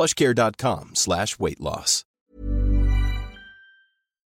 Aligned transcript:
plushcare.com 0.00 0.90
slash 0.92 1.36
weight 1.40 1.58
loss. 1.58 2.04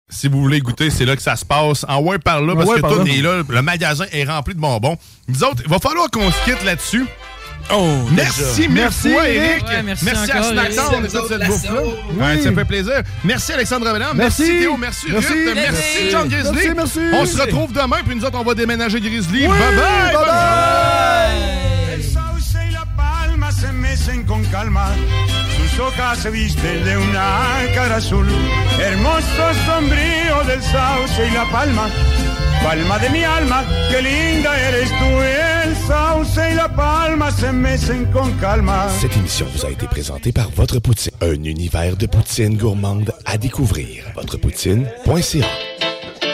Si 0.09 0.27
vous 0.27 0.41
voulez 0.41 0.61
goûter, 0.61 0.89
c'est 0.91 1.05
là 1.05 1.15
que 1.15 1.23
ça 1.23 1.37
se 1.37 1.45
passe. 1.45 1.85
En 1.87 2.01
ouais 2.01 2.19
par 2.19 2.41
là, 2.41 2.55
parce 2.57 2.67
Ouais, 2.69 2.77
que 2.77 2.81
par 2.81 2.93
tout 2.93 3.05
là. 3.05 3.13
est 3.13 3.21
là. 3.23 3.43
Le 3.49 3.63
magasin 3.63 4.07
est 4.11 4.25
rempli 4.25 4.55
de 4.55 4.61
bonbons. 4.61 4.97
Nous 5.29 5.45
autres, 5.45 5.63
il 5.65 5.71
va 5.71 5.79
falloir 5.79 6.11
qu'on 6.11 6.31
se 6.33 6.45
quitte 6.45 6.65
là-dessus. 6.65 7.07
Oh, 7.73 7.87
Merci 8.13 8.67
Merci, 8.69 9.13
fois, 9.13 9.29
Eric. 9.29 9.39
Eric. 9.63 9.65
Ouais, 9.69 9.83
merci 9.85 10.05
merci 10.07 10.31
à 10.33 10.39
encore, 10.41 10.53
Eric. 10.95 11.03
de 11.03 11.19
toute 11.19 11.29
cette 11.29 11.47
bouffe-là. 11.47 11.83
Ouais, 11.83 12.37
Oui. 12.37 12.43
ça 12.43 12.53
fait 12.53 12.65
plaisir. 12.65 13.03
Merci 13.23 13.53
Alexandre 13.53 13.87
Avedon. 13.87 14.07
Merci. 14.15 14.43
Merci 14.43 14.59
Théo. 14.61 14.77
Merci, 14.79 15.07
Merci. 15.13 15.29
Ruth. 15.33 15.55
Merci, 15.55 15.71
Merci. 15.71 16.11
John 16.11 16.29
Grizzly. 16.29 16.53
Merci, 16.75 16.75
merci. 16.75 17.01
On 17.13 17.27
se 17.27 17.41
retrouve 17.43 17.73
demain, 17.73 17.99
puis 18.05 18.17
nous 18.17 18.25
autres, 18.25 18.39
on 18.41 18.45
va 18.45 18.55
déménager 18.55 18.99
Grizzly. 19.01 19.43
Oui, 19.43 19.49
bye 19.49 19.59
bye. 19.77 20.15
bye 20.15 20.25
bye. 20.25 21.95
El 21.95 22.03
sauce 22.03 22.55
y 22.69 22.73
la 22.73 22.87
palma 22.97 23.53
se 23.53 23.71
mecen 23.73 24.25
con 24.25 24.43
calma. 24.51 24.89
Cette 39.01 39.17
émission 39.17 39.47
vous 39.55 39.65
a 39.65 39.71
été 39.71 39.87
présentée 39.87 40.33
par 40.33 40.51
Votre 40.51 40.79
Poutine, 40.79 41.13
un 41.23 41.43
univers 41.45 41.97
de 41.97 42.07
poutine 42.07 42.57
gourmande 42.57 43.13
à 43.25 43.39
découvrir. 43.39 44.05
Votrepoutine.ca 44.15 45.47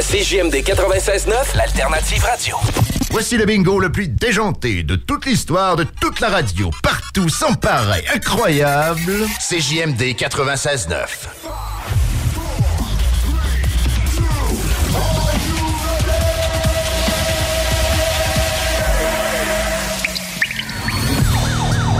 CJMD 0.00 0.54
96.9, 0.64 1.56
l'alternative 1.56 2.24
radio. 2.24 2.56
Voici 3.10 3.36
le 3.36 3.44
bingo 3.44 3.78
le 3.78 3.92
plus 3.92 4.08
déjanté 4.08 4.82
de 4.82 4.96
toute 4.96 5.26
l'histoire 5.26 5.76
de 5.76 5.84
toute 5.84 6.20
la 6.20 6.30
radio. 6.30 6.70
Partout, 6.82 7.28
sans 7.28 7.52
pareil, 7.52 8.02
incroyable. 8.14 9.26
CJMD 9.38 10.00
96.9. 10.16 11.79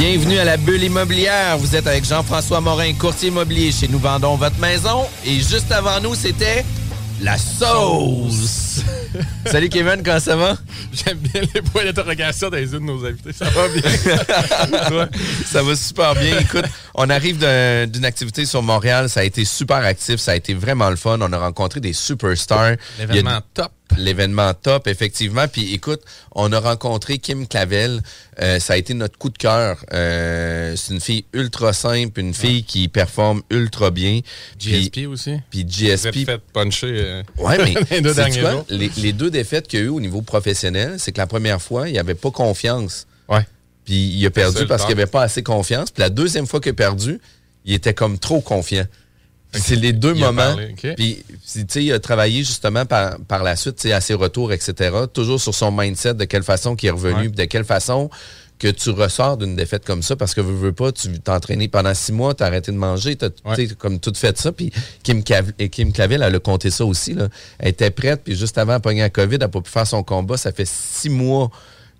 Bienvenue 0.00 0.38
à 0.38 0.44
la 0.46 0.56
bulle 0.56 0.82
immobilière. 0.82 1.58
Vous 1.58 1.76
êtes 1.76 1.86
avec 1.86 2.06
Jean-François 2.06 2.62
Morin, 2.62 2.94
courtier 2.94 3.28
immobilier 3.28 3.70
chez 3.70 3.86
Nous 3.86 3.98
Vendons 3.98 4.34
Votre 4.34 4.58
Maison. 4.58 5.04
Et 5.26 5.34
juste 5.34 5.70
avant 5.70 6.00
nous, 6.00 6.14
c'était 6.14 6.64
la 7.20 7.36
sauce. 7.36 8.69
Salut 9.46 9.68
Kevin, 9.68 10.02
comment 10.04 10.20
ça 10.20 10.36
va? 10.36 10.56
J'aime 10.92 11.18
bien 11.18 11.42
les 11.54 11.62
points 11.62 11.84
d'interrogation 11.84 12.48
dans 12.50 12.56
les 12.56 12.64
yeux 12.72 12.78
de 12.78 12.84
nos 12.84 13.04
invités. 13.04 13.32
Ça 13.32 13.46
va 13.50 13.68
bien. 13.68 13.82
ça 15.46 15.62
va 15.62 15.76
super 15.76 16.14
bien. 16.14 16.38
Écoute, 16.38 16.64
on 16.94 17.08
arrive 17.10 17.38
d'un- 17.38 17.86
d'une 17.86 18.04
activité 18.04 18.44
sur 18.46 18.62
Montréal. 18.62 19.08
Ça 19.08 19.20
a 19.20 19.24
été 19.24 19.44
super 19.44 19.78
actif. 19.78 20.16
Ça 20.16 20.32
a 20.32 20.36
été 20.36 20.54
vraiment 20.54 20.90
le 20.90 20.96
fun. 20.96 21.18
On 21.20 21.32
a 21.32 21.38
rencontré 21.38 21.80
des 21.80 21.92
superstars. 21.92 22.76
L'événement 22.98 23.40
top. 23.54 23.72
L'événement 23.98 24.54
top, 24.54 24.86
effectivement. 24.86 25.48
Puis 25.48 25.74
écoute, 25.74 26.00
on 26.32 26.52
a 26.52 26.60
rencontré 26.60 27.18
Kim 27.18 27.48
Clavel. 27.48 28.00
Euh, 28.40 28.60
ça 28.60 28.74
a 28.74 28.76
été 28.76 28.94
notre 28.94 29.18
coup 29.18 29.30
de 29.30 29.36
cœur. 29.38 29.84
Euh, 29.92 30.76
c'est 30.76 30.94
une 30.94 31.00
fille 31.00 31.24
ultra 31.32 31.72
simple, 31.72 32.20
une 32.20 32.32
fille 32.32 32.62
qui 32.62 32.86
performe 32.86 33.42
ultra 33.50 33.90
bien. 33.90 34.20
GSP 34.60 34.92
Puis- 34.92 35.06
aussi. 35.06 35.36
Puis 35.50 35.64
Vous 35.64 35.84
êtes 35.84 36.02
GSP. 36.04 36.24
fait 36.24 36.38
puncher 36.52 36.86
euh, 36.92 37.22
Ouais, 37.38 37.58
mais 37.58 37.74
les 37.90 38.00
deux 38.00 38.14
derniers? 38.14 38.42
Jours. 38.68 38.78
Les, 38.78 38.90
les 38.96 39.12
deux 39.12 39.30
défaites 39.30 39.66
qu'il 39.68 39.78
y 39.78 39.82
a 39.82 39.84
eu 39.86 39.88
au 39.88 40.00
niveau 40.00 40.22
professionnel, 40.22 40.94
c'est 40.98 41.12
que 41.12 41.18
la 41.18 41.26
première 41.26 41.60
fois, 41.60 41.88
il 41.88 41.98
avait 41.98 42.14
pas 42.14 42.30
confiance. 42.30 43.06
Ouais. 43.28 43.46
Puis 43.84 43.94
il 43.96 44.26
a 44.26 44.30
perdu 44.30 44.66
parce 44.66 44.84
qu'il 44.84 44.92
avait 44.92 45.06
pas 45.06 45.22
assez 45.22 45.42
confiance. 45.42 45.90
Puis 45.90 46.00
la 46.02 46.10
deuxième 46.10 46.46
fois 46.46 46.60
qu'il 46.60 46.70
a 46.70 46.74
perdu, 46.74 47.20
il 47.64 47.74
était 47.74 47.94
comme 47.94 48.18
trop 48.18 48.40
confiant. 48.40 48.84
C'est 49.52 49.74
les 49.74 49.92
deux 49.92 50.14
Il 50.14 50.20
moments. 50.20 50.54
Puis 50.96 51.24
tu 51.52 51.64
sais, 51.66 51.84
il 51.84 51.92
a 51.92 51.98
travaillé 51.98 52.38
justement 52.44 52.86
par, 52.86 53.18
par 53.26 53.42
la 53.42 53.56
suite, 53.56 53.76
tu 53.76 53.88
sais, 53.88 53.92
à 53.92 54.00
ses 54.00 54.14
retours, 54.14 54.52
etc. 54.52 54.96
Toujours 55.12 55.40
sur 55.40 55.54
son 55.56 55.72
mindset, 55.72 56.14
de 56.14 56.24
quelle 56.24 56.44
façon 56.44 56.76
qu'il 56.76 56.88
est 56.88 56.92
revenu, 56.92 57.22
Ouais. 57.22 57.28
de 57.28 57.44
quelle 57.46 57.64
façon 57.64 58.10
que 58.60 58.68
tu 58.68 58.90
ressors 58.90 59.36
d'une 59.38 59.56
défaite 59.56 59.84
comme 59.84 60.02
ça, 60.02 60.14
parce 60.14 60.34
que 60.34 60.40
veux, 60.40 60.54
veux 60.54 60.72
pas, 60.72 60.92
tu 60.92 61.08
t'es 61.18 61.30
entraîné 61.30 61.66
pendant 61.66 61.94
six 61.94 62.12
mois, 62.12 62.34
t'as 62.34 62.46
arrêté 62.46 62.70
de 62.70 62.76
manger, 62.76 63.16
t'as 63.16 63.30
tu 63.30 63.40
sais, 63.56 63.74
comme 63.74 63.98
tout 63.98 64.12
fait 64.14 64.36
ça, 64.38 64.52
puis 64.52 64.70
Kim, 65.02 65.20
Cav- 65.22 65.52
et 65.58 65.68
Kim 65.70 65.92
Clavel, 65.92 66.22
elle 66.22 66.34
a 66.34 66.38
compté 66.38 66.70
ça 66.70 66.84
aussi, 66.84 67.14
là. 67.14 67.28
Elle 67.58 67.70
était 67.70 67.90
prête, 67.90 68.20
puis 68.22 68.36
juste 68.36 68.58
avant, 68.58 68.74
elle 68.74 68.80
pogner 68.80 69.00
la 69.00 69.10
COVID, 69.10 69.34
elle 69.36 69.40
n'a 69.40 69.48
pas 69.48 69.60
pu 69.62 69.70
faire 69.70 69.86
son 69.86 70.02
combat, 70.02 70.36
ça 70.36 70.52
fait 70.52 70.68
six 70.68 71.08
mois 71.08 71.50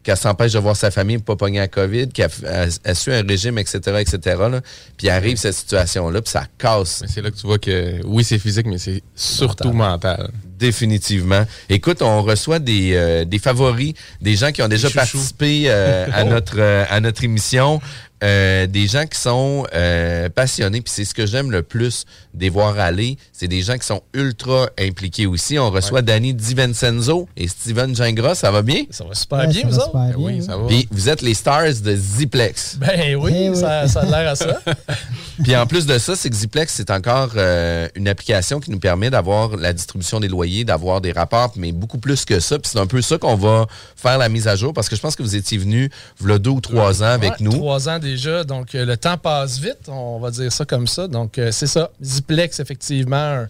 qu'elle 0.02 0.16
s'empêche 0.16 0.52
de 0.52 0.58
voir 0.58 0.76
sa 0.76 0.90
famille 0.90 1.18
pour 1.18 1.36
pas 1.36 1.44
pogner 1.46 1.58
la 1.58 1.68
COVID, 1.68 2.08
qu'elle 2.08 2.30
elle- 2.46 2.70
elle 2.84 2.96
suit 2.96 3.12
un 3.12 3.22
régime, 3.22 3.58
etc., 3.58 3.78
etc., 4.00 4.18
là. 4.50 4.60
Puis 4.96 5.08
arrive 5.10 5.36
cette 5.36 5.54
situation-là, 5.54 6.22
puis 6.22 6.30
ça 6.30 6.44
casse. 6.58 7.00
Mais 7.02 7.08
c'est 7.08 7.20
là 7.22 7.30
que 7.30 7.36
tu 7.36 7.46
vois 7.46 7.58
que, 7.58 8.00
oui, 8.06 8.24
c'est 8.24 8.38
physique, 8.38 8.66
mais 8.66 8.78
c'est 8.78 9.02
surtout 9.14 9.72
mental. 9.72 10.30
Définitivement. 10.58 11.44
Écoute, 11.68 12.00
on 12.02 12.22
reçoit 12.22 12.58
des, 12.58 12.92
euh, 12.94 13.24
des 13.24 13.38
favoris, 13.38 13.94
des 14.20 14.36
gens 14.36 14.52
qui 14.52 14.62
ont 14.62 14.68
déjà 14.68 14.88
participé 14.90 15.64
euh, 15.66 16.06
à, 16.12 16.24
notre, 16.24 16.58
euh, 16.58 16.84
à 16.88 17.00
notre 17.00 17.24
émission. 17.24 17.80
Euh, 18.22 18.66
des 18.66 18.86
gens 18.86 19.06
qui 19.06 19.18
sont 19.18 19.66
euh, 19.72 20.28
passionnés, 20.28 20.82
puis 20.82 20.92
c'est 20.94 21.04
ce 21.06 21.14
que 21.14 21.24
j'aime 21.24 21.50
le 21.50 21.62
plus 21.62 22.04
des 22.34 22.50
voir 22.50 22.78
aller, 22.78 23.16
c'est 23.32 23.48
des 23.48 23.62
gens 23.62 23.78
qui 23.78 23.86
sont 23.86 24.02
ultra 24.12 24.68
impliqués 24.78 25.26
aussi. 25.26 25.58
On 25.58 25.70
reçoit 25.70 26.02
Danny 26.02 26.34
DiVincenzo 26.34 27.28
et 27.36 27.48
Steven 27.48 27.96
Gingras, 27.96 28.34
ça 28.34 28.50
va 28.50 28.60
bien? 28.62 28.84
Ça 28.90 29.04
va 29.04 29.14
super 29.14 29.48
bien, 29.48 29.62
vous 29.64 29.76
autres? 29.78 29.92
Ben 29.94 30.12
oui, 30.18 30.42
ça 30.42 30.56
va. 30.56 30.66
Puis 30.66 30.86
vous 30.90 31.08
êtes 31.08 31.22
les 31.22 31.34
stars 31.34 31.72
de 31.82 31.96
Ziplex. 31.96 32.76
Ben 32.78 33.16
oui, 33.16 33.32
Eh 33.34 33.48
oui. 33.50 33.56
Ça, 33.56 33.88
ça 33.88 34.00
a 34.00 34.04
l'air 34.04 34.30
à 34.32 34.36
ça. 34.36 34.60
Puis 35.42 35.56
en 35.56 35.66
plus 35.66 35.86
de 35.86 35.96
ça, 35.98 36.14
c'est 36.16 36.28
que 36.28 36.36
Ziplex, 36.36 36.74
c'est 36.74 36.90
encore 36.90 37.30
euh, 37.36 37.88
une 37.94 38.08
application 38.08 38.60
qui 38.60 38.70
nous 38.70 38.78
permet 38.78 39.08
d'avoir 39.08 39.56
la 39.56 39.72
distribution 39.72 40.20
des 40.20 40.28
loyers, 40.28 40.64
d'avoir 40.64 41.00
des 41.00 41.12
rapports, 41.12 41.52
mais 41.56 41.72
beaucoup 41.72 41.96
plus 41.98 42.26
que 42.26 42.40
ça. 42.40 42.58
Puis 42.58 42.70
c'est 42.72 42.78
un 42.78 42.86
peu 42.86 43.00
ça 43.00 43.16
qu'on 43.16 43.36
va 43.36 43.66
faire 43.96 44.18
la 44.18 44.28
mise 44.28 44.46
à 44.48 44.56
jour 44.56 44.74
parce 44.74 44.88
que 44.90 44.96
je 44.96 45.00
pense 45.00 45.16
que 45.16 45.22
vous 45.22 45.36
étiez 45.36 45.56
venu 45.56 45.90
il 46.20 46.28
y 46.28 46.32
a 46.32 46.38
deux 46.38 46.50
ou 46.50 46.60
trois 46.60 47.02
ans 47.02 47.06
avec 47.06 47.30
Ouais, 47.30 47.36
nous. 47.40 47.52
Trois 47.52 47.88
ans 47.88 47.98
déjà, 47.98 48.09
donc 48.44 48.74
euh, 48.74 48.84
le 48.84 48.96
temps 48.96 49.16
passe 49.16 49.58
vite, 49.58 49.88
on 49.88 50.18
va 50.18 50.30
dire 50.30 50.52
ça 50.52 50.64
comme 50.64 50.86
ça. 50.86 51.08
Donc 51.08 51.38
euh, 51.38 51.50
c'est 51.52 51.66
ça, 51.66 51.90
Ziplex, 52.02 52.60
effectivement, 52.60 53.16
un, 53.16 53.48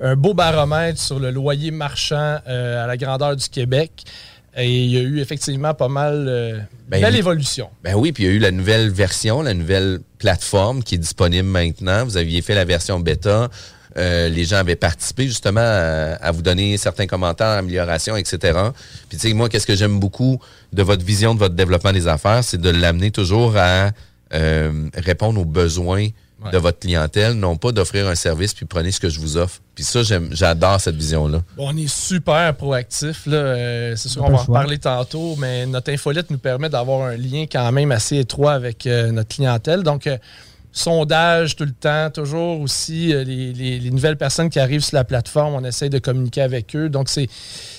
un 0.00 0.16
beau 0.16 0.34
baromètre 0.34 1.00
sur 1.00 1.18
le 1.18 1.30
loyer 1.30 1.70
marchand 1.70 2.38
euh, 2.48 2.84
à 2.84 2.86
la 2.86 2.96
grandeur 2.96 3.36
du 3.36 3.48
Québec. 3.48 4.04
Et 4.56 4.84
il 4.84 4.90
y 4.90 4.98
a 4.98 5.00
eu 5.00 5.20
effectivement 5.20 5.72
pas 5.72 5.88
mal 5.88 6.26
euh, 6.28 6.58
Ben, 6.88 7.00
belle 7.00 7.16
évolution. 7.16 7.70
Ben 7.82 7.94
oui, 7.94 8.12
puis 8.12 8.24
il 8.24 8.26
y 8.26 8.30
a 8.30 8.32
eu 8.34 8.38
la 8.38 8.50
nouvelle 8.50 8.90
version, 8.90 9.40
la 9.40 9.54
nouvelle 9.54 10.00
plateforme 10.18 10.82
qui 10.82 10.96
est 10.96 10.98
disponible 10.98 11.48
maintenant. 11.48 12.04
Vous 12.04 12.18
aviez 12.18 12.42
fait 12.42 12.54
la 12.54 12.66
version 12.66 13.00
bêta. 13.00 13.48
Euh, 13.96 14.28
les 14.28 14.44
gens 14.44 14.56
avaient 14.56 14.76
participé 14.76 15.26
justement 15.26 15.60
à, 15.60 16.16
à 16.20 16.30
vous 16.32 16.42
donner 16.42 16.76
certains 16.76 17.06
commentaires, 17.06 17.58
améliorations, 17.58 18.16
etc. 18.16 18.58
Puis 19.08 19.18
tu 19.18 19.28
sais, 19.28 19.34
moi, 19.34 19.48
qu'est-ce 19.48 19.66
que 19.66 19.74
j'aime 19.74 20.00
beaucoup 20.00 20.38
de 20.72 20.82
votre 20.82 21.04
vision 21.04 21.34
de 21.34 21.38
votre 21.38 21.54
développement 21.54 21.92
des 21.92 22.08
affaires, 22.08 22.42
c'est 22.42 22.60
de 22.60 22.70
l'amener 22.70 23.10
toujours 23.10 23.56
à 23.56 23.90
euh, 24.34 24.88
répondre 24.96 25.40
aux 25.40 25.44
besoins 25.44 26.08
de 26.50 26.58
votre 26.58 26.78
clientèle, 26.80 27.34
non 27.34 27.56
pas 27.56 27.72
d'offrir 27.72 28.08
un 28.08 28.14
service 28.14 28.54
puis 28.54 28.66
prenez 28.66 28.90
ce 28.90 29.00
que 29.00 29.08
je 29.08 29.20
vous 29.20 29.36
offre. 29.36 29.60
Puis 29.74 29.84
ça, 29.84 30.02
j'aime, 30.02 30.28
j'adore 30.32 30.80
cette 30.80 30.96
vision-là. 30.96 31.42
Bon, 31.56 31.68
on 31.72 31.76
est 31.76 31.88
super 31.88 32.54
proactif. 32.54 33.26
là. 33.26 33.36
Euh, 33.36 33.96
c'est 33.96 34.08
sûr 34.08 34.22
qu'on 34.22 34.32
va 34.32 34.38
en 34.38 34.44
reparler 34.44 34.78
tantôt, 34.78 35.36
mais 35.38 35.66
notre 35.66 35.92
infolette 35.92 36.30
nous 36.30 36.38
permet 36.38 36.68
d'avoir 36.68 37.06
un 37.06 37.16
lien 37.16 37.44
quand 37.50 37.70
même 37.72 37.92
assez 37.92 38.18
étroit 38.18 38.52
avec 38.52 38.86
euh, 38.86 39.12
notre 39.12 39.34
clientèle. 39.34 39.82
Donc, 39.82 40.06
euh, 40.06 40.18
sondage 40.72 41.54
tout 41.56 41.64
le 41.64 41.72
temps, 41.72 42.10
toujours 42.10 42.60
aussi 42.60 43.12
euh, 43.14 43.22
les, 43.24 43.52
les- 43.52 43.78
les 43.78 43.90
nouvelles 43.90 44.16
personnes 44.16 44.48
qui 44.50 44.58
arrivent 44.58 44.82
sur 44.82 44.96
la 44.96 45.04
plateforme, 45.04 45.54
on 45.54 45.64
essaye 45.64 45.90
de 45.90 45.98
communiquer 45.98 46.40
avec 46.42 46.74
eux. 46.74 46.88
Donc, 46.88 47.08
c'est, 47.08 47.28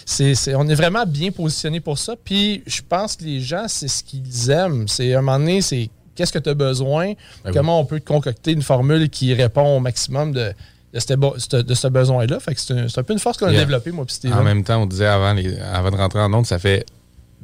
c'est, 0.06 0.56
on 0.56 0.68
est 0.68 0.76
vraiment 0.76 1.06
bien 1.06 1.32
positionné 1.32 1.80
pour 1.80 1.98
ça. 1.98 2.14
Puis, 2.24 2.64
je 2.68 2.82
pense 2.88 3.16
que 3.16 3.24
les 3.24 3.40
gens, 3.42 3.66
c'est 3.68 3.88
ce 3.88 4.04
qu'ils 4.04 4.50
aiment. 4.52 4.88
C'est 4.88 5.14
à 5.14 5.20
un 5.20 5.22
moment 5.22 5.40
donné, 5.40 5.62
c'est 5.62 5.90
qu'est-ce 6.16 6.32
que 6.32 6.40
tu 6.40 6.50
as 6.50 6.54
besoin, 6.54 7.14
comment 7.52 7.80
on 7.80 7.86
peut 7.86 8.00
te 8.00 8.06
concocter 8.08 8.52
une 8.52 8.62
formule 8.62 9.10
qui 9.10 9.34
répond 9.34 9.78
au 9.78 9.80
maximum 9.80 10.32
de, 10.32 10.54
de, 10.94 11.00
ce, 11.00 11.14
bo- 11.16 11.36
de 11.52 11.74
ce 11.74 11.88
besoin-là? 11.88 12.40
Fait 12.40 12.54
que 12.54 12.62
c'est 12.62 12.74
un, 12.74 12.88
c'est 12.88 13.00
un 13.00 13.04
peu 13.04 13.14
une 13.14 13.20
force 13.20 13.38
qu'on 13.38 13.48
a 13.48 13.52
Yeah. 13.52 13.62
développée, 13.62 13.92
moi, 13.92 14.06
puis. 14.06 14.32
En 14.32 14.44
même 14.44 14.64
temps, 14.64 14.82
on 14.84 14.86
disait 14.86 15.08
avant, 15.08 15.34
les- 15.34 15.58
avant 15.60 15.90
de 15.90 15.96
rentrer 15.98 16.20
en 16.20 16.32
onde, 16.32 16.46
ça 16.46 16.60
fait 16.60 16.86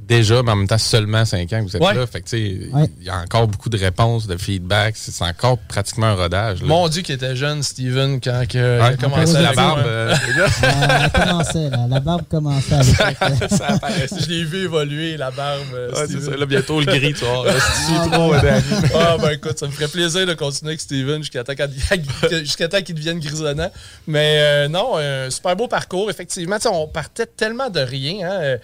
déjà, 0.09 0.43
mais 0.43 0.51
en 0.51 0.55
même 0.57 0.67
temps, 0.67 0.77
seulement 0.77 1.23
5 1.23 1.53
ans 1.53 1.59
que 1.63 1.69
vous 1.69 1.75
êtes 1.77 1.81
Ouais. 1.81 1.93
là. 1.93 2.05
Fait 2.07 2.21
que, 2.21 2.27
tu 2.29 2.37
sais, 2.37 2.67
Ouais. 2.73 2.89
il 2.99 3.05
y 3.05 3.09
a 3.09 3.17
encore 3.19 3.47
beaucoup 3.47 3.69
de 3.69 3.77
réponses, 3.77 4.27
de 4.27 4.35
feedback. 4.37 4.95
C'est 4.97 5.23
encore 5.23 5.57
pratiquement 5.57 6.07
un 6.07 6.15
rodage. 6.15 6.61
là. 6.61 6.67
Mon 6.67 6.87
Dieu, 6.89 7.01
qu'il 7.03 7.15
était 7.15 7.35
jeune, 7.35 7.63
Steven, 7.63 8.19
quand 8.19 8.43
que, 8.49 8.57
il 8.57 8.81
a 8.81 8.89
Ouais, 8.89 8.97
commencé 8.97 9.33
la 9.33 9.53
barbe. 9.53 9.79
euh, 9.85 10.09
Euh, 10.09 10.15
elle 11.13 11.21
commençait, 11.21 11.69
là. 11.69 11.85
La 11.89 11.99
barbe 11.99 12.23
commençait 12.29 12.73
à 12.73 12.81
l'époque. 12.83 13.49
ça. 13.49 13.77
Je 14.19 14.27
l'ai 14.29 14.43
vu 14.43 14.63
évoluer, 14.65 15.15
la 15.17 15.31
barbe. 15.31 15.61
euh, 15.73 15.89
Ouais, 15.91 15.95
c'est 16.01 16.05
Steven. 16.17 16.31
ça. 16.31 16.37
Là, 16.37 16.45
bientôt, 16.45 16.79
le 16.79 16.85
gris, 16.85 17.13
tu 17.13 17.23
vois. 17.25 17.45
Ah, 17.47 18.07
trop, 18.11 18.31
ouais. 18.31 18.41
Danny. 18.41 18.63
Ah, 18.95 19.17
ben 19.21 19.29
écoute, 19.31 19.59
ça 19.59 19.67
me 19.67 19.71
ferait 19.71 19.87
plaisir 19.87 20.25
de 20.25 20.33
continuer 20.33 20.71
avec 20.71 20.81
Steven 20.81 21.19
jusqu'à 21.21 21.43
temps, 21.43 21.53
qu'il- 21.53 22.39
jusqu'à 22.45 22.67
temps 22.67 22.81
qu'il 22.81 22.95
devienne 22.95 23.19
grisonnant. 23.19 23.69
Mais 24.07 24.37
euh, 24.39 24.67
non, 24.67 24.97
un 24.97 25.29
super 25.29 25.55
beau 25.55 25.67
parcours. 25.67 26.09
Effectivement, 26.09 26.57
on 26.71 26.87
partait 26.87 27.25
tellement 27.27 27.69
de 27.69 27.79
rien. 27.79 28.27
hein. 28.29 28.57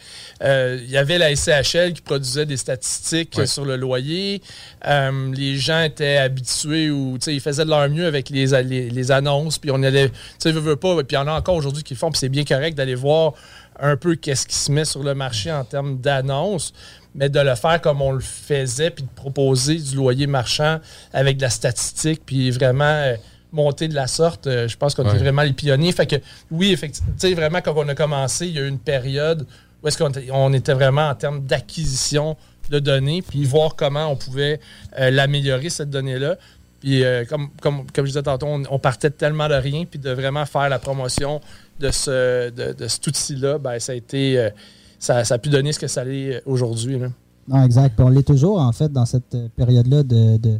Euh, 0.44 0.80
Il 0.83 0.89
y 0.89 0.97
avait 0.97 1.18
la 1.18 1.35
SCHL 1.36 1.94
qui 1.94 2.02
produisait 2.02 2.46
des 2.46 2.58
statistiques 2.58 3.34
Ouais. 3.38 3.46
sur 3.48 3.66
le 3.66 3.76
loyer. 3.78 4.42
Euh, 4.88 5.32
les 5.34 5.58
gens 5.58 5.82
étaient 5.84 6.18
habitués 6.18 6.90
ou 6.90 7.18
tu 7.20 7.26
sais, 7.26 7.34
ils 7.36 7.42
faisaient 7.42 7.66
de 7.66 7.70
leur 7.70 7.88
mieux 7.90 8.06
avec 8.06 8.30
les, 8.30 8.48
les, 8.64 8.90
les 8.90 9.12
annonces. 9.12 9.58
Puis 9.58 9.72
on 9.72 9.82
allait, 9.84 10.10
tu 10.10 10.16
sais, 10.40 10.52
veux 10.52 10.76
pas. 10.76 10.96
Puis 10.98 11.08
il 11.12 11.16
y 11.16 11.18
en 11.18 11.28
a 11.28 11.34
encore 11.34 11.56
aujourd'hui 11.56 11.84
qui 11.84 11.94
le 11.94 12.00
font. 12.00 12.10
Puis 12.12 12.20
c'est 12.20 12.30
bien 12.30 12.44
correct 12.44 12.76
d'aller 12.78 12.96
voir 12.96 13.34
un 13.80 13.98
peu 13.98 14.16
qu'est-ce 14.16 14.48
qui 14.48 14.56
se 14.56 14.72
met 14.72 14.86
sur 14.86 15.04
le 15.04 15.14
marché 15.16 15.52
en 15.52 15.64
termes 15.66 15.98
d'annonces 16.00 16.74
mais 17.18 17.30
de 17.30 17.40
le 17.40 17.56
faire 17.56 17.80
comme 17.80 18.02
on 18.02 18.12
le 18.12 18.20
faisait, 18.20 18.90
puis 18.90 19.04
de 19.06 19.10
proposer 19.16 19.76
du 19.76 19.96
loyer 19.96 20.28
marchand 20.28 20.80
avec 21.14 21.38
de 21.38 21.44
la 21.44 21.50
statistique, 21.50 22.22
puis 22.26 22.52
vraiment 22.52 22.84
euh, 22.84 23.16
monter 23.54 23.88
de 23.88 23.96
la 23.96 24.08
sorte, 24.08 24.48
euh, 24.48 24.68
je 24.68 24.76
pense 24.76 24.96
qu'on 24.96 25.06
Ouais. 25.08 25.16
est 25.16 25.20
vraiment 25.20 25.44
les 25.44 25.54
pionniers. 25.54 25.94
Fait 25.94 26.08
que 26.08 26.18
oui, 26.52 26.74
effectivement, 26.74 27.14
tu 27.18 27.30
sais, 27.30 27.34
vraiment, 27.34 27.62
quand 27.62 27.74
on 27.78 27.88
a 27.88 27.96
commencé, 27.96 28.48
il 28.48 28.56
y 28.56 28.60
a 28.60 28.64
eu 28.64 28.68
une 28.68 28.80
période 28.80 29.48
où 29.86 29.88
est-ce 29.88 29.98
qu'on 30.00 30.10
était, 30.10 30.28
on 30.32 30.52
était 30.52 30.74
vraiment 30.74 31.10
en 31.10 31.16
termes 31.16 31.42
d'acquisition 31.46 32.36
de 32.72 32.80
données, 32.80 33.22
puis 33.22 33.46
voir 33.46 33.76
comment 33.76 34.08
on 34.08 34.16
pouvait 34.16 34.60
euh, 35.00 35.12
l'améliorer, 35.12 35.70
cette 35.70 35.92
donnée-là. 35.92 36.36
Puis 36.82 37.04
euh, 37.04 37.24
comme, 37.26 37.50
comme, 37.62 37.86
comme 37.94 38.06
je 38.06 38.10
disais 38.12 38.24
tantôt, 38.24 38.48
on, 38.48 38.64
on 38.70 38.80
partait 38.80 39.12
tellement 39.12 39.48
de 39.48 39.54
rien, 39.54 39.86
puis 39.86 40.00
de 40.00 40.10
vraiment 40.10 40.46
faire 40.46 40.68
la 40.70 40.80
promotion 40.80 41.40
de, 41.80 41.92
ce, 41.92 42.50
de, 42.50 42.74
de 42.74 42.88
cet 42.88 43.06
outil-là, 43.08 43.58
ben, 43.60 43.80
ça 43.80 43.92
a 43.92 43.96
été... 43.96 44.40
euh, 44.40 44.50
ça, 44.98 45.24
ça 45.24 45.36
a 45.36 45.38
pu 45.38 45.50
donner 45.50 45.72
ce 45.74 45.78
que 45.80 45.88
ça 45.88 46.04
l'est 46.04 46.42
aujourd'hui. 46.48 46.98
là. 46.98 47.08
Non, 47.48 47.64
exact. 47.64 47.96
Puis 47.96 48.04
on 48.04 48.10
l'est 48.10 48.24
toujours, 48.24 48.60
en 48.60 48.72
fait, 48.72 48.92
dans 48.92 49.06
cette 49.06 49.38
période-là 49.56 50.02
de, 50.02 50.38
de- 50.38 50.60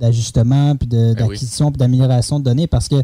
d'ajustement, 0.00 0.76
puis 0.76 0.86
de- 0.88 0.96
Ben 1.14 1.22
oui. 1.22 1.28
d'acquisition, 1.28 1.70
puis 1.70 1.78
d'amélioration 1.78 2.38
de 2.38 2.44
données. 2.44 2.66
Parce 2.66 2.88
que, 2.88 2.96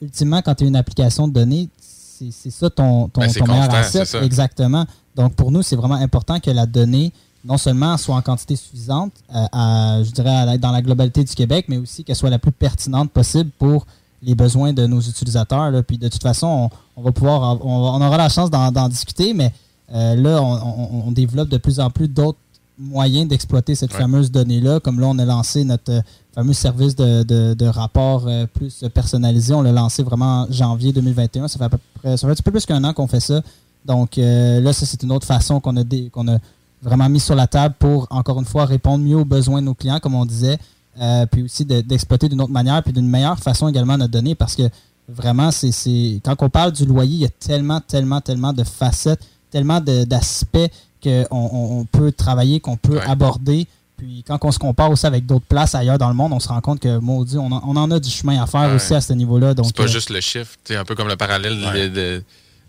ultimement, 0.00 0.42
quand 0.42 0.54
tu 0.56 0.64
as 0.64 0.66
une 0.66 0.74
application 0.76 1.28
de 1.28 1.32
données, 1.32 1.68
c'est, 1.78 2.30
c'est 2.32 2.50
ça 2.50 2.68
ton, 2.70 3.08
ton, 3.08 3.20
Ben, 3.20 3.28
c'est 3.28 3.38
ton 3.40 3.46
meilleur 3.46 3.72
asset. 3.74 4.00
c'est 4.04 4.18
ça. 4.18 4.22
Exactement. 4.24 4.84
Donc, 5.16 5.34
pour 5.34 5.50
nous, 5.50 5.62
c'est 5.62 5.76
vraiment 5.76 5.94
important 5.94 6.40
que 6.40 6.50
la 6.50 6.66
donnée, 6.66 7.12
non 7.44 7.58
seulement 7.58 7.96
soit 7.96 8.14
en 8.16 8.22
quantité 8.22 8.56
suffisante, 8.56 9.12
euh, 9.34 9.44
à, 9.52 9.98
je 10.02 10.10
dirais, 10.10 10.30
à 10.30 10.58
dans 10.58 10.70
la 10.70 10.80
globalité 10.82 11.24
du 11.24 11.34
Québec, 11.34 11.66
mais 11.68 11.76
aussi 11.78 12.04
qu'elle 12.04 12.16
soit 12.16 12.30
la 12.30 12.38
plus 12.38 12.52
pertinente 12.52 13.10
possible 13.10 13.50
pour 13.58 13.86
les 14.22 14.34
besoins 14.34 14.72
de 14.72 14.86
nos 14.86 15.00
utilisateurs. 15.00 15.70
là. 15.70 15.82
Puis 15.82 15.98
de 15.98 16.08
toute 16.08 16.22
façon, 16.22 16.70
on, 16.96 17.00
on 17.00 17.02
va 17.02 17.12
pouvoir, 17.12 17.64
on, 17.64 18.00
aura 18.00 18.16
la 18.16 18.28
chance 18.28 18.50
d'en, 18.50 18.88
discuter, 18.88 19.34
mais 19.34 19.52
euh, 19.92 20.14
là, 20.14 20.40
on, 20.42 21.10
développe 21.10 21.48
de 21.48 21.58
plus 21.58 21.80
en 21.80 21.90
plus 21.90 22.08
d'autres 22.08 22.38
moyens 22.78 23.28
d'exploiter 23.28 23.74
cette 23.74 23.92
Ouais. 23.92 23.98
fameuse 24.00 24.30
donnée-là. 24.30 24.80
Comme 24.80 25.00
là, 25.00 25.06
on 25.08 25.18
a 25.18 25.24
lancé 25.24 25.64
notre 25.64 25.92
euh, 25.92 26.00
fameux 26.34 26.52
service 26.52 26.96
de, 26.96 27.22
de, 27.22 27.54
de 27.54 27.66
rapport 27.66 28.24
euh, 28.26 28.46
plus 28.46 28.84
personnalisé. 28.94 29.52
On 29.54 29.62
l'a 29.62 29.72
lancé 29.72 30.02
vraiment 30.02 30.42
en 30.42 30.52
janvier 30.52 30.92
2021. 30.92 31.48
Ça 31.48 31.58
fait 31.58 31.64
à 31.64 31.68
peu 31.68 31.78
près, 32.00 32.16
ça 32.16 32.26
fait 32.26 32.32
un 32.32 32.34
petit 32.34 32.42
peu 32.42 32.50
plus 32.50 32.64
qu'un 32.66 32.82
an 32.84 32.92
qu'on 32.94 33.06
fait 33.06 33.20
ça. 33.20 33.42
Donc 33.84 34.18
euh, 34.18 34.60
là, 34.60 34.72
ça, 34.72 34.86
c'est 34.86 35.02
une 35.02 35.12
autre 35.12 35.26
façon 35.26 35.60
qu'on 35.60 35.76
a, 35.76 35.82
qu'on 36.12 36.28
a 36.28 36.38
vraiment 36.82 37.08
mis 37.08 37.20
sur 37.20 37.34
la 37.34 37.46
table 37.46 37.74
pour, 37.78 38.06
encore 38.10 38.38
une 38.38 38.44
fois, 38.44 38.64
répondre 38.64 39.04
mieux 39.04 39.16
aux 39.16 39.24
besoins 39.24 39.60
de 39.60 39.66
nos 39.66 39.74
clients, 39.74 39.98
comme 40.00 40.14
on 40.14 40.24
disait, 40.24 40.58
euh, 41.00 41.26
puis 41.26 41.42
aussi 41.42 41.64
de- 41.64 41.80
d'exploiter 41.80 42.28
d'une 42.28 42.40
autre 42.40 42.52
manière, 42.52 42.82
puis 42.82 42.92
d'une 42.92 43.08
meilleure 43.08 43.38
façon 43.38 43.68
également 43.68 43.96
notre 43.96 44.12
donnée, 44.12 44.34
parce 44.34 44.54
que 44.54 44.62
vraiment, 45.08 45.50
c'est 45.50 45.72
c'est- 45.72 46.20
quand 46.24 46.36
on 46.40 46.48
parle 46.50 46.72
du 46.72 46.84
loyer, 46.86 47.14
il 47.14 47.20
y 47.20 47.24
a 47.24 47.28
tellement, 47.28 47.80
tellement, 47.80 48.20
tellement 48.20 48.52
de 48.52 48.64
facettes, 48.64 49.20
tellement 49.50 49.80
de- 49.80 50.04
d'aspects 50.04 50.68
qu'on 51.02 51.26
on, 51.30 51.80
on 51.80 51.84
peut 51.84 52.12
travailler, 52.12 52.60
qu'on 52.60 52.76
peut 52.76 52.94
Ouais. 52.96 53.02
aborder. 53.06 53.66
Puis 53.96 54.24
quand 54.26 54.38
on 54.44 54.50
se 54.50 54.58
compare 54.58 54.90
aussi 54.90 55.06
avec 55.06 55.26
d'autres 55.26 55.44
places 55.46 55.74
ailleurs 55.74 55.98
dans 55.98 56.08
le 56.08 56.14
monde, 56.14 56.32
on 56.32 56.40
se 56.40 56.48
rend 56.48 56.60
compte 56.60 56.80
que, 56.80 56.98
maudit, 56.98 57.38
on, 57.38 57.50
en- 57.52 57.62
on 57.66 57.76
en 57.76 57.90
a 57.90 58.00
du 58.00 58.10
chemin 58.10 58.42
à 58.42 58.46
faire 58.46 58.68
Ouais. 58.68 58.74
aussi 58.76 58.94
à 58.94 59.00
ce 59.00 59.12
niveau-là. 59.12 59.54
Donc, 59.54 59.66
C'est 59.66 59.76
pas 59.76 59.82
euh, 59.84 59.86
juste 59.88 60.10
le 60.10 60.20
chiffre, 60.20 60.56
sais, 60.64 60.76
un 60.76 60.84
peu 60.84 60.94
comme 60.94 61.08
le 61.08 61.16
parallèle 61.16 61.56
de- 61.60 61.88
de- 61.88 62.22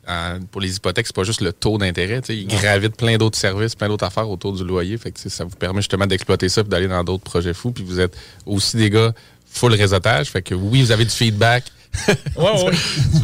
en- 0.08 0.40
pour 0.52 0.62
les 0.62 0.76
hypothèques, 0.76 1.08
c'est 1.08 1.16
pas 1.16 1.24
juste 1.24 1.42
le 1.42 1.54
taux 1.54 1.78
d'intérêt. 1.78 2.22
tu 2.22 2.28
sais, 2.34 2.38
Il 2.38 2.48
gravite 2.48 2.96
plein 2.96 3.18
d'autres 3.18 3.38
services, 3.38 3.76
plein 3.76 3.88
d'autres 3.88 4.06
affaires 4.06 4.30
autour 4.30 4.54
du 4.54 4.64
loyer. 4.64 4.98
Fait 4.98 5.12
que, 5.12 5.20
ça 5.30 5.44
vous 5.44 5.56
permet 5.56 5.82
justement 5.82 6.06
d'exploiter 6.06 6.50
ça 6.50 6.62
et 6.62 6.64
d'aller 6.66 6.88
dans 6.88 7.04
d'autres 7.04 7.24
projets 7.24 7.54
fous. 7.54 7.72
Puis 7.72 7.84
vous 7.84 8.00
êtes 8.00 8.16
aussi 8.46 8.78
des 8.78 8.90
gars 8.90 9.14
full 9.50 9.74
réseautage. 9.74 10.28
Fait 10.30 10.42
que 10.42 10.56
oui, 10.56 10.82
vous 10.82 10.92
avez 10.92 11.06
du 11.06 11.12
feedback. 11.12 11.64
Ouais, 12.36 12.64
ouais. 12.64 12.72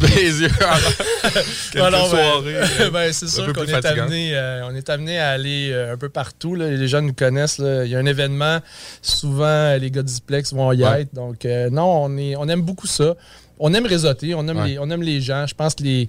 Quelques 1.72 1.84
Ouais, 1.84 1.90
non, 1.90 2.08
ben, 2.42 2.90
ben, 2.92 3.12
c'est 3.12 3.26
un 3.26 3.28
sûr 3.28 3.52
qu'on 3.52 3.64
est 3.64 3.84
amené, 3.84 4.30
euh, 4.36 4.66
on 4.68 4.74
est 4.74 4.88
amené 4.88 5.18
à 5.18 5.30
aller 5.30 5.70
euh, 5.72 5.92
un 5.92 5.96
peu 5.96 6.08
partout. 6.08 6.54
là. 6.54 6.68
Les 6.70 6.88
gens 6.88 7.02
nous 7.02 7.12
connaissent. 7.12 7.58
là. 7.58 7.84
Il 7.84 7.90
y 7.90 7.96
a 7.96 7.98
un 7.98 8.06
événement, 8.06 8.60
souvent 9.02 9.42
euh, 9.44 9.78
les 9.78 9.90
gars 9.90 10.02
Diplex 10.02 10.52
vont 10.52 10.72
y 10.72 10.84
Ouais. 10.84 11.02
être. 11.02 11.14
Donc 11.14 11.44
euh, 11.44 11.68
non, 11.70 12.04
on, 12.04 12.16
est, 12.16 12.36
on 12.36 12.48
aime 12.48 12.62
beaucoup 12.62 12.86
ça. 12.86 13.14
On 13.60 13.72
aime 13.74 13.86
réseauter, 13.86 14.34
on 14.34 14.46
aime, 14.48 14.56
Ouais. 14.58 14.68
les, 14.70 14.78
on 14.78 14.90
aime 14.90 15.02
les 15.02 15.20
gens. 15.20 15.46
Je 15.46 15.54
pense 15.54 15.74
que 15.74 15.82
les, 15.84 16.08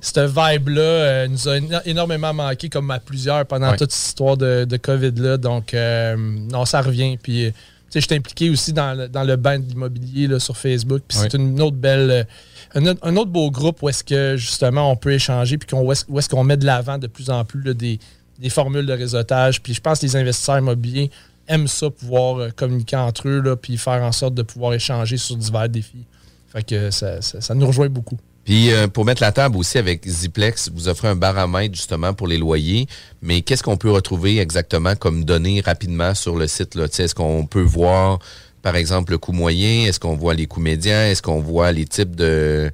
cette 0.00 0.18
vibe-là 0.18 0.80
euh, 0.80 1.28
nous 1.28 1.46
a 1.48 1.58
éno- 1.58 1.80
énormément 1.84 2.32
manqué, 2.34 2.68
comme 2.68 2.90
à 2.90 2.98
plusieurs, 2.98 3.44
pendant 3.46 3.70
Ouais. 3.70 3.76
toute 3.76 3.92
cette 3.92 4.08
histoire 4.08 4.36
de, 4.36 4.64
de 4.64 4.76
COVID-là. 4.76 5.36
Donc, 5.36 5.74
euh, 5.74 6.16
non, 6.16 6.64
ça 6.64 6.80
revient. 6.80 7.16
Puis, 7.22 7.52
je 7.94 8.00
suis 8.00 8.14
impliqué 8.14 8.50
aussi 8.50 8.72
dans 8.72 8.94
le, 8.98 9.08
dans 9.08 9.22
le 9.24 9.36
bain 9.36 9.58
de 9.58 9.64
l'immobilier 9.68 10.38
sur 10.38 10.56
Facebook. 10.56 11.02
Puis 11.08 11.16
c'est 11.18 11.34
une 11.34 11.60
autre 11.62 11.76
belle. 11.76 12.26
Un, 12.74 13.16
autre 13.16 13.30
beau 13.30 13.50
groupe 13.50 13.82
où 13.82 13.88
est-ce 13.88 14.04
que 14.04 14.36
justement 14.36 14.90
on 14.90 14.96
peut 14.96 15.12
échanger 15.12 15.56
puis 15.56 15.74
où 15.78 15.92
est-ce 15.92 16.28
qu'on 16.28 16.44
met 16.44 16.58
de 16.58 16.66
l'avant 16.66 16.98
de 16.98 17.06
plus 17.06 17.30
en 17.30 17.42
plus 17.44 17.62
des, 17.74 17.98
des, 18.38 18.50
formules 18.50 18.84
de 18.84 18.92
réseautage. 18.92 19.62
Puis 19.62 19.72
je 19.72 19.80
pense 19.80 20.00
que 20.00 20.06
les 20.06 20.16
investisseurs 20.16 20.58
immobiliers 20.58 21.10
aiment 21.48 21.68
ça, 21.68 21.88
pouvoir 21.88 22.38
euh, 22.38 22.50
communiquer 22.50 22.96
entre 22.96 23.28
eux, 23.28 23.40
là, 23.40 23.56
puis 23.56 23.78
faire 23.78 24.02
en 24.02 24.12
sorte 24.12 24.34
de 24.34 24.42
pouvoir 24.42 24.74
échanger 24.74 25.16
sur 25.16 25.36
divers 25.36 25.68
défis. 25.70 26.04
Fait 26.48 26.64
que 26.64 26.90
ça, 26.90 27.20
ça, 27.20 27.54
nous 27.54 27.66
rejoint 27.66 27.88
beaucoup. 27.88 28.18
Puis 28.44 28.72
euh, 28.72 28.86
pour 28.86 29.04
mettre 29.04 29.22
la 29.22 29.32
table 29.32 29.56
aussi 29.56 29.76
avec 29.76 30.06
Ziplex, 30.06 30.70
vous 30.72 30.88
offrez 30.88 31.08
un 31.08 31.16
baromètre 31.16 31.74
justement 31.74 32.14
pour 32.14 32.28
les 32.28 32.38
loyers. 32.38 32.86
Mais 33.20 33.42
qu'est-ce 33.42 33.62
qu'on 33.62 33.76
peut 33.76 33.90
retrouver 33.90 34.38
exactement 34.38 34.94
comme 34.94 35.24
données 35.24 35.60
rapidement 35.60 36.14
sur 36.14 36.36
le 36.36 36.46
site? 36.46 36.76
Est-ce 36.76 37.14
qu'on 37.14 37.46
peut 37.46 37.62
voir, 37.62 38.20
par 38.62 38.76
exemple, 38.76 39.12
le 39.12 39.18
coût 39.18 39.32
moyen? 39.32 39.86
Est-ce 39.86 39.98
qu'on 39.98 40.14
voit 40.14 40.34
les 40.34 40.46
coûts 40.46 40.60
médians? 40.60 41.02
Est-ce 41.02 41.22
qu'on 41.22 41.40
voit 41.40 41.72
les 41.72 41.86
types 41.86 42.14
de 42.14 42.70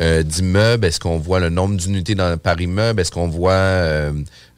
euh, 0.00 0.22
d'immeubles? 0.22 0.86
Est-ce 0.86 1.00
qu'on 1.00 1.18
voit 1.18 1.40
le 1.40 1.48
nombre 1.48 1.76
d'unités 1.76 2.14
par 2.42 2.60
immeuble? 2.60 3.00
Est-ce 3.00 3.10
qu'on 3.10 3.28
voit 3.28 3.52
euh, 3.52 4.12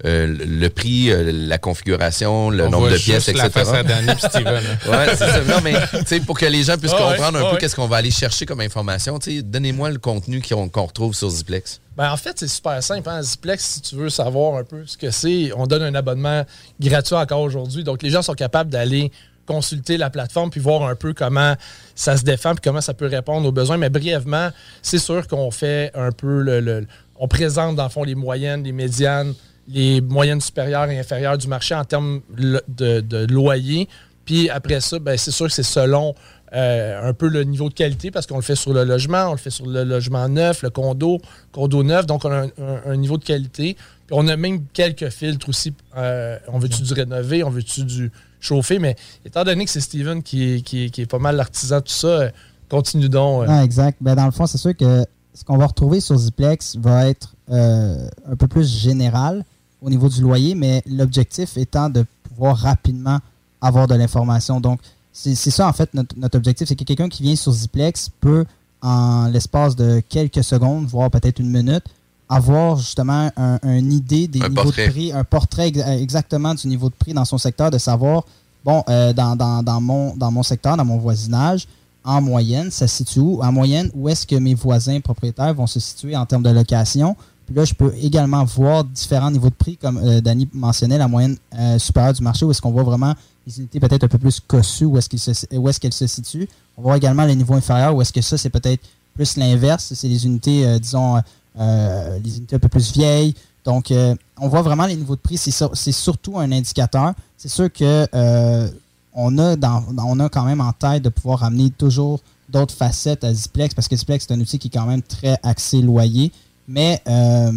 euh, 0.05 0.27
le 0.27 0.69
prix, 0.69 1.11
la 1.23 1.59
configuration, 1.59 2.51
le 2.51 2.69
nombre 2.69 2.91
de 2.91 2.97
pièces, 2.97 3.29
etc.? 3.29 3.49
ouais, 3.55 5.07
c'est 5.11 5.19
ça. 5.19 5.41
Non, 5.47 5.61
mais 5.63 5.75
pour 6.21 6.39
que 6.39 6.47
les 6.47 6.65
gens 6.65 6.77
puissent 6.77 6.93
comprendre 6.93 7.39
un 7.39 7.51
peu 7.51 7.57
qu'est-ce 7.59 7.77
qu'on 7.77 7.89
va 7.89 7.97
aller 7.97 8.11
chercher 8.11 8.47
comme 8.47 8.61
information, 8.61 9.19
donnez-moi 9.43 9.91
le 9.91 9.99
contenu 9.99 10.43
qu'on 10.43 10.87
retrouve 10.87 11.15
sur 11.15 11.31
Ziplex. 11.31 11.81
Ben, 11.97 12.11
en 12.11 12.17
fait, 12.17 12.37
c'est 12.37 12.49
super 12.49 12.83
simple. 12.83 13.09
Hein? 13.09 13.23
Ziplex, 13.23 13.65
si 13.65 13.81
tu 13.81 13.95
veux 13.95 14.11
savoir 14.11 14.57
un 14.57 14.65
peu 14.65 14.85
ce 14.85 14.97
que 14.97 15.11
c'est, 15.11 15.53
on 15.57 15.67
donne 15.67 15.83
un 15.83 15.95
abonnement 15.95 16.45
gratuit 16.81 17.15
encore 17.15 17.41
aujourd'hui. 17.41 17.85
Donc, 17.85 18.03
les 18.03 18.11
gens 18.11 18.23
sont 18.23 18.35
capables 18.35 18.71
d'aller 18.71 19.13
consulter 19.47 19.97
la 19.97 20.11
plateforme 20.11 20.51
puis 20.51 20.61
voir 20.61 20.83
un 20.85 20.95
peu 20.95 21.13
comment 21.13 21.55
ça 21.95 22.17
se 22.17 22.25
défend 22.25 22.53
puis 22.55 22.63
comment 22.63 22.81
ça 22.81 22.95
peut 22.95 23.07
répondre 23.07 23.47
aux 23.47 23.53
besoins. 23.53 23.77
Mais 23.77 23.91
brièvement, 23.91 24.51
c'est 24.83 24.99
sûr 24.99 25.27
qu'on 25.29 25.51
fait 25.51 25.91
un 25.95 26.13
peu 26.13 26.43
le, 26.43 26.87
On 27.17 27.29
présente, 27.29 27.77
dans 27.77 27.85
le 27.85 27.91
fond, 27.91 28.05
les 28.05 28.15
moyennes, 28.15 28.65
les 28.65 28.73
médianes, 28.73 29.35
les 29.69 30.01
moyennes 30.01 30.41
supérieures 30.41 30.91
et 30.91 30.99
inférieures 30.99 31.39
du 31.39 31.49
marché 31.49 31.75
en 31.75 31.85
termes 31.85 32.21
de, 32.37 33.27
loyer. 33.33 33.89
Puis 34.25 34.49
après 34.51 34.81
ça, 34.81 34.99
ben, 34.99 35.17
c'est 35.17 35.31
sûr 35.31 35.47
que 35.47 35.53
c'est 35.53 35.63
selon 35.63 36.15
euh, 36.55 37.09
un 37.09 37.13
peu 37.15 37.29
le 37.29 37.43
niveau 37.43 37.69
de 37.69 37.75
qualité 37.75 38.11
parce 38.11 38.27
qu'on 38.27 38.37
le 38.37 38.43
fait 38.43 38.55
sur 38.55 38.73
le 38.73 38.85
logement, 38.85 39.29
on 39.29 39.33
le 39.33 39.39
fait 39.39 39.51
sur 39.51 39.67
le 39.67 39.83
logement 39.83 40.29
neuf, 40.29 40.63
le 40.63 40.71
condo, 40.71 41.21
condo 41.51 41.83
neuf, 41.83 42.07
donc 42.07 42.25
on 42.25 42.31
a 42.31 42.47
un, 42.87 42.97
niveau 42.97 43.19
de 43.19 43.25
qualité. 43.25 43.77
Puis 44.07 44.13
on 44.13 44.29
a 44.29 44.37
même 44.37 44.65
quelques 44.73 45.09
filtres 45.09 45.49
aussi. 45.49 45.75
Euh, 45.97 46.39
on 46.49 46.59
veut-tu 46.59 46.83
du 46.83 46.93
rénover, 46.93 47.43
on 47.43 47.51
veut-tu 47.51 47.85
du 47.85 48.13
chauffer, 48.45 48.79
mais 48.79 48.97
étant 49.25 49.45
donné 49.45 49.65
que 49.65 49.71
c'est 49.71 49.81
Steven 49.81 50.23
qui, 50.23 50.63
qui, 50.63 50.85
est 50.97 51.07
pas 51.07 51.19
mal 51.19 51.37
l'artisan 51.37 51.77
de 51.77 51.83
tout 51.83 51.93
ça, 51.93 52.07
euh, 52.07 52.31
continue 52.69 53.09
donc. 53.09 53.49
Euh. 53.49 53.63
exact. 53.63 53.99
Ben, 54.01 54.15
dans 54.15 54.27
le 54.27 54.33
fond, 54.33 54.47
c'est 54.47 54.59
sûr 54.59 54.77
que 54.77 55.05
ce 55.35 55.45
qu'on 55.45 55.57
va 55.57 55.67
retrouver 55.67 56.01
sur 56.01 56.17
Ziplex 56.17 56.77
va 56.77 57.09
être 57.09 57.35
euh, 57.51 58.09
un 58.31 58.37
peu 58.37 58.47
plus 58.47 58.69
général 58.69 59.45
au 59.83 59.91
niveau 59.91 60.09
du 60.09 60.21
loyer, 60.21 60.55
mais 60.55 60.83
l'objectif 60.87 61.57
étant 61.57 61.91
de 61.91 62.05
pouvoir 62.23 62.57
rapidement 62.57 63.19
avoir 63.61 63.87
de 63.87 63.95
l'information. 63.95 64.61
Donc, 64.61 64.81
c'est 65.13 65.35
ça, 65.35 65.69
en 65.69 65.73
fait, 65.73 65.93
notre, 65.95 66.17
notre 66.19 66.37
objectif. 66.37 66.69
C'est 66.69 66.75
que 66.75 66.85
quelqu'un 66.85 67.09
qui 67.09 67.23
vient 67.23 67.37
sur 67.37 67.53
Ziplex 67.53 68.11
peut, 68.21 68.45
en 68.83 69.29
l'espace 69.29 69.77
de 69.77 70.03
quelques 70.09 70.43
secondes, 70.43 70.87
voire 70.87 71.11
peut-être 71.11 71.39
une 71.39 71.51
minute, 71.51 71.85
avoir 72.29 72.79
justement 72.79 73.31
un, 73.37 73.59
une 73.63 73.93
idée 73.93 74.29
des 74.29 74.41
niveaux 74.41 74.71
de 74.71 74.91
prix, 74.91 75.13
un 75.13 75.25
portrait 75.25 75.73
exactement 76.01 76.55
du 76.55 76.67
niveau 76.69 76.89
de 76.89 76.95
prix 76.95 77.13
dans 77.13 77.25
son 77.25 77.39
secteur, 77.39 77.71
de 77.71 77.79
savoir, 77.79 78.25
bon, 78.65 78.83
euh, 78.89 79.13
dans, 79.13 79.37
dans, 79.37 79.63
dans, 79.63 79.81
mon, 79.81 80.17
dans 80.17 80.31
mon 80.31 80.43
secteur, 80.43 80.77
dans 80.77 80.85
mon 80.85 80.97
voisinage, 80.97 81.69
en 82.03 82.21
moyenne, 82.21 82.71
ça 82.71 82.87
se 82.87 82.97
situe 82.97 83.21
où? 83.21 83.43
En 83.43 83.53
moyenne, 83.53 83.91
où 83.95 84.09
est-ce 84.09 84.27
que 84.27 84.37
mes 84.37 84.55
voisins 84.55 85.01
propriétaires 85.01 85.55
vont 85.55 85.67
se 85.67 85.81
situer 85.81 86.17
en 86.17 86.27
termes 86.27 86.43
de 86.43 86.51
location? 86.51 87.17
Puis 87.47 87.55
là, 87.55 87.65
je 87.65 87.75
peux 87.75 87.95
également 88.01 88.45
voir 88.45 88.85
différents 88.85 89.31
niveaux 89.31 89.51
de 89.51 89.55
prix, 89.55 89.77
comme 89.77 89.99
euh, 89.99 90.21
Danny 90.21 90.49
mentionnait, 90.53 90.99
la 90.99 91.09
moyenne 91.09 91.37
euh, 91.59 91.79
supérieure 91.79 92.15
du 92.15 92.23
marché, 92.23 92.45
où 92.45 92.51
est-ce 92.51 92.61
qu'on 92.61 92.73
voit 92.73 92.83
vraiment 92.83 93.15
les 93.47 93.59
unités 93.59 93.81
peut-être 93.81 94.05
un 94.05 94.09
peu 94.09 94.19
plus 94.19 94.41
cossues, 94.41 94.87
où 94.87 94.97
est-ce 94.97 95.09
qu'elles 95.09 95.93
se, 95.93 96.07
se 96.07 96.07
situent. 96.07 96.49
On 96.79 96.83
voit 96.83 96.97
également 96.97 97.25
les 97.25 97.37
niveaux 97.37 97.55
inférieurs, 97.55 97.95
où 97.95 98.01
est-ce 98.01 98.13
que 98.13 98.23
ça, 98.23 98.39
c'est 98.39 98.51
peut-être 98.51 98.83
plus 99.15 99.37
l'inverse. 99.37 99.93
C'est 99.95 100.09
les 100.09 100.25
unités, 100.25 100.79
disons, 100.81 101.23
euh, 101.57 102.19
les 102.19 102.39
unités 102.39 102.57
un 102.57 102.59
peu 102.59 102.69
plus 102.69 102.93
vieilles. 102.93 103.33
Donc, 103.65 103.93
euh, 103.93 104.15
on 104.39 104.49
voit 104.49 104.63
vraiment 104.63 104.87
les 104.87 104.97
niveaux 104.97 105.15
de 105.15 105.21
prix. 105.21 105.39
C'est 105.39 105.93
surtout 105.93 106.39
un 106.39 106.51
indicateur. 106.51 107.15
C'est 107.37 107.49
sûr 107.49 107.73
que 107.73 108.07
euh, 108.13 108.69
on, 109.13 109.39
a 109.39 109.53
a 109.53 110.29
quand 110.29 110.45
même 110.45 110.61
en 110.61 110.73
tête 110.73 111.03
de 111.03 111.09
pouvoir 111.11 111.45
amener 111.45 111.71
toujours 111.71 112.21
d'autres 112.49 112.75
facettes 112.75 113.23
à 113.23 113.33
Ziplex 113.33 113.73
parce 113.73 113.87
que 113.87 113.97
Ziplex, 113.97 114.27
c'est 114.27 114.35
un 114.35 114.41
outil 114.41 114.59
qui 114.59 114.67
est 114.67 114.71
quand 114.71 114.87
même 114.87 115.03
très 115.03 115.39
axé 115.45 115.81
loyer. 115.81 116.33
Mais 116.67 117.01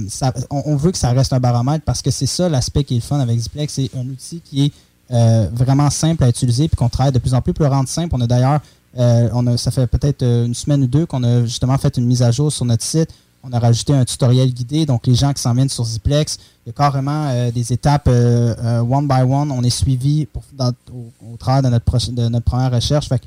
ça, 0.09 0.33
on, 0.49 0.75
veut 0.75 0.91
que 0.91 0.97
ça 0.97 1.11
reste 1.11 1.33
un 1.33 1.39
baromètre 1.39 1.83
parce 1.85 2.01
que 2.01 2.11
c'est 2.11 2.25
ça 2.25 2.49
l'aspect 2.49 2.83
qui 2.83 2.95
est 2.95 2.97
le 2.97 3.03
fun 3.03 3.19
avec 3.19 3.39
Ziplex. 3.39 3.73
C'est 3.73 3.89
un 3.97 4.07
outil 4.07 4.41
qui 4.41 4.65
est 4.65 5.49
vraiment 5.53 5.89
simple 5.89 6.23
à 6.23 6.29
utiliser 6.29 6.67
puis 6.67 6.75
qu'on 6.75 6.89
travaille 6.89 7.13
de 7.13 7.19
plus 7.19 7.33
en 7.33 7.41
plus 7.41 7.53
pour 7.53 7.65
le 7.65 7.71
rendre 7.71 7.89
simple. 7.89 8.13
On 8.15 8.21
a 8.21 8.27
d'ailleurs, 8.27 8.59
a, 8.97 9.57
ça 9.57 9.71
fait 9.71 9.87
peut-être 9.87 10.23
une 10.23 10.53
semaine 10.53 10.83
ou 10.83 10.87
deux 10.87 11.05
qu'on 11.05 11.23
a 11.23 11.45
justement 11.45 11.77
fait 11.77 11.97
une 11.97 12.05
mise 12.05 12.21
à 12.21 12.31
jour 12.31 12.51
sur 12.51 12.65
notre 12.65 12.83
site 12.83 13.09
on 13.47 13.53
a 13.53 13.59
rajouté 13.59 13.93
un 13.93 14.05
tutoriel 14.05 14.51
guidé. 14.53 14.85
Donc, 14.85 15.07
les 15.07 15.15
gens 15.15 15.33
qui 15.33 15.41
s'en 15.41 15.53
viennent 15.53 15.69
sur 15.69 15.85
Ziplex, 15.85 16.37
il 16.65 16.69
y 16.69 16.71
a 16.71 16.73
carrément 16.73 17.29
euh, 17.29 17.51
des 17.51 17.71
étapes 17.73 18.07
euh, 18.07 18.53
euh, 18.63 18.79
one 18.79 19.07
by 19.07 19.21
one. 19.21 19.51
On 19.51 19.63
est 19.63 19.69
suivi 19.69 20.27
au, 20.59 21.37
travers 21.37 21.63
de 21.63 21.69
notre, 21.69 22.11
de 22.11 22.27
notre 22.27 22.45
première 22.45 22.71
recherche. 22.71 23.07
Fait 23.07 23.21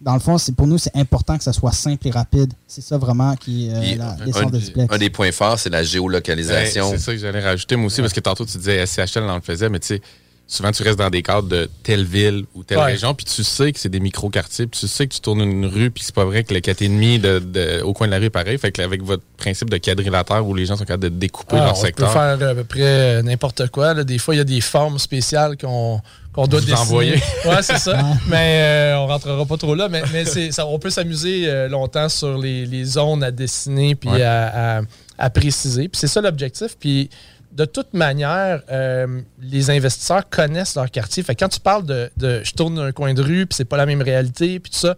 dans 0.00 0.14
le 0.14 0.20
fond, 0.20 0.38
c'est 0.38 0.54
pour 0.54 0.68
nous, 0.68 0.78
c'est 0.78 0.94
important 0.94 1.36
que 1.36 1.42
ça 1.42 1.52
soit 1.52 1.72
simple 1.72 2.06
et 2.06 2.12
rapide. 2.12 2.52
C'est 2.68 2.82
ça 2.82 2.98
vraiment 2.98 3.34
qui 3.34 3.68
est 3.68 3.96
la 3.96 4.14
de 4.14 4.60
Ziplex. 4.60 4.92
Un 4.94 4.98
des 4.98 5.10
points 5.10 5.32
forts, 5.32 5.58
c'est 5.58 5.70
la 5.70 5.82
géolocalisation. 5.82 6.90
c'est 6.92 6.98
ça 6.98 7.12
que 7.12 7.18
j'allais 7.18 7.42
rajouter, 7.42 7.74
moi 7.74 7.86
aussi, 7.86 8.00
parce 8.00 8.12
que 8.12 8.20
tantôt, 8.20 8.46
tu 8.46 8.58
disais 8.58 8.86
SCHL, 8.86 9.24
on 9.24 9.34
le 9.34 9.40
faisait, 9.40 9.68
mais 9.68 9.80
tu 9.80 9.88
sais, 9.88 10.02
souvent 10.48 10.72
tu 10.72 10.82
restes 10.82 10.98
dans 10.98 11.10
des 11.10 11.22
cadres 11.22 11.46
de 11.46 11.68
telle 11.82 12.04
ville 12.04 12.46
ou 12.54 12.64
telle 12.64 12.78
région, 12.78 13.14
puis 13.14 13.26
tu 13.26 13.44
sais 13.44 13.70
que 13.70 13.78
c'est 13.78 13.90
des 13.90 14.00
micro-quartiers, 14.00 14.66
puis 14.66 14.80
tu 14.80 14.88
sais 14.88 15.06
que 15.06 15.14
tu 15.14 15.20
tournes 15.20 15.42
une 15.42 15.66
rue, 15.66 15.90
puis 15.90 16.02
c'est 16.02 16.14
pas 16.14 16.24
vrai 16.24 16.42
que 16.42 16.54
le 16.54 16.60
4,5 16.60 17.20
de, 17.20 17.38
de, 17.38 17.82
au 17.82 17.92
coin 17.92 18.06
de 18.06 18.12
la 18.12 18.18
rue 18.18 18.24
est 18.24 18.30
pareil. 18.30 18.56
Fait 18.56 18.72
que 18.72 18.80
avec 18.80 19.02
votre 19.02 19.22
principe 19.36 19.68
de 19.68 19.76
quadrilatère 19.76 20.46
où 20.46 20.54
les 20.54 20.64
gens 20.64 20.76
sont 20.76 20.84
capables 20.84 21.04
de 21.04 21.08
découper 21.10 21.58
ah, 21.60 21.66
leur 21.66 21.76
secteur. 21.76 22.08
On 22.08 22.12
peut 22.12 22.18
faire 22.18 22.48
à 22.48 22.54
peu 22.54 22.64
près 22.64 23.22
n'importe 23.22 23.68
quoi. 23.68 24.02
Des 24.02 24.16
fois, 24.16 24.34
il 24.34 24.38
y 24.38 24.40
a 24.40 24.44
des 24.44 24.62
formes 24.62 24.98
spéciales 24.98 25.58
qu'on 25.58 26.00
doit 26.34 26.60
Vous 26.60 26.72
envoyer. 26.72 27.22
Ouais, 27.44 27.62
c'est 27.62 27.78
ça. 27.78 28.00
mais 28.26 28.94
euh, 28.94 28.98
on 29.00 29.06
rentrera 29.06 29.44
pas 29.44 29.56
trop 29.58 29.74
là. 29.74 29.88
Mais, 29.90 30.02
mais 30.12 30.24
ça, 30.24 30.66
on 30.66 30.78
peut 30.78 30.90
s'amuser 30.90 31.44
euh, 31.46 31.68
longtemps 31.68 32.08
sur 32.08 32.38
les, 32.38 32.64
les, 32.64 32.84
zones 32.84 33.22
à 33.22 33.30
dessiner 33.30 33.94
puis 33.94 34.22
à, 34.22 34.78
à, 34.78 34.82
à, 35.18 35.30
préciser. 35.30 35.88
Puis 35.88 36.00
c'est 36.00 36.08
ça 36.08 36.22
l'objectif. 36.22 36.76
Puis 36.80 37.10
de 37.52 37.64
toute 37.64 37.94
manière, 37.94 38.62
euh, 38.70 39.20
les 39.40 39.70
investisseurs 39.70 40.28
connaissent 40.28 40.74
leur 40.74 40.90
quartier. 40.90 41.22
Fait 41.22 41.34
quand 41.34 41.48
tu 41.48 41.60
parles 41.60 41.84
de, 41.84 42.10
je 42.18 42.52
tourne 42.52 42.78
un 42.78 42.92
coin 42.92 43.14
de 43.14 43.22
rue, 43.22 43.46
puis 43.46 43.56
c'est 43.56 43.64
pas 43.64 43.76
la 43.76 43.86
même 43.86 44.02
réalité, 44.02 44.60
puis 44.60 44.70
tout 44.70 44.78
ça, 44.78 44.96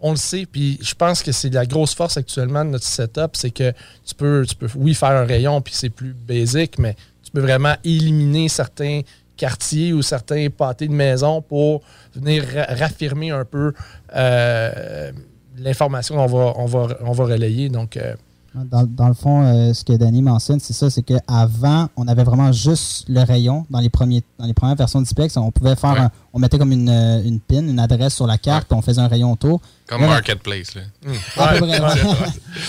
on 0.00 0.10
le 0.10 0.16
sait. 0.16 0.46
Puis 0.50 0.78
je 0.82 0.94
pense 0.94 1.22
que 1.22 1.32
c'est 1.32 1.50
la 1.50 1.66
grosse 1.66 1.94
force 1.94 2.16
actuellement 2.16 2.64
de 2.64 2.70
notre 2.70 2.86
setup, 2.86 3.30
c'est 3.34 3.50
que 3.50 3.72
tu 4.04 4.14
peux, 4.16 4.44
tu 4.48 4.54
peux, 4.56 4.68
oui, 4.74 4.94
faire 4.94 5.10
un 5.10 5.24
rayon, 5.24 5.60
puis 5.60 5.74
c'est 5.74 5.90
plus 5.90 6.14
basique, 6.14 6.78
mais 6.78 6.96
tu 7.22 7.30
peux 7.30 7.40
vraiment 7.40 7.74
éliminer 7.84 8.48
certains 8.48 9.02
quartiers 9.36 9.92
ou 9.92 10.02
certains 10.02 10.48
pâtés 10.50 10.88
de 10.88 10.92
maison 10.92 11.42
pour 11.42 11.82
venir 12.14 12.44
raffirmer 12.68 13.30
un 13.30 13.44
peu 13.44 13.72
euh, 14.14 15.12
l'information 15.58 16.16
qu'on 16.16 16.26
va, 16.26 16.52
on 16.56 16.66
va, 16.66 16.96
on 17.00 17.12
va 17.12 17.24
relayer. 17.24 17.68
Donc, 17.68 17.96
euh, 17.96 18.14
dans, 18.54 19.08
le 19.08 19.14
fond, 19.14 19.42
euh, 19.42 19.72
ce 19.72 19.82
que 19.82 19.94
Danny 19.94 20.20
mentionne, 20.20 20.60
c'est 20.60 20.74
ça, 20.74 20.90
c'est 20.90 21.02
qu'avant, 21.02 21.88
on 21.96 22.06
avait 22.06 22.24
vraiment 22.24 22.52
juste 22.52 23.08
le 23.08 23.20
rayon. 23.20 23.64
Dans 23.70 23.80
les, 23.80 23.88
premiers, 23.88 24.22
dans 24.38 24.44
les 24.44 24.52
premières 24.52 24.76
versions 24.76 25.00
de 25.00 25.06
Diplex, 25.06 25.36
on 25.38 25.50
pouvait 25.50 25.74
faire 25.74 26.10
on 26.34 26.38
mettait 26.38 26.58
comme 26.58 26.72
une, 26.72 26.88
euh, 26.88 27.22
une 27.22 27.40
pin, 27.40 27.66
une 27.66 27.78
adresse 27.78 28.14
sur 28.14 28.26
la 28.26 28.38
carte, 28.38 28.72
on 28.72 28.82
faisait 28.82 29.00
un 29.00 29.08
rayon 29.08 29.32
autour. 29.32 29.60
Comme 29.86 30.02
Marketplace, 30.02 30.74
là. 30.74 30.82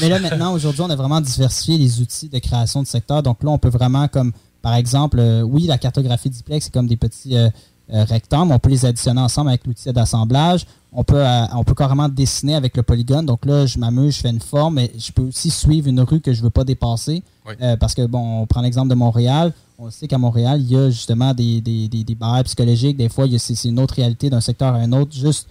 Mais 0.01 0.09
là, 0.09 0.19
maintenant, 0.19 0.53
aujourd'hui, 0.53 0.81
on 0.81 0.89
a 0.89 0.95
vraiment 0.95 1.21
diversifié 1.21 1.77
les 1.77 2.01
outils 2.01 2.29
de 2.29 2.39
création 2.39 2.81
de 2.81 2.87
secteur. 2.87 3.23
Donc 3.23 3.43
là, 3.43 3.49
on 3.51 3.57
peut 3.57 3.69
vraiment, 3.69 4.07
comme, 4.07 4.31
par 4.61 4.75
exemple, 4.75 5.19
euh, 5.19 5.41
oui, 5.41 5.63
la 5.63 5.77
cartographie 5.77 6.29
Diplex, 6.29 6.65
c'est 6.65 6.73
comme 6.73 6.87
des 6.87 6.97
petits 6.97 7.37
rectangles. 7.89 8.51
On 8.51 8.59
peut 8.59 8.69
les 8.69 8.85
additionner 8.85 9.21
ensemble 9.21 9.49
avec 9.49 9.65
l'outil 9.65 9.91
d'assemblage 9.91 10.65
on 10.95 11.03
peut, 11.03 11.17
euh, 11.17 11.45
on 11.53 11.63
peut 11.63 11.73
carrément 11.73 12.07
dessiner 12.07 12.55
avec 12.55 12.77
le 12.77 12.83
polygone. 12.83 13.25
Donc 13.25 13.45
là, 13.45 13.65
je 13.65 13.79
m'amuse, 13.79 14.15
je 14.15 14.21
fais 14.21 14.29
une 14.29 14.39
forme, 14.39 14.75
mais 14.75 14.91
je 14.97 15.11
peux 15.11 15.23
aussi 15.23 15.49
suivre 15.49 15.87
une 15.87 16.01
rue 16.01 16.21
que 16.21 16.31
je 16.33 16.39
ne 16.39 16.43
veux 16.43 16.49
pas 16.49 16.63
dépasser. 16.63 17.23
Euh, 17.61 17.75
parce 17.77 17.93
que, 17.93 18.05
bon, 18.05 18.41
on 18.41 18.45
prend 18.45 18.61
l'exemple 18.61 18.89
de 18.89 18.95
Montréal. 18.95 19.53
On 19.79 19.89
sait 19.89 20.07
qu'à 20.07 20.17
Montréal, 20.17 20.61
il 20.61 20.71
y 20.71 20.77
a 20.77 20.89
justement 20.89 21.33
des, 21.33 21.61
des, 21.61 21.87
des, 21.87 22.15
barrières 22.15 22.43
psychologiques. 22.43 22.95
Des 22.95 23.09
fois, 23.09 23.25
c'est 23.37 23.67
une 23.67 23.79
autre 23.79 23.95
réalité 23.95 24.29
d'un 24.29 24.39
secteur 24.39 24.75
à 24.75 24.77
un 24.77 24.91
autre, 24.93 25.13
juste 25.13 25.47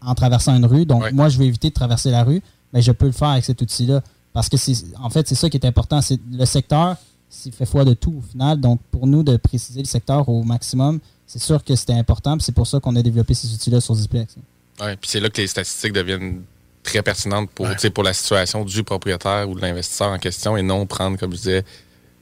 en 0.00 0.14
traversant 0.14 0.56
une 0.56 0.64
rue. 0.64 0.86
Donc, 0.86 1.12
moi, 1.12 1.28
je 1.28 1.38
vais 1.38 1.46
éviter 1.46 1.70
de 1.70 1.74
traverser 1.74 2.10
la 2.10 2.22
rue, 2.22 2.40
mais 2.72 2.80
je 2.80 2.92
peux 2.92 3.06
le 3.06 3.12
faire 3.12 3.28
avec 3.28 3.44
cet 3.44 3.60
outil-là. 3.60 4.00
Parce 4.32 4.48
que, 4.48 4.56
c'est 4.56 4.74
en 5.02 5.10
fait, 5.10 5.28
c'est 5.28 5.34
ça 5.34 5.50
qui 5.50 5.56
est 5.56 5.66
important. 5.66 6.00
C'est 6.00 6.20
le 6.32 6.44
secteur, 6.44 6.96
s'il 7.28 7.52
fait 7.52 7.66
foi 7.66 7.84
de 7.84 7.94
tout 7.94 8.14
au 8.16 8.22
final. 8.22 8.60
Donc, 8.60 8.80
pour 8.90 9.06
nous, 9.06 9.22
de 9.22 9.36
préciser 9.36 9.80
le 9.80 9.86
secteur 9.86 10.28
au 10.28 10.44
maximum, 10.44 11.00
c'est 11.38 11.42
sûr 11.44 11.62
que 11.64 11.74
c'était 11.74 11.92
important. 11.94 12.36
puis 12.36 12.44
C'est 12.44 12.54
pour 12.54 12.66
ça 12.66 12.78
qu'on 12.80 12.94
a 12.96 13.02
développé 13.02 13.34
ces 13.34 13.52
outils-là 13.52 13.80
sur 13.80 13.94
Ziplex. 13.94 14.36
Oui, 14.80 14.86
puis 15.00 15.10
c'est 15.10 15.20
là 15.20 15.28
que 15.30 15.40
les 15.40 15.46
statistiques 15.46 15.92
deviennent 15.92 16.42
très 16.82 17.02
pertinentes 17.02 17.50
pour, 17.50 17.68
tu 17.70 17.78
sais, 17.78 17.90
pour 17.90 18.04
la 18.04 18.12
situation 18.12 18.64
du 18.64 18.84
propriétaire 18.84 19.48
ou 19.48 19.54
de 19.54 19.60
l'investisseur 19.60 20.08
en 20.10 20.18
question 20.18 20.56
et 20.56 20.62
non 20.62 20.86
prendre, 20.86 21.18
comme 21.18 21.32
je 21.32 21.36
disais, 21.36 21.64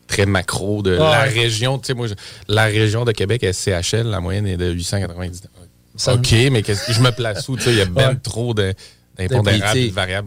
très 0.06 0.24
macro 0.26 0.82
de 0.82 0.90
la 0.90 1.22
région. 1.22 1.78
Tu 1.78 1.88
sais, 1.88 1.94
moi, 1.94 2.06
je- 2.06 2.14
la 2.48 2.64
région 2.64 3.04
de 3.04 3.12
Québec, 3.12 3.42
SCHL, 3.44 4.06
la 4.06 4.20
moyenne 4.20 4.46
est 4.46 4.56
de 4.56 4.70
899. 4.70 5.50
Ça- 5.96 6.14
OK, 6.14 6.32
mais 6.50 6.62
qu'est-ce 6.62 6.86
que 6.86 6.92
je 6.92 7.00
me 7.02 7.10
place 7.10 7.48
où? 7.48 7.56
Tu 7.56 7.64
sais, 7.64 7.70
il 7.72 7.78
y 7.78 7.80
a 7.80 7.84
ben 7.86 8.08
Ouais. 8.10 8.16
trop 8.22 8.54
de- 8.54 8.72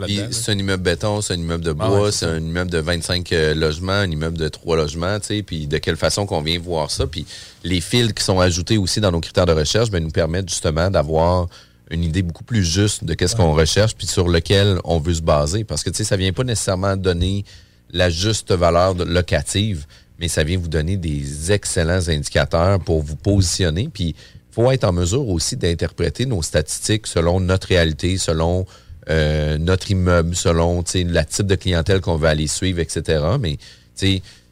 Là-dedans. 0.02 0.28
C'est 0.32 0.52
un 0.52 0.58
immeuble 0.58 0.84
béton, 0.84 1.22
c'est 1.22 1.34
un 1.34 1.38
immeuble 1.38 1.64
de 1.64 1.72
Ah 1.72 1.88
bois, 1.88 2.02
ouais, 2.04 2.12
c'est 2.12 2.26
un 2.26 2.40
immeuble 2.40 2.72
de 2.72 2.78
25 2.78 3.32
euh, 3.32 3.56
logements, 3.56 3.94
un 3.94 4.10
immeuble 4.10 4.38
de 4.38 4.48
3 4.48 4.78
logements, 4.78 5.20
tu 5.20 5.28
sais, 5.28 5.44
puis 5.44 5.68
de 5.68 5.78
quelle 5.78 5.98
façon 5.98 6.26
qu'on 6.26 6.42
vient 6.42 6.60
voir 6.60 6.92
ça. 6.92 7.08
Puis 7.08 7.26
les 7.64 7.82
fils 7.82 8.14
qui 8.14 8.24
sont 8.24 8.40
ajoutés 8.40 8.78
aussi 8.78 9.02
dans 9.02 9.12
nos 9.12 9.22
critères 9.22 9.46
de 9.48 9.54
recherche 9.54 9.90
ben, 9.90 10.04
nous 10.04 10.12
permettent 10.12 10.50
justement 10.50 10.90
d'avoir 10.90 11.48
une 11.92 12.04
idée 12.04 12.22
beaucoup 12.22 12.44
plus 12.44 12.64
juste 12.64 13.04
de 13.04 13.14
qu'est-ce 13.14 13.36
qu'on 13.36 13.54
recherche 13.54 13.96
puis 13.96 14.08
sur 14.08 14.28
lequel 14.28 14.80
on 14.84 15.00
veut 15.00 15.14
se 15.14 15.22
baser. 15.22 15.64
Parce 15.64 15.84
que, 15.84 15.90
tu 15.90 15.98
sais, 15.98 16.04
ça 16.04 16.18
vient 16.18 16.34
pas 16.34 16.44
nécessairement 16.44 16.96
donner 16.96 17.46
la 17.92 18.10
juste 18.10 18.52
valeur 18.52 18.96
locative, 18.96 19.86
mais 20.20 20.28
ça 20.28 20.44
vient 20.44 20.58
vous 20.58 20.68
donner 20.68 20.98
des 20.98 21.52
excellents 21.52 22.10
indicateurs 22.10 22.80
pour 22.80 23.02
vous 23.02 23.16
positionner. 23.16 23.90
Puis, 23.92 24.16
faut 24.56 24.72
être 24.72 24.86
en 24.86 24.94
mesure 24.94 25.28
aussi 25.28 25.58
d'interpréter 25.58 26.26
nos 26.26 26.42
statistiques 26.42 27.08
selon 27.08 27.42
notre 27.42 27.68
réalité, 27.68 28.18
selon 28.18 28.66
euh, 29.10 29.58
notre 29.58 29.92
immeuble, 29.92 30.34
selon 30.34 30.82
la 30.94 31.26
type 31.26 31.46
de 31.46 31.56
clientèle 31.56 32.00
qu'on 32.00 32.16
veut 32.16 32.30
aller 32.30 32.48
suivre, 32.48 32.80
etc. 32.80 33.22
Mais 33.38 33.58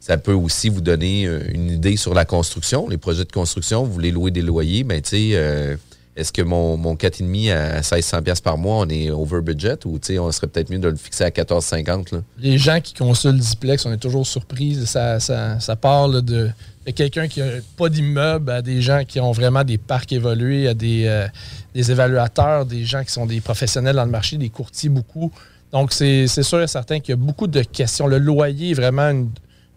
ça 0.00 0.18
peut 0.18 0.34
aussi 0.34 0.68
vous 0.68 0.82
donner 0.82 1.26
euh, 1.26 1.40
une 1.48 1.70
idée 1.70 1.96
sur 1.96 2.12
la 2.12 2.26
construction, 2.26 2.86
les 2.86 2.98
projets 2.98 3.24
de 3.24 3.32
construction. 3.32 3.82
Vous 3.84 3.92
voulez 3.92 4.10
louer 4.10 4.30
des 4.30 4.42
loyers, 4.42 4.84
ben 4.84 5.00
tu 5.00 5.10
sais, 5.10 5.30
euh, 5.32 5.76
est-ce 6.16 6.32
que 6.32 6.42
mon, 6.42 6.76
mon 6.76 6.94
4,5 6.94 7.52
à 7.52 7.74
1600 7.80 8.22
pièces 8.22 8.40
par 8.40 8.56
mois, 8.56 8.84
on 8.86 8.88
est 8.88 9.10
over 9.10 9.40
budget 9.40 9.78
ou 9.84 9.98
on 10.20 10.32
serait 10.32 10.46
peut-être 10.46 10.70
mieux 10.70 10.78
de 10.78 10.88
le 10.88 10.96
fixer 10.96 11.24
à 11.24 11.30
14,50 11.30 12.14
là? 12.14 12.22
Les 12.38 12.56
gens 12.56 12.80
qui 12.80 12.94
consultent 12.94 13.38
Diplex, 13.38 13.84
on 13.84 13.92
est 13.92 13.98
toujours 13.98 14.26
surpris. 14.26 14.86
Ça, 14.86 15.18
ça, 15.18 15.58
ça 15.58 15.74
part 15.74 16.08
de, 16.08 16.50
quelqu'un 16.94 17.26
qui 17.26 17.40
n'a 17.40 17.46
pas 17.76 17.88
d'immeuble 17.88 18.52
à 18.52 18.62
des 18.62 18.80
gens 18.80 19.02
qui 19.04 19.18
ont 19.18 19.32
vraiment 19.32 19.64
des 19.64 19.78
parcs 19.78 20.12
évolués, 20.12 20.68
à 20.68 20.74
des, 20.74 21.06
euh, 21.06 21.26
des 21.74 21.90
évaluateurs, 21.90 22.64
des 22.64 22.84
gens 22.84 23.02
qui 23.02 23.10
sont 23.10 23.26
des 23.26 23.40
professionnels 23.40 23.96
dans 23.96 24.04
le 24.04 24.10
marché, 24.10 24.36
des 24.36 24.50
courtiers 24.50 24.90
beaucoup. 24.90 25.32
Donc, 25.72 25.92
c'est 25.92 26.28
c'est 26.28 26.44
sûr 26.44 26.62
et 26.62 26.68
certain 26.68 27.00
qu'il 27.00 27.10
y 27.10 27.14
a 27.14 27.16
beaucoup 27.16 27.48
de 27.48 27.62
questions. 27.62 28.06
Le 28.06 28.18
loyer 28.18 28.70
est 28.70 28.74
vraiment 28.74 29.10
une, 29.10 29.30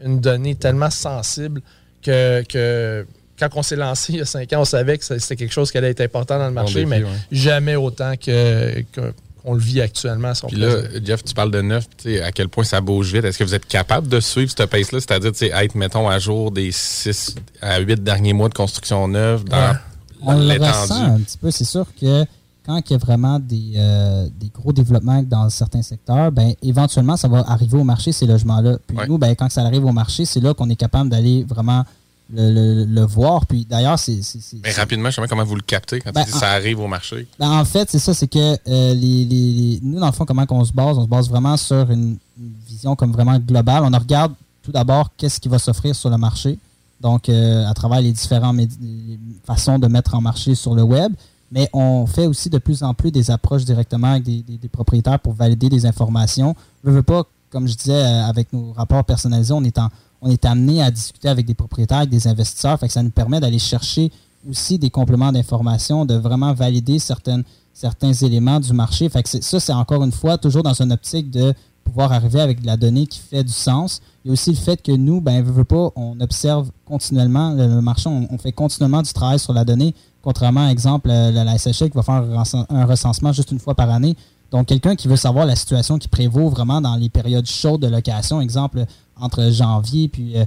une 0.03 0.20
donnée 0.20 0.53
tellement 0.53 0.91
sensible 0.91 1.62
que, 2.03 2.44
que 2.44 3.08
quand 3.39 3.48
on 3.56 3.63
s'est 3.63 3.75
lancé 3.75 4.13
il 4.13 4.20
y 4.20 4.22
a 4.22 4.25
cinq 4.25 4.51
ans, 4.53 4.62
on 4.62 4.65
savait 4.65 4.98
que 4.98 5.03
c'était 5.03 5.36
quelque 5.36 5.53
chose 5.53 5.72
qui 5.72 5.77
allait 5.77 5.91
être 5.91 6.01
important 6.01 6.38
dans 6.39 6.48
le 6.48 6.53
marché, 6.53 6.75
défi, 6.86 6.86
mais 6.88 7.03
ouais. 7.03 7.10
jamais 7.32 7.75
autant 7.75 8.13
que- 8.15 8.82
que- 8.91 9.13
qu'on 9.44 9.53
le 9.53 9.60
vit 9.60 9.79
actuellement. 9.82 10.34
si 10.34 10.44
on 10.46 10.48
Puis 10.48 10.58
là. 10.58 10.75
Jeff, 11.03 11.24
tu 11.24 11.34
parles 11.34 11.51
de 11.51 11.62
neuf, 11.62 11.88
tu 11.98 12.10
sais, 12.15 12.22
à 12.22 12.32
quel 12.32 12.50
point 12.50 12.63
ça 12.63 12.82
bouge 12.82 13.13
vite? 13.13 13.24
Est-ce 13.24 13.38
que 13.38 13.44
vous 13.44 13.53
êtes 13.56 13.65
capable 13.67 14.08
de 14.08 14.20
suivre 14.20 14.51
cette 14.56 14.70
pace-là? 14.70 15.00
C'est-à-dire, 15.00 15.32
tu 15.32 15.38
sais, 15.38 15.48
être, 15.53 15.75
mettons, 15.75 16.10
à 16.10 16.20
jour 16.20 16.51
des 16.51 16.72
6 16.72 17.36
à 17.62 17.79
8 17.79 18.03
derniers 18.03 18.34
mois 18.34 18.50
de 18.50 18.53
construction 18.56 19.08
neuve 19.08 19.44
dans 19.46 19.75
On 20.24 20.34
le 20.38 20.48
l'étendue? 20.48 20.70
ressent 20.72 21.03
un 21.15 21.20
petit 21.20 21.38
peu. 21.38 21.51
C'est 21.51 21.63
sûr 21.65 21.86
que 22.01 22.25
quand 22.65 22.82
il 22.89 22.91
y 22.91 22.96
a 22.96 22.98
vraiment 22.98 23.39
des, 23.39 23.74
euh, 23.77 24.27
des 24.38 24.50
gros 24.50 24.74
développements 24.74 25.24
dans 25.24 25.50
certains 25.50 25.82
secteurs, 25.84 26.32
ben, 26.34 26.51
éventuellement, 26.62 27.15
ça 27.15 27.29
va 27.29 27.46
arriver 27.48 27.77
au 27.77 27.86
marché, 27.86 28.12
ces 28.12 28.25
logements-là. 28.25 28.77
Puis 28.86 28.98
nous, 29.08 29.17
ben, 29.17 29.34
quand 29.36 29.50
ça 29.50 29.62
arrive 29.62 29.86
au 29.86 29.94
marché, 29.94 30.25
c'est 30.25 30.41
là 30.41 30.53
qu'on 30.53 30.70
est 30.70 30.75
capable 30.75 31.10
d'aller 31.10 31.46
vraiment 31.48 31.86
le, 32.34 32.51
le- 32.53 32.86
le 32.86 33.01
voir. 33.05 33.46
Puis 33.46 33.65
d'ailleurs, 33.65 33.98
c'est. 34.00 34.19
Mais 34.63 34.72
rapidement, 34.72 35.10
je 35.10 35.15
sais 35.15 35.22
pas 35.22 35.27
comment 35.27 35.43
vous 35.46 35.55
le 35.55 35.62
captez 35.62 36.01
quand 36.01 36.12
Ben, 36.12 36.24
tu 36.25 36.31
dis 36.31 36.38
en- 36.38 36.39
ça 36.39 36.51
arrive 36.51 36.79
au 36.79 36.88
marché? 36.88 37.27
Ben, 37.39 37.50
en 37.51 37.65
fait, 37.65 37.89
c'est 37.89 38.00
ça, 38.00 38.13
c'est 38.13 38.27
que 38.27 38.38
euh, 38.39 38.93
les, 38.93 39.25
les- 39.25 39.51
les- 39.53 39.79
nous, 39.81 40.00
dans 40.00 40.07
le 40.07 40.12
fond, 40.12 40.25
comment 40.25 40.46
qu'on 40.46 40.63
se 40.65 40.74
base? 40.74 40.98
On 40.98 41.03
se 41.03 41.07
base 41.10 41.29
vraiment 41.29 41.55
sur 41.57 41.89
une, 41.91 42.17
une 42.39 42.53
vision 42.67 42.96
comme 42.96 43.12
vraiment 43.12 43.38
globale. 43.39 43.84
On 43.84 43.98
regarde 43.98 44.34
tout 44.63 44.72
d'abord 44.72 45.10
qu'est-ce 45.15 45.39
qui 45.39 45.48
va 45.50 45.60
s'offrir 45.60 45.96
sur 45.96 46.10
le 46.10 46.17
marché. 46.17 46.57
Donc, 47.00 47.29
euh, 47.29 47.65
à 47.67 47.74
travers 47.74 48.01
les 48.01 48.12
différentes 48.12 48.57
façons 49.46 49.79
de 49.79 49.88
mettre 49.88 50.15
en 50.15 50.22
marché 50.22 50.55
sur 50.55 50.75
le 50.75 50.84
web. 50.84 51.13
Mais 51.51 51.69
on 51.72 52.05
fait 52.07 52.27
aussi 52.27 52.50
de 52.50 52.57
plus 52.57 52.84
en 52.84 52.93
plus 52.93 53.10
des 53.12 53.31
approches 53.31 53.63
directement 53.63 54.12
avec 54.12 54.24
des, 54.24 54.41
des- 54.41 54.57
des 54.57 54.67
propriétaires 54.67 55.19
pour 55.19 55.34
valider 55.34 55.69
des 55.69 55.86
informations. 55.86 56.55
Je 56.84 56.89
veux 56.91 57.03
pas, 57.03 57.24
comme 57.51 57.67
je 57.69 57.75
disais, 57.75 57.93
euh, 57.93 58.25
avec 58.25 58.51
nos 58.51 58.74
rapports 58.74 59.05
personnalisés, 59.05 59.53
on 59.53 59.63
est, 59.63 59.77
en, 59.77 59.89
on 60.21 60.29
est 60.29 60.45
amené 60.45 60.81
à 60.81 60.91
discuter 60.91 61.29
avec 61.29 61.45
des 61.45 61.53
propriétaires, 61.53 62.00
avec 62.00 62.09
des 62.09 62.27
investisseurs. 62.27 62.79
Fait 62.79 62.88
que 62.88 62.93
ça 62.93 63.03
nous 63.03 63.09
permet 63.09 63.39
d'aller 63.39 63.59
chercher 63.59 64.12
aussi 64.50 64.79
des 64.79 64.89
compléments 64.89 65.31
d'information, 65.31 66.05
de 66.05 66.15
vraiment 66.15 66.53
valider 66.53 67.00
certains 67.00 68.13
éléments 68.21 68.59
du 68.59 68.74
marché. 68.74 69.09
Fait 69.09 69.24
que 69.24 69.29
ça, 69.29 69.59
c'est 69.59 69.74
encore 69.74 70.03
une 70.03 70.12
fois 70.12 70.38
toujours 70.38 70.63
dans 70.63 70.79
une 70.81 70.91
optique 70.91 71.29
de 71.29 71.53
pouvoir 71.84 72.12
arriver 72.12 72.41
avec 72.41 72.62
de 72.62 72.67
la 72.67 72.77
donnée 72.77 73.08
qui 73.08 73.19
fait 73.19 73.43
du 73.43 73.53
sens. 73.53 74.01
Il 74.23 74.27
y 74.27 74.32
a 74.32 74.34
aussi 74.34 74.51
le 74.51 74.58
fait 74.58 74.82
que 74.82 74.91
nous, 74.91 75.21
ben, 75.21 75.45
on 75.95 76.19
observe 76.19 76.69
continuellement 76.86 77.53
le, 77.53 77.82
marché, 77.82 78.10
on, 78.10 78.38
fait 78.38 78.51
continuellement 78.51 79.01
du 79.01 79.13
travail 79.13 79.39
sur 79.39 79.53
la 79.53 79.63
donnée, 79.63 79.95
contrairement 80.21 80.67
exemple 80.67 81.10
euh, 81.10 81.32
la, 81.32 81.45
la 81.45 81.58
SHL 81.58 81.89
qui 81.89 81.95
va 81.95 82.03
faire 82.03 82.23
un 82.69 82.86
recensement 82.86 83.32
juste 83.32 83.51
une 83.51 83.60
fois 83.60 83.73
par 83.73 83.89
année. 83.89 84.17
Donc, 84.51 84.67
quelqu'un 84.67 84.95
qui 84.95 85.08
veut 85.08 85.17
savoir 85.17 85.45
la 85.45 85.56
situation 85.56 85.97
qui 85.97 86.08
prévaut 86.08 86.49
vraiment 86.49 86.80
dans 86.80 86.95
les 86.95 87.10
périodes 87.10 87.45
chaudes 87.45 87.82
de 87.82 87.88
location, 87.88 88.39
exemple 88.39 88.86
entre 89.19 89.49
janvier 89.51 90.08
puis 90.08 90.38
euh, 90.38 90.45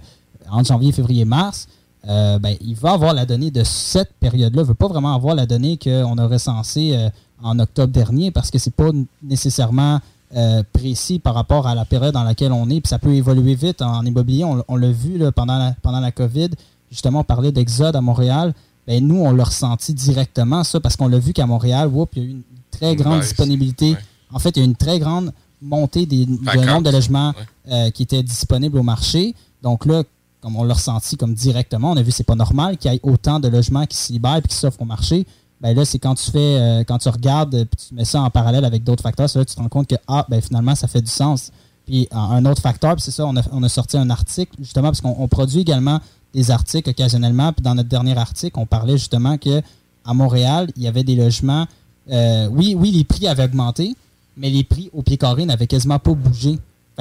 entre 0.51 0.69
janvier, 0.69 0.93
février, 0.93 1.25
mars, 1.25 1.69
euh, 2.09 2.39
ben, 2.39 2.57
il 2.61 2.75
va 2.75 2.93
avoir 2.93 3.13
la 3.13 3.27
donnée 3.27 3.51
de 3.51 3.63
cette 3.63 4.13
période-là. 4.15 4.63
Il 4.63 4.65
ne 4.65 4.69
veut 4.69 4.75
pas 4.75 4.89
vraiment 4.89 5.15
avoir 5.15 5.35
la 5.35 5.47
donnée 5.47 5.79
qu'on 5.79 6.17
a 6.19 6.27
recensée 6.27 6.93
euh, 6.95 7.11
en 7.43 7.59
octobre 7.59 7.93
dernier 7.93 8.31
parce 8.31 8.51
que 8.51 8.59
c'est 8.59 8.75
pas 8.75 8.91
nécessairement 9.23 10.01
euh, 10.35 10.63
précis 10.73 11.19
par 11.19 11.35
rapport 11.35 11.67
à 11.67 11.75
la 11.75 11.85
période 11.85 12.15
dans 12.15 12.25
laquelle 12.25 12.53
on 12.53 12.71
est. 12.71 12.81
Puis 12.81 12.89
ça 12.89 12.99
peut 12.99 13.15
évoluer 13.15 13.55
vite 13.55 13.83
en 13.83 14.05
immobilier. 14.05 14.45
On, 14.45 14.65
on 14.67 14.77
l'a 14.77 14.91
vu 14.91 15.19
là, 15.19 15.31
pendant, 15.31 15.59
la, 15.59 15.75
pendant 15.83 16.01
la 16.01 16.11
COVID. 16.11 16.51
Justement, 16.91 17.21
on 17.21 17.25
parlait 17.25 17.53
d'exode 17.53 17.95
à 17.95 18.01
Montréal. 18.01 18.55
Ben, 18.87 19.07
nous, 19.07 19.21
on 19.21 19.33
l'a 19.33 19.45
ressenti 19.45 19.93
directement, 19.93 20.65
ça, 20.65 20.81
parce 20.81 20.97
qu'on 20.97 21.07
l'a 21.07 21.19
vu 21.19 21.33
qu'à 21.33 21.47
Montréal, 21.47 21.89
whoop, 21.89 22.11
il 22.17 22.23
y 22.23 22.27
a 22.27 22.29
eu 22.29 22.31
une 22.31 22.43
très 22.71 22.97
grande 22.97 23.21
disponibilité. 23.21 23.97
En 24.33 24.39
fait, 24.39 24.51
il 24.51 24.61
y 24.61 24.61
a 24.61 24.65
eu 24.65 24.69
une 24.69 24.77
très 24.77 24.99
grande 24.99 25.33
montée 25.63 26.07
des, 26.07 26.27
du 26.27 26.39
nombre 26.43 26.83
de 26.83 26.91
logements 26.91 27.35
euh, 27.71 27.91
qui 27.91 28.03
étaient 28.03 28.23
disponibles 28.23 28.79
au 28.79 28.83
marché. 28.83 29.35
Donc 29.63 29.87
là, 29.87 30.03
comme 30.41 30.57
on 30.57 30.65
l'a 30.65 30.75
ressenti 30.75 31.17
comme 31.17 31.35
directement, 31.35 31.93
on 31.93 31.97
a 31.97 32.03
vu 32.03 32.11
que 32.11 32.17
c'est 32.17 32.25
pas 32.25 32.35
normal 32.35 32.79
qu'il 32.79 32.91
y 32.91 32.95
ait 32.95 33.01
autant 33.03 33.41
de 33.41 33.49
logements 33.49 33.87
qui 33.87 33.97
se 33.97 34.13
libèrent 34.13 34.37
et 34.37 34.43
qui 34.43 34.55
s'offrent 34.57 34.81
au 34.81 34.87
marché. 34.87 35.27
Ben 35.61 35.77
là, 35.77 35.85
c'est 35.85 35.99
quand 35.99 36.15
tu 36.15 36.31
fais, 36.31 36.39
euh, 36.39 36.85
quand 36.85 36.97
tu 36.99 37.09
regardes, 37.11 37.55
euh, 37.55 37.65
puis 37.67 37.89
tu 37.89 37.95
mets 37.95 38.07
ça 38.07 38.23
en 38.23 38.31
parallèle 38.31 38.65
avec 38.65 38.83
d'autres 38.83 39.03
facteurs, 39.03 39.29
c'est 39.29 39.39
là 39.39 39.45
que 39.45 39.51
tu 39.51 39.57
te 39.57 39.61
rends 39.61 39.69
compte 39.69 39.89
que 39.89 39.97
ah, 40.09 40.25
ben 40.29 40.41
finalement, 40.41 40.75
ça 40.75 40.89
fait 40.89 41.03
du 41.03 41.11
sens. 41.11 41.53
Puis 41.87 42.09
un 42.13 42.45
autre 42.47 42.63
facteur, 42.63 42.95
c'est 42.99 43.11
ça, 43.11 43.27
on 43.27 43.37
a, 43.37 43.43
on 43.53 43.63
a 43.63 43.69
sorti 43.69 43.99
un 43.99 44.09
article 44.11 44.53
justement 44.59 44.89
parce 44.89 45.01
qu'on 45.01 45.17
on 45.19 45.29
produit 45.29 45.61
également 45.61 46.01
des 46.33 46.51
articles 46.51 46.89
occasionnellement. 46.89 47.53
Puis 47.53 47.63
dans 47.63 47.75
notre 47.75 47.89
dernier 47.89 48.17
article, 48.17 48.59
on 48.59 48.67
parlait 48.67 48.97
justement 48.97 49.37
que 49.37 49.61
à 50.05 50.15
Montréal, 50.15 50.71
il 50.77 50.83
y 50.83 50.89
avait 50.89 51.05
des 51.05 51.17
logements. 51.17 51.67
euh, 52.11 52.49
oui, 52.51 52.75
oui, 52.75 52.91
les 52.91 53.05
prix 53.05 53.27
avaient 53.27 53.45
augmenté, 53.45 53.95
mais 54.41 54.51
les 54.51 54.65
prix 54.65 54.91
au 54.93 55.03
pied 55.03 55.19
carré 55.19 55.45
n'avaient 55.45 55.67
quasiment 55.67 55.99
pas 55.99 56.15
bougé. 56.15 56.59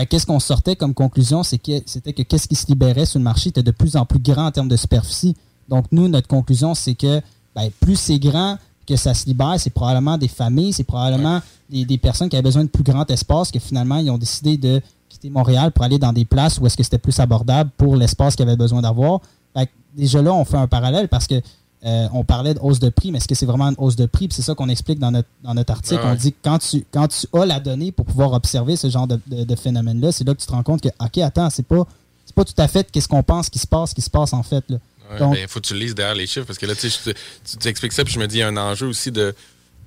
Qu'est-ce 0.10 0.26
qu'on 0.26 0.40
sortait 0.40 0.76
comme 0.76 0.94
conclusion, 0.94 1.44
c'est 1.44 1.58
que 1.58 1.82
c'était 1.86 2.14
que 2.14 2.22
qu'est-ce 2.22 2.48
qui 2.48 2.56
se 2.56 2.68
libérait 2.68 3.06
sur 3.06 3.20
le 3.20 3.24
marché 3.24 3.50
était 3.50 3.64
de 3.64 3.72
plus 3.72 3.98
en 3.98 4.06
plus 4.06 4.20
grand 4.20 4.46
en 4.46 4.52
termes 4.52 4.70
de 4.70 4.78
superficie. 4.78 5.36
Donc 5.68 5.86
nous, 5.92 6.08
notre 6.08 6.28
conclusion, 6.28 6.74
c'est 6.74 6.96
que 6.96 7.22
ben, 7.56 7.70
plus 7.82 7.98
c'est 7.98 8.20
grand 8.20 8.58
que 8.88 8.96
ça 8.96 9.14
se 9.14 9.26
libère, 9.26 9.56
c'est 9.58 9.70
probablement 9.72 10.18
des 10.18 10.28
familles, 10.28 10.74
c'est 10.74 10.84
probablement 10.84 11.42
des, 11.70 11.86
des 11.86 11.98
personnes 11.98 12.30
qui 12.30 12.36
avaient 12.36 12.44
besoin 12.44 12.64
de 12.64 12.70
plus 12.70 12.84
grand 12.84 13.10
espace 13.12 13.52
que 13.52 13.60
finalement 13.60 13.98
ils 13.98 14.10
ont 14.10 14.18
décidé 14.18 14.58
de 14.58 14.82
quitter 15.10 15.30
Montréal 15.30 15.72
pour 15.72 15.84
aller 15.84 16.00
dans 16.00 16.14
des 16.14 16.26
places 16.26 16.60
où 16.60 16.66
est-ce 16.66 16.78
que 16.78 16.84
c'était 16.84 16.98
plus 16.98 17.20
abordable 17.20 17.70
pour 17.78 17.96
l'espace 17.96 18.36
qu'ils 18.36 18.48
avaient 18.48 18.58
besoin 18.58 18.82
d'avoir. 18.82 19.22
Déjà 19.96 20.22
là, 20.22 20.34
on 20.34 20.46
fait 20.46 20.58
un 20.58 20.68
parallèle 20.68 21.10
parce 21.10 21.26
que 21.26 21.42
euh, 21.86 22.08
on 22.14 22.24
parlait 22.26 22.54
de 22.54 22.60
hausse 22.60 22.80
de 22.80 22.90
prix, 22.90 23.12
mais 23.12 23.20
est-ce 23.20 23.28
que 23.28 23.36
c'est 23.36 23.46
vraiment 23.46 23.70
une 23.70 23.76
hausse 23.78 23.96
de 23.96 24.06
prix? 24.06 24.28
Puis 24.28 24.36
c'est 24.36 24.42
ça 24.42 24.54
qu'on 24.56 24.68
explique 24.70 25.00
dans 25.00 25.12
notre, 25.12 25.30
dans 25.44 25.54
notre 25.54 25.72
article. 25.72 26.02
Ouais. 26.02 26.10
On 26.12 26.16
dit 26.16 26.32
que 26.34 26.38
quand 26.44 26.60
tu, 26.60 26.86
quand 26.92 27.08
tu 27.08 27.26
as 27.34 27.46
la 27.46 27.60
donnée 27.60 27.92
pour 27.92 28.06
pouvoir 28.06 28.34
observer 28.34 28.76
ce 28.76 28.90
genre 28.90 29.08
de, 29.08 29.20
de- 29.28 29.44
de 29.46 29.56
phénomène-là, 29.56 30.12
c'est 30.12 30.26
là 30.28 30.34
que 30.34 30.40
tu 30.42 30.46
te 30.48 30.52
rends 30.52 30.64
compte 30.64 30.82
que, 30.82 30.90
OK, 31.00 31.18
attends, 31.20 31.50
c'est 31.50 31.66
pas, 31.66 31.88
c'est 32.26 32.36
pas 32.36 32.44
tout 32.44 32.54
à 32.58 32.68
fait 32.68 32.92
qu'est-ce 32.92 33.08
qu'on 33.08 33.24
pense 33.24 33.50
qui 33.50 33.60
se 33.60 33.68
passe, 33.68 33.94
qui 33.94 34.02
se 34.02 34.10
passe 34.10 34.34
en 34.34 34.44
fait. 34.44 34.64
Là. 34.70 34.78
Ouais, 35.12 35.20
Donc, 35.20 35.34
ben, 35.36 35.48
faut 35.48 35.60
que 35.62 35.68
tu 35.68 35.74
lises 35.74 35.96
derrière 35.96 36.16
les 36.16 36.28
chiffres 36.28 36.46
parce 36.46 36.60
que 36.60 36.66
là, 36.66 36.76
tu, 36.76 36.90
tu 36.90 37.68
expliques 37.68 37.94
ça, 37.94 38.04
puis 38.04 38.14
je 38.14 38.20
me 38.20 38.28
dis, 38.28 38.36
il 38.36 38.40
y 38.40 38.44
a 38.44 38.48
un 38.50 38.58
enjeu 38.58 38.88
aussi 38.88 39.12
de, 39.12 39.34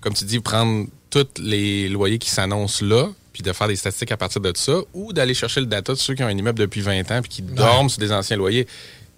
comme 0.01 0.15
tu 0.15 0.25
dis, 0.25 0.41
prendre 0.41 0.87
tous 1.11 1.27
les 1.41 1.89
loyers 1.91 2.19
qui 2.19 2.31
s'annoncent 2.31 2.85
là, 2.85 3.09
puis 3.35 3.43
de 3.43 3.53
faire 3.53 3.69
des 3.69 3.77
statistiques 3.77 4.13
à 4.13 4.17
partir 4.17 4.41
de 4.41 4.53
ça, 4.57 4.79
ou 4.95 5.13
d'aller 5.13 5.35
chercher 5.35 5.61
le 5.61 5.67
data 5.67 5.93
de 5.93 5.99
ceux 5.99 6.15
qui 6.15 6.23
ont 6.23 6.27
un 6.27 6.37
immeuble 6.37 6.59
depuis 6.59 6.81
20 6.81 7.11
ans 7.13 7.21
puis 7.23 7.29
qui 7.31 7.43
dorment 7.43 7.89
sur 7.89 7.99
des 8.01 8.13
anciens 8.13 8.37
loyers. 8.37 8.67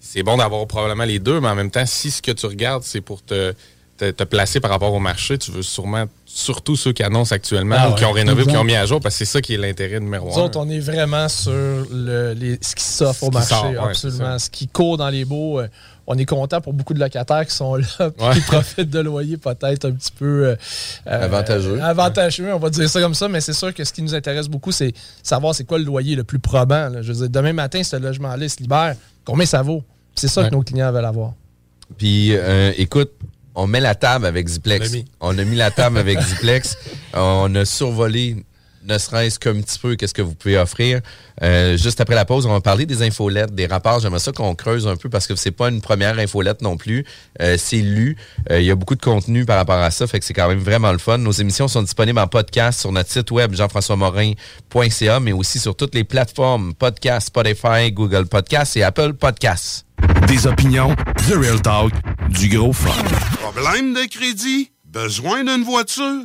C'est 0.06 0.22
bon 0.22 0.36
d'avoir 0.36 0.66
probablement 0.66 1.04
les 1.04 1.18
deux, 1.18 1.40
mais 1.40 1.48
en 1.48 1.54
même 1.54 1.70
temps, 1.70 1.86
si 1.86 2.10
ce 2.10 2.20
que 2.22 2.30
tu 2.32 2.46
regardes, 2.46 2.82
c'est 2.84 3.00
pour 3.00 3.24
te, 3.24 3.52
te, 3.96 4.10
te 4.10 4.24
placer 4.24 4.60
par 4.60 4.70
rapport 4.70 4.92
au 4.92 5.00
marché, 5.00 5.38
tu 5.38 5.50
veux 5.50 5.62
sûrement, 5.62 6.04
surtout 6.26 6.76
ceux 6.76 6.92
qui 6.92 7.02
annoncent 7.02 7.34
actuellement 7.34 7.76
Ah 7.78 7.90
ou 7.90 7.94
qui 7.94 8.04
ont 8.04 8.12
rénové 8.12 8.42
ou 8.42 8.46
qui 8.46 8.56
ont 8.56 8.64
mis 8.64 8.74
à 8.76 8.84
jour, 8.86 9.00
parce 9.00 9.14
que 9.16 9.24
c'est 9.24 9.32
ça 9.32 9.40
qui 9.40 9.54
est 9.54 9.56
l'intérêt 9.56 9.98
numéro 10.00 10.28
Nous 10.28 10.38
un. 10.38 10.42
autres, 10.42 10.58
on 10.60 10.68
est 10.68 10.78
vraiment 10.78 11.28
sur 11.28 11.52
le, 11.52 12.32
les- 12.34 12.58
ce 12.60 12.74
qui 12.76 12.84
s'offre 12.84 13.24
au 13.24 13.30
qui 13.30 13.34
marché, 13.34 13.48
sort, 13.54 13.84
absolument. 13.88 14.38
Ce 14.38 14.50
qui 14.50 14.68
court 14.68 14.96
dans 14.98 15.08
les 15.08 15.24
baux. 15.24 15.60
euh, 15.60 15.68
on 16.06 16.18
est 16.18 16.26
content 16.26 16.60
pour 16.60 16.74
beaucoup 16.74 16.92
de 16.92 17.00
locataires 17.00 17.46
qui 17.46 17.54
sont 17.54 17.76
là, 17.76 18.10
qui 18.34 18.40
profitent 18.42 18.90
de 18.90 19.00
loyer 19.00 19.38
peut-être 19.38 19.86
un 19.86 19.92
petit 19.92 20.12
peu 20.12 20.48
euh, 20.48 20.56
euh, 21.06 21.24
Avantageux. 21.24 21.80
avantageux, 21.80 22.52
on 22.52 22.58
va 22.58 22.68
dire 22.68 22.88
ça 22.90 23.00
comme 23.00 23.14
ça, 23.14 23.26
mais 23.26 23.40
c'est 23.40 23.54
sûr 23.54 23.72
que 23.72 23.82
ce 23.84 23.92
qui 23.92 24.02
nous 24.02 24.14
intéresse 24.14 24.48
beaucoup, 24.48 24.70
c'est 24.70 24.92
savoir 25.22 25.54
c'est 25.54 25.64
quoi 25.64 25.78
le 25.78 25.84
loyer 25.84 26.14
le 26.14 26.22
plus 26.24 26.38
probant. 26.38 26.90
là. 26.90 27.00
Je 27.00 27.10
veux 27.10 27.20
dire, 27.20 27.30
demain 27.30 27.54
matin, 27.54 27.82
ce 27.82 27.96
logement-là 27.96 28.48
se 28.50 28.58
libère, 28.58 28.96
combien 29.24 29.46
ça 29.46 29.62
vaut? 29.62 29.82
C'est 30.14 30.28
ça 30.28 30.42
Ouais. 30.42 30.48
que 30.50 30.54
nos 30.54 30.62
clients 30.62 30.90
veulent 30.92 31.04
avoir. 31.04 31.32
Puis, 31.98 32.30
euh, 32.34 32.72
écoute, 32.76 33.12
on 33.54 33.66
met 33.66 33.80
la 33.80 33.94
table 33.94 34.26
avec 34.26 34.48
Ziplex. 34.48 34.92
On. 34.92 35.04
On 35.20 35.38
a 35.38 35.44
mis 35.44 35.56
la 35.56 35.70
table 35.70 35.98
avec 35.98 36.20
Ziplex. 36.20 36.76
On 37.12 37.54
a 37.54 37.64
survolé, 37.64 38.44
ne 38.84 38.98
serait-ce 38.98 39.38
qu'un 39.38 39.60
petit 39.60 39.78
peu, 39.78 39.96
qu'est-ce 39.96 40.14
que 40.14 40.22
vous 40.22 40.34
pouvez 40.34 40.58
offrir. 40.58 41.00
Euh, 41.42 41.76
juste 41.76 42.00
après 42.00 42.14
la 42.14 42.24
pause, 42.24 42.46
on 42.46 42.52
va 42.52 42.60
parler 42.60 42.86
des 42.86 43.02
infolettes, 43.02 43.54
des 43.54 43.66
rapports. 43.66 44.00
J'aimerais 44.00 44.20
ça 44.20 44.32
qu'on 44.32 44.54
creuse 44.54 44.86
un 44.86 44.96
peu 44.96 45.08
parce 45.08 45.26
que 45.26 45.34
c'est 45.36 45.50
pas 45.50 45.68
une 45.68 45.80
première 45.80 46.18
infolette 46.18 46.62
non 46.62 46.76
plus. 46.76 47.04
Euh, 47.40 47.56
c'est 47.58 47.78
lu. 47.80 48.16
Euh, 48.50 48.60
Il 48.60 48.66
y 48.66 48.70
a 48.70 48.74
beaucoup 48.74 48.94
de 48.94 49.02
contenu 49.02 49.44
par 49.44 49.56
rapport 49.56 49.76
à 49.78 49.90
ça, 49.90 50.06
fait 50.06 50.18
que 50.20 50.24
c'est 50.24 50.34
quand 50.34 50.48
même 50.48 50.58
vraiment 50.58 50.92
le 50.92 50.98
fun. 50.98 51.18
Nos 51.18 51.32
émissions 51.32 51.68
sont 51.68 51.82
disponibles 51.82 52.18
en 52.18 52.26
podcast 52.26 52.80
sur 52.80 52.92
notre 52.92 53.10
site 53.10 53.30
web 53.30 53.54
jean-françois-morin.ca, 53.54 55.20
mais 55.20 55.32
aussi 55.32 55.58
sur 55.58 55.76
toutes 55.76 55.94
les 55.94 56.04
plateformes 56.04 56.74
podcast, 56.74 57.28
Spotify, 57.28 57.90
Google 57.92 58.26
Podcasts 58.26 58.76
et 58.76 58.82
Apple 58.82 59.14
Podcasts. 59.14 59.86
Des 60.28 60.46
opinions, 60.46 60.94
The 61.28 61.34
Real 61.34 61.60
Talk, 61.62 61.92
du 62.28 62.48
gros 62.48 62.72
fun. 62.72 62.90
Problème 63.40 63.94
de 63.94 64.06
crédit? 64.08 64.70
Besoin 64.84 65.44
d'une 65.44 65.64
voiture? 65.64 66.24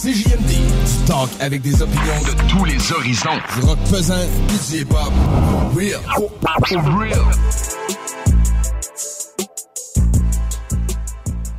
CJMD, 0.00 0.48
du 0.48 1.04
talk 1.06 1.28
avec 1.40 1.60
des 1.60 1.82
opinions 1.82 2.22
de 2.22 2.48
tous 2.48 2.64
les 2.64 2.90
horizons. 2.90 3.38
Du 3.54 3.66
rock 3.66 3.78
pesant, 3.90 4.26
du 4.48 4.78
hip-hop, 4.78 5.12
real, 5.74 6.00
real. 6.96 7.20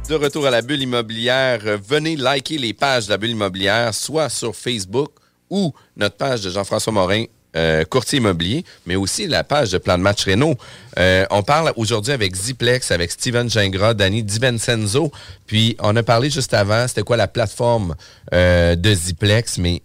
De 0.09 0.15
retour 0.15 0.47
à 0.47 0.49
la 0.49 0.63
bulle 0.63 0.81
immobilière, 0.81 1.59
euh, 1.67 1.77
venez 1.87 2.15
liker 2.15 2.57
les 2.57 2.73
pages 2.73 3.05
de 3.05 3.11
la 3.11 3.19
bulle 3.19 3.29
immobilière, 3.29 3.93
soit 3.93 4.29
sur 4.29 4.55
Facebook 4.55 5.11
ou 5.51 5.71
notre 5.95 6.17
page 6.17 6.41
de 6.41 6.49
Jean-François 6.49 6.93
Morin, 6.93 7.25
euh, 7.55 7.83
courtier 7.83 8.19
immobilier, 8.19 8.63
mais 8.85 8.95
aussi 8.95 9.27
la 9.27 9.43
page 9.43 9.71
de 9.71 9.77
Plan 9.77 9.97
de 9.97 10.03
match 10.03 10.25
Renault. 10.25 10.55
Euh, 10.97 11.25
on 11.31 11.43
parle 11.43 11.73
aujourd'hui 11.75 12.13
avec 12.13 12.35
Ziplex, 12.35 12.91
avec 12.91 13.11
Steven 13.11 13.49
Gingras, 13.49 13.93
Danny 13.93 14.23
DiVincenzo. 14.23 15.11
Puis 15.47 15.75
on 15.79 15.95
a 15.95 16.03
parlé 16.03 16.29
juste 16.29 16.53
avant, 16.53 16.87
c'était 16.87 17.01
quoi 17.03 17.17
la 17.17 17.27
plateforme 17.27 17.95
euh, 18.33 18.75
de 18.75 18.93
Ziplex, 18.93 19.57
mais 19.57 19.81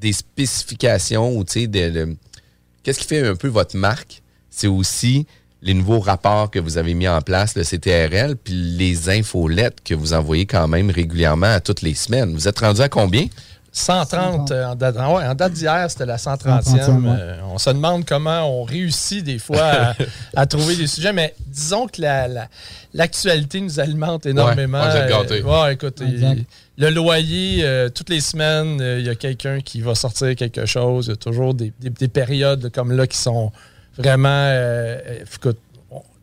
des 0.00 0.12
spécifications 0.12 1.36
ou 1.36 1.44
tu 1.44 1.60
sais, 1.62 1.66
de- 1.66 2.16
qu'est-ce 2.82 2.98
qui 2.98 3.06
fait 3.06 3.26
un 3.26 3.36
peu 3.36 3.48
votre 3.48 3.76
marque? 3.76 4.22
C'est 4.50 4.66
aussi 4.66 5.26
les 5.64 5.74
nouveaux 5.74 6.00
rapports 6.00 6.50
que 6.50 6.58
vous 6.58 6.76
avez 6.76 6.92
mis 6.92 7.06
en 7.06 7.20
place, 7.20 7.54
le 7.54 7.62
CTRL, 7.62 8.36
puis 8.36 8.52
les 8.52 9.08
infolettes 9.10 9.78
que 9.84 9.94
vous 9.94 10.12
envoyez 10.12 10.44
quand 10.44 10.66
même 10.66 10.90
régulièrement 10.90 11.46
à 11.54 11.60
toutes 11.60 11.82
les 11.82 11.94
semaines. 11.94 12.34
Vous 12.34 12.48
êtes 12.48 12.58
rendu 12.58 12.80
à 12.80 12.88
combien? 12.88 13.26
130 13.74 14.50
euh, 14.50 14.66
en 14.66 14.74
date, 14.74 14.96
ah 14.98 15.10
ouais, 15.14 15.24
en 15.26 15.34
date 15.34 15.54
d'hier, 15.54 15.90
c'était 15.90 16.04
la 16.04 16.16
130e. 16.16 16.62
130e, 16.62 17.04
ouais. 17.04 17.16
Euh, 17.18 17.36
on 17.50 17.56
se 17.58 17.70
demande 17.70 18.04
comment 18.04 18.42
on 18.60 18.64
réussit 18.64 19.24
des 19.24 19.38
fois 19.38 19.62
à, 19.62 19.94
à 20.36 20.46
trouver 20.46 20.76
des 20.76 20.86
sujets, 20.86 21.12
mais 21.14 21.34
disons 21.46 21.86
que 21.86 22.02
la- 22.02 22.28
la- 22.28 22.48
l'actualité 22.92 23.60
nous 23.62 23.80
alimente 23.80 24.26
énormément. 24.26 24.80
Ouais, 24.82 24.90
vous 24.90 24.96
êtes 24.98 25.08
gâtés. 25.08 25.42
Euh, 25.42 25.64
ouais, 25.64 25.72
écoute, 25.74 26.02
il- 26.06 26.44
le 26.78 26.90
loyer, 26.90 27.64
euh, 27.64 27.88
toutes 27.88 28.10
les 28.10 28.20
semaines, 28.20 28.78
il 28.98 29.06
y 29.06 29.08
a 29.08 29.14
quelqu'un 29.14 29.60
qui 29.60 29.80
va 29.80 29.94
sortir 29.94 30.34
quelque 30.36 30.66
chose. 30.66 31.06
Il 31.06 31.10
y 31.10 31.12
a 31.12 31.16
toujours 31.16 31.54
des, 31.54 31.72
des- 31.80 31.90
des 31.90 32.08
périodes 32.08 32.70
comme 32.74 32.92
là 32.92 33.06
qui 33.06 33.16
sont 33.18 33.52
vraiment. 33.96 34.50
écoute, 35.34 35.58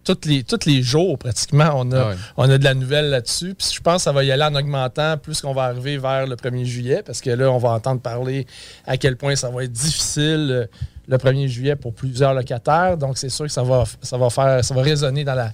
toutes 0.03 0.25
les, 0.25 0.43
tous 0.43 0.65
les 0.65 0.81
jours, 0.81 1.17
pratiquement, 1.17 1.71
on 1.75 1.91
a, 1.91 2.11
Ah 2.11 2.15
on 2.37 2.49
a 2.49 2.57
de 2.57 2.63
la 2.63 2.73
nouvelle 2.73 3.09
là-dessus. 3.09 3.55
Puis 3.55 3.67
je 3.73 3.81
pense 3.81 3.97
que 3.97 4.01
ça 4.03 4.11
va 4.11 4.23
y 4.23 4.31
aller 4.31 4.43
en 4.43 4.55
augmentant 4.55 5.17
plus 5.17 5.41
qu'on 5.41 5.53
va 5.53 5.63
arriver 5.63 5.97
vers 5.97 6.25
le 6.25 6.35
1er 6.35 6.65
juillet, 6.65 7.03
parce 7.05 7.21
que 7.21 7.29
là, 7.29 7.51
on 7.51 7.57
va 7.57 7.69
entendre 7.69 8.01
parler 8.01 8.47
à 8.85 8.97
quel 8.97 9.17
point 9.17 9.35
ça 9.35 9.49
va 9.49 9.63
être 9.63 9.71
difficile 9.71 10.47
euh, 10.51 10.65
le 11.07 11.17
1er 11.17 11.47
juillet 11.47 11.75
pour 11.75 11.93
plusieurs 11.93 12.33
locataires. 12.33 12.97
Donc, 12.97 13.17
c'est 13.17 13.29
sûr 13.29 13.45
que 13.45 13.51
ça 13.51 13.63
va, 13.63 13.83
ça 14.01 14.17
va 14.17 14.29
faire, 14.29 14.63
ça 14.63 14.73
va 14.73 14.81
résonner 14.81 15.23
dans 15.23 15.35
la, 15.35 15.51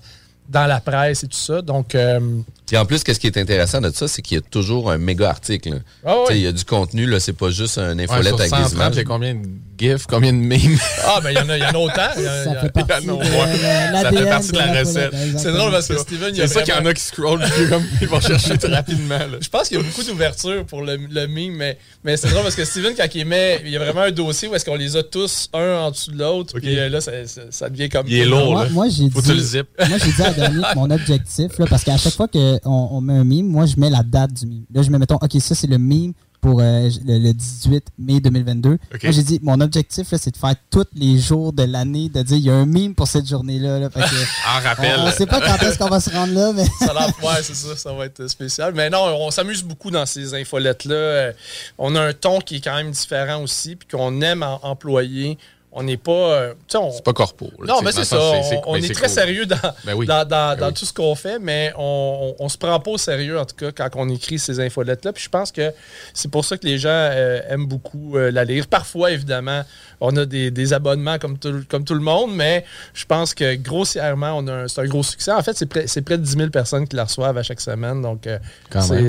dans 0.49 0.65
la 0.65 0.79
presse 0.79 1.23
et 1.23 1.27
tout 1.27 1.37
ça. 1.37 1.61
Donc, 1.61 1.95
euh, 1.95 2.19
Puis 2.67 2.77
en 2.77 2.85
plus, 2.85 3.03
qu'est-ce 3.03 3.19
qui 3.19 3.27
est 3.27 3.37
intéressant 3.37 3.79
de 3.81 3.91
ça, 3.93 4.07
c'est 4.07 4.21
qu'il 4.21 4.35
y 4.37 4.39
a 4.39 4.41
toujours 4.41 4.89
un 4.91 4.97
méga 4.97 5.29
article. 5.29 5.81
Ah 6.05 6.13
ouais. 6.15 6.23
Tu 6.27 6.33
sais, 6.33 6.39
Il 6.39 6.43
y 6.43 6.47
a 6.47 6.51
du 6.51 6.65
contenu, 6.65 7.05
là, 7.05 7.19
c'est 7.19 7.33
pas 7.33 7.49
juste 7.51 7.77
un 7.77 7.95
Ouais, 7.97 8.03
infolette 8.05 8.27
sur 8.29 8.39
avec 8.39 8.49
130, 8.49 8.69
des 8.69 8.75
images. 8.75 8.89
il 8.93 8.97
y 8.97 8.99
a 8.99 9.03
combien 9.03 9.35
de 9.35 9.39
gifs, 9.77 10.05
combien 10.07 10.33
de 10.33 10.37
memes? 10.37 10.77
ah, 11.05 11.19
ben, 11.21 11.29
il 11.31 11.37
y, 11.37 11.39
en 11.39 11.49
a- 11.49 11.57
il 11.57 11.61
y 11.61 11.65
en 11.65 11.69
a 11.69 11.77
autant. 11.77 12.01
Il 12.17 12.23
y 12.23 12.27
a- 12.27 12.43
il 12.45 12.51
y 12.51 12.53
Ça 12.55 12.61
fait 12.61 12.69
partie 12.71 13.03
il 13.03 13.07
y 13.07 13.11
en 13.11 13.19
a, 13.19 13.23
de 13.23 13.29
ouais. 13.29 13.37
la- 13.61 14.01
Ça 14.01 14.09
fait 14.09 14.15
l'ADN 14.15 14.29
partie 14.29 14.51
de 14.51 14.57
la 14.57 14.63
follette, 14.67 14.87
recette. 14.87 15.37
C'est 15.37 15.51
drôle 15.51 15.71
parce 15.71 15.87
que 15.87 15.97
Steven, 15.97 16.29
il 16.33 16.37
y 16.37 16.41
a 16.41 16.47
C'est 16.47 16.53
ça 16.55 16.61
qu'il 16.63 16.73
y 16.73 16.77
en 16.77 16.85
a 16.85 16.93
qui 16.93 17.01
scrollent, 17.03 17.45
comme, 17.69 17.83
ils 18.01 18.07
vont 18.07 18.19
chercher 18.21 18.57
très 18.57 18.73
rapidement. 18.73 19.17
là. 19.19 19.37
Je 19.39 19.49
pense 19.49 19.67
qu'il 19.67 19.77
y 19.77 19.79
a 19.79 19.83
beaucoup 19.83 20.03
d'ouverture 20.03 20.65
pour 20.65 20.81
le, 20.81 20.95
le 20.97 21.27
meme, 21.27 21.55
mais, 21.55 21.77
mais 22.03 22.17
c'est 22.17 22.29
drôle 22.29 22.43
parce 22.43 22.55
que 22.55 22.65
Steven, 22.65 22.93
quand 22.97 23.05
il 23.13 23.25
met, 23.25 23.61
il 23.63 23.71
y 23.71 23.75
a 23.75 23.79
vraiment 23.79 24.01
un 24.01 24.11
dossier 24.11 24.47
où 24.47 24.55
est-ce 24.55 24.65
qu'on 24.65 24.75
les 24.75 24.95
a 24.97 25.03
tous 25.03 25.49
un 25.53 25.75
en 25.81 25.91
dessous 25.91 26.11
de 26.11 26.17
l'autre, 26.19 26.55
puis 26.59 26.79
euh, 26.79 26.89
là, 26.89 26.99
ça, 27.01 27.11
ça- 27.27 27.41
ça 27.51 27.69
devient 27.69 27.89
comme... 27.89 28.05
Il 28.07 28.17
est 28.17 28.25
lourd, 28.25 28.65
Moi, 28.71 28.87
j'ai 28.89 29.09
que 29.09 29.19
dit, 29.21 29.27
tu 29.27 29.33
le 29.35 29.39
zip. 29.41 29.67
moi, 29.87 29.97
j'ai 30.03 30.11
dit 30.11 30.21
à 30.23 30.31
Danny 30.31 30.61
que 30.63 30.75
mon 30.75 30.89
objectif, 30.89 31.59
là, 31.59 31.65
parce 31.69 31.83
qu'à 31.83 31.97
chaque 31.97 32.13
fois 32.13 32.27
on 32.65 33.01
met 33.01 33.13
un 33.13 33.23
meme, 33.23 33.47
moi, 33.47 33.65
je 33.65 33.75
mets 33.77 33.89
la 33.89 34.03
date 34.03 34.33
du 34.33 34.45
meme. 34.45 34.65
Là, 34.73 34.81
je 34.81 34.89
mets, 34.89 34.99
mettons, 34.99 35.15
OK, 35.21 35.31
ça, 35.39 35.55
c'est 35.55 35.67
le 35.67 35.77
meme 35.77 36.13
pour 36.41 36.59
euh, 36.61 36.89
le, 37.05 37.17
le 37.17 37.33
18 37.33 37.85
mai 37.97 38.19
2022. 38.19 38.69
Moi, 38.69 38.77
j'ai 39.11 39.23
dit, 39.23 39.39
mon 39.41 39.59
objectif, 39.61 40.11
là, 40.11 40.19
c'est 40.21 40.29
de 40.29 40.37
faire 40.37 40.53
tous 40.69 40.85
les 40.93 41.17
jours 41.17 41.51
de 41.53 41.63
l'année, 41.63 42.07
de 42.07 42.21
dire, 42.21 42.37
il 42.37 42.43
y 42.43 42.49
a 42.51 42.53
un 42.53 42.67
meme 42.67 42.93
pour 42.93 43.07
cette 43.07 43.27
journée-là. 43.27 43.79
là, 43.79 43.89
En 44.55 44.61
rappel. 44.63 44.99
on 44.99 45.07
ne 45.07 45.11
sait 45.11 45.25
pas 45.25 45.41
quand 45.41 45.65
est-ce 45.65 45.79
qu'on 45.79 45.89
va 45.89 45.99
se 45.99 46.11
rendre 46.11 46.33
là, 46.33 46.53
mais 46.53 46.65
Ça 46.85 46.93
ouais, 46.93 47.41
c'est 47.41 47.55
ça, 47.55 47.75
ça 47.75 47.93
va 47.93 48.05
être 48.05 48.27
spécial. 48.27 48.73
Mais 48.75 48.91
non, 48.91 49.05
on 49.21 49.31
s'amuse 49.31 49.63
beaucoup 49.63 49.89
dans 49.89 50.05
ces 50.05 50.35
infolettes-là. 50.35 50.93
Euh, 50.95 51.31
On 51.79 51.95
a 51.95 52.01
un 52.01 52.13
ton 52.13 52.39
qui 52.39 52.57
est 52.57 52.61
quand 52.61 52.75
même 52.75 52.91
différent 52.91 53.41
aussi, 53.41 53.75
puis 53.75 53.87
qu'on 53.87 54.21
aime 54.21 54.45
employer. 54.61 55.39
On 55.77 55.83
n'est 55.83 55.97
pas. 55.97 56.11
euh, 56.11 56.53
C'est 56.69 57.03
pas 57.03 57.11
corpo. 57.11 57.51
là, 57.59 57.73
Non, 57.73 57.81
mais 57.83 57.91
c'est 57.91 58.05
ça. 58.05 58.17
On, 58.65 58.73
ben, 58.73 58.83
est 58.83 58.93
très 58.93 59.07
cool. 59.07 59.09
sérieux 59.09 59.45
dans, 59.45 59.57
Ben 59.83 59.93
oui. 59.93 60.05
dans, 60.05 60.25
dans- 60.25 60.53
Ben 60.53 60.55
dans 60.55 60.67
oui. 60.67 60.73
tout 60.73 60.85
ce 60.85 60.93
qu'on 60.93 61.13
fait, 61.15 61.37
mais 61.37 61.73
on, 61.77 62.33
on, 62.39 62.45
on 62.45 62.49
se 62.49 62.57
prend 62.57 62.79
pas 62.79 62.91
au 62.91 62.97
sérieux, 62.97 63.37
en 63.37 63.43
tout 63.45 63.57
cas, 63.57 63.71
quand 63.73 63.89
on 63.95 64.07
écrit 64.07 64.39
ces 64.39 64.61
infolettes-là. 64.61 65.11
Puis 65.11 65.23
je 65.25 65.29
pense 65.29 65.51
que 65.51 65.73
c'est 66.13 66.31
pour 66.31 66.45
ça 66.45 66.57
que 66.57 66.65
les 66.65 66.77
gens 66.77 66.89
euh, 66.91 67.41
aiment 67.49 67.67
beaucoup 67.67 68.15
euh, 68.17 68.31
la 68.31 68.45
lire. 68.45 68.67
Parfois, 68.67 69.11
évidemment, 69.11 69.63
on 69.99 70.15
a 70.15 70.25
des, 70.25 70.49
des 70.49 70.71
abonnements 70.71 71.19
comme 71.19 71.37
tout, 71.37 71.63
comme 71.69 71.83
tout 71.83 71.93
le 71.93 71.99
monde, 71.99 72.33
mais 72.33 72.63
je 72.93 73.03
pense 73.05 73.33
que 73.33 73.55
grossièrement, 73.55 74.31
on 74.37 74.47
a 74.47 74.53
un- 74.53 74.67
c'est 74.69 74.79
un 74.79 74.85
gros 74.87 75.03
succès. 75.03 75.31
En 75.33 75.43
fait, 75.43 75.57
c'est 75.57 75.65
près, 76.01 76.17
de 76.17 76.23
10 76.23 76.37
000 76.37 76.49
personnes 76.51 76.87
qui 76.87 76.95
la 76.95 77.03
reçoivent 77.03 77.37
à 77.37 77.43
chaque 77.43 77.59
semaine. 77.59 78.01
Donc, 78.01 78.27
euh, 78.27 78.39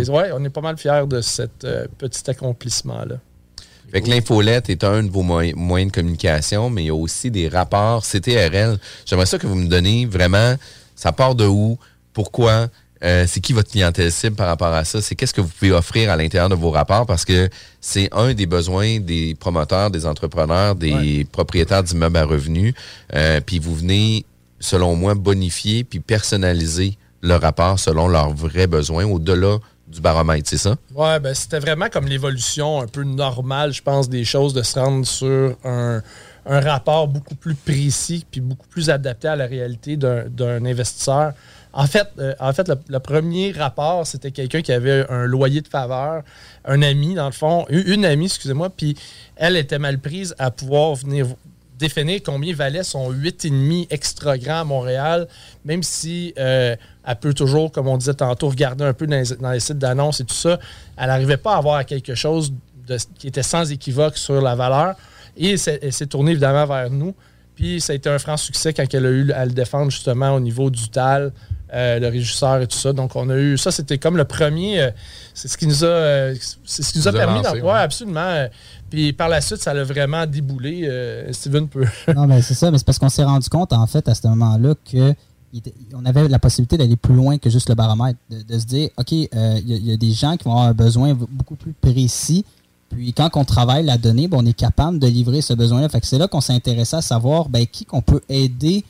ouais, 0.08 0.30
on 0.34 0.44
est 0.44 0.50
pas 0.50 0.60
mal 0.62 0.76
fiers 0.76 1.04
de 1.06 1.20
cet 1.20 1.64
petit 1.98 2.28
accomplissement-là. 2.28 3.16
Fait 3.92 4.00
que 4.02 4.10
l'infolette 4.10 4.68
est 4.70 4.84
un 4.84 5.02
de 5.02 5.10
vos 5.10 5.22
moy- 5.22 5.54
moyens 5.54 5.92
de 5.92 5.94
communication, 5.94 6.70
mais 6.70 6.84
il 6.84 6.86
y 6.86 6.90
a 6.90 6.94
aussi 6.94 7.30
des 7.30 7.48
rapports 7.48 8.04
CTRL. 8.04 8.78
J'aimerais 9.06 9.26
ça 9.26 9.38
que 9.38 9.46
vous 9.46 9.54
me 9.54 9.68
donniez 9.68 10.06
vraiment, 10.06 10.54
ça 10.94 11.12
part 11.12 11.34
de 11.34 11.46
où, 11.46 11.78
pourquoi, 12.12 12.68
euh, 13.04 13.24
c'est 13.28 13.40
qui 13.40 13.52
votre 13.52 13.70
clientèle 13.70 14.10
cible 14.10 14.34
par 14.36 14.46
rapport 14.48 14.72
à 14.72 14.84
ça? 14.84 15.00
C'est 15.02 15.14
qu'est-ce 15.14 15.34
que 15.34 15.40
vous 15.40 15.48
pouvez 15.48 15.70
offrir 15.72 16.10
à 16.10 16.16
l'intérieur 16.16 16.48
de 16.48 16.54
vos 16.54 16.70
rapports? 16.70 17.06
Parce 17.06 17.24
que 17.24 17.48
c'est 17.80 18.08
un 18.12 18.34
des 18.34 18.46
besoins 18.46 18.98
des 19.00 19.34
promoteurs, 19.38 19.90
des 19.90 20.04
entrepreneurs, 20.06 20.74
des 20.74 21.26
propriétaires 21.30 21.82
d'immeubles 21.82 22.16
à 22.16 22.24
revenus. 22.24 22.74
Euh, 23.14 23.40
puis 23.44 23.58
vous 23.58 23.74
venez, 23.74 24.24
selon 24.60 24.96
moi, 24.96 25.14
bonifier 25.14 25.84
puis 25.84 26.00
personnaliser 26.00 26.96
le 27.20 27.34
rapport 27.36 27.78
selon 27.78 28.08
leurs 28.08 28.34
vrais 28.34 28.66
besoins 28.66 29.04
au-delà 29.04 29.58
du 29.88 30.00
baromètre, 30.00 30.48
c'est 30.48 30.58
ça? 30.58 30.76
Ouais, 30.94 31.20
ben 31.20 31.34
c'était 31.34 31.58
vraiment 31.58 31.88
comme 31.88 32.06
l'évolution 32.06 32.82
un 32.82 32.86
peu 32.86 33.04
normale, 33.04 33.72
je 33.72 33.82
pense, 33.82 34.08
des 34.08 34.24
choses, 34.24 34.52
de 34.52 34.62
se 34.62 34.78
rendre 34.78 35.06
sur 35.06 35.56
un, 35.64 36.02
rapport 36.48 37.08
beaucoup 37.08 37.34
plus 37.34 37.56
précis 37.56 38.24
puis 38.30 38.40
beaucoup 38.40 38.68
plus 38.68 38.88
adapté 38.88 39.26
à 39.26 39.34
la 39.34 39.46
réalité 39.46 39.96
d'un 39.96 40.64
investisseur. 40.64 41.32
En 41.72 41.86
fait, 41.88 42.08
euh, 42.20 42.34
en 42.38 42.52
fait 42.52 42.70
le, 42.88 42.98
premier 43.00 43.50
rapport, 43.50 44.06
c'était 44.06 44.30
quelqu'un 44.30 44.62
qui 44.62 44.72
avait 44.72 45.04
un 45.10 45.26
loyer 45.26 45.60
de 45.60 45.68
faveur, 45.68 46.22
un 46.64 46.82
ami, 46.82 47.14
dans 47.14 47.26
le 47.26 47.32
fond, 47.32 47.66
une 47.68 48.04
amie, 48.04 48.26
excusez-moi, 48.26 48.70
puis 48.70 48.96
elle 49.34 49.56
était 49.56 49.80
mal 49.80 49.98
prise 49.98 50.34
à 50.38 50.52
pouvoir 50.52 50.94
venir 50.94 51.26
définir 51.78 52.20
combien 52.24 52.54
valait 52.54 52.82
son 52.82 53.12
8,5 53.12 53.86
extra 53.90 54.38
grand 54.38 54.60
à 54.60 54.64
Montréal, 54.64 55.28
même 55.64 55.82
si 55.82 56.32
euh, 56.38 56.76
elle 57.06 57.16
peut 57.16 57.34
toujours, 57.34 57.70
comme 57.70 57.88
on 57.88 57.96
disait 57.96 58.14
tantôt, 58.14 58.48
regarder 58.48 58.84
un 58.84 58.92
peu 58.92 59.06
dans 59.06 59.50
les, 59.50 59.60
sites 59.60 59.78
d'annonces 59.78 60.20
et 60.20 60.24
tout 60.24 60.34
ça, 60.34 60.58
elle 60.96 61.06
n'arrivait 61.08 61.36
pas 61.36 61.54
à 61.54 61.58
avoir 61.58 61.84
quelque 61.84 62.14
chose 62.14 62.52
qui 63.18 63.26
était 63.28 63.42
sans 63.42 63.70
équivoque 63.70 64.16
sur 64.16 64.40
la 64.40 64.54
valeur. 64.54 64.94
Et 65.36 65.56
elle 65.66 65.92
s'est 65.92 66.06
tournée 66.06 66.32
évidemment 66.32 66.66
vers 66.66 66.90
nous. 66.90 67.14
Puis 67.54 67.80
ça 67.80 67.92
a 67.92 67.96
été 67.96 68.08
un 68.08 68.18
franc 68.18 68.36
succès 68.36 68.72
quand 68.72 68.84
elle 68.92 69.06
a 69.06 69.10
eu 69.10 69.32
à 69.32 69.44
le 69.44 69.52
défendre 69.52 69.90
justement 69.90 70.30
au 70.32 70.40
niveau 70.40 70.70
du 70.70 70.88
TAL, 70.88 71.32
euh, 71.74 71.98
le 71.98 72.06
régisseur 72.08 72.60
et 72.60 72.66
tout 72.66 72.76
ça. 72.76 72.92
Donc, 72.92 73.16
on 73.16 73.28
a 73.28 73.36
eu 73.36 73.58
ça, 73.58 73.72
c'était 73.72 73.98
comme 73.98 74.16
le 74.16 74.24
premier. 74.24 74.80
Euh, 74.80 74.90
c'est 75.34 75.48
ce 75.48 75.58
qui 75.58 75.66
nous 75.66 75.82
a, 75.82 75.88
euh, 75.88 76.34
c'est 76.64 76.84
ce 76.84 76.92
qui 76.92 76.98
nous 76.98 77.08
a 77.08 77.12
permis 77.12 77.42
d'en 77.42 77.58
voir 77.58 77.76
absolument. 77.76 78.46
Puis 78.88 79.12
par 79.12 79.28
la 79.28 79.40
suite, 79.40 79.60
ça 79.60 79.74
l'a 79.74 79.82
vraiment 79.82 80.26
déboulé. 80.26 80.88
Steven 81.32 81.68
peut. 81.68 81.86
non, 82.14 82.26
mais 82.26 82.40
c'est 82.42 82.54
ça, 82.54 82.70
mais 82.70 82.78
c'est 82.78 82.86
parce 82.86 83.00
qu'on 83.00 83.08
s'est 83.08 83.24
rendu 83.24 83.48
compte, 83.48 83.72
en 83.72 83.86
fait, 83.86 84.08
à 84.08 84.14
ce 84.14 84.26
moment-là, 84.28 84.74
que 84.90 85.14
on 85.94 86.04
avait 86.04 86.28
la 86.28 86.38
possibilité 86.38 86.76
d'aller 86.76 86.96
plus 86.96 87.14
loin 87.14 87.38
que 87.38 87.48
juste 87.48 87.70
le 87.70 87.74
baromètre, 87.74 88.18
de, 88.30 88.58
se 88.58 88.66
dire, 88.66 88.90
OK, 88.98 89.10
il 89.10 89.28
y, 89.32 89.92
a 89.92 89.96
des 89.96 90.10
gens 90.10 90.36
qui 90.36 90.44
vont 90.44 90.52
avoir 90.52 90.66
un 90.68 90.74
besoin 90.74 91.14
beaucoup 91.14 91.56
plus 91.56 91.72
précis. 91.72 92.44
Puis 92.90 93.12
quand 93.14 93.30
on 93.36 93.44
travaille 93.44 93.84
la 93.84 93.96
donnée, 93.96 94.28
ben, 94.28 94.38
on 94.40 94.46
est 94.46 94.52
capable 94.52 94.98
de 94.98 95.06
livrer 95.06 95.40
ce 95.40 95.54
besoin-là. 95.54 95.88
Fait 95.88 96.00
que 96.00 96.06
c'est 96.06 96.18
là 96.18 96.28
qu'on 96.28 96.42
s'est 96.42 96.52
intéressé 96.52 96.96
à 96.96 97.02
savoir 97.02 97.48
ben, 97.48 97.66
qui 97.66 97.86
qu'on 97.86 98.02
peut 98.02 98.20
aider 98.28 98.84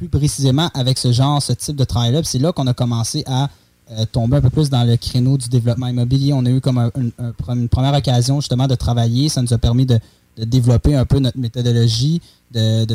plus 0.00 0.08
précisément 0.08 0.70
avec 0.72 0.96
ce 0.96 1.12
genre, 1.12 1.42
ce 1.42 1.52
type 1.52 1.76
de 1.76 1.84
travail-là. 1.84 2.22
C'est 2.24 2.38
là 2.38 2.52
qu'on 2.52 2.66
a 2.66 2.72
commencé 2.72 3.22
à 3.26 3.50
euh, 3.90 4.04
tomber 4.10 4.38
un 4.38 4.40
peu 4.40 4.48
plus 4.48 4.70
dans 4.70 4.84
le 4.84 4.96
créneau 4.96 5.36
du 5.36 5.48
développement 5.48 5.88
immobilier. 5.88 6.32
On 6.32 6.46
a 6.46 6.50
eu 6.50 6.60
comme 6.60 6.90
une 7.48 7.68
première 7.68 7.94
occasion 7.94 8.40
justement 8.40 8.66
de 8.66 8.74
travailler. 8.74 9.28
Ça 9.28 9.42
nous 9.42 9.52
a 9.52 9.58
permis 9.58 9.84
de, 9.84 9.98
développer 10.38 10.94
un 10.94 11.04
peu 11.04 11.18
notre 11.18 11.38
méthodologie, 11.38 12.22
de, 12.50 12.86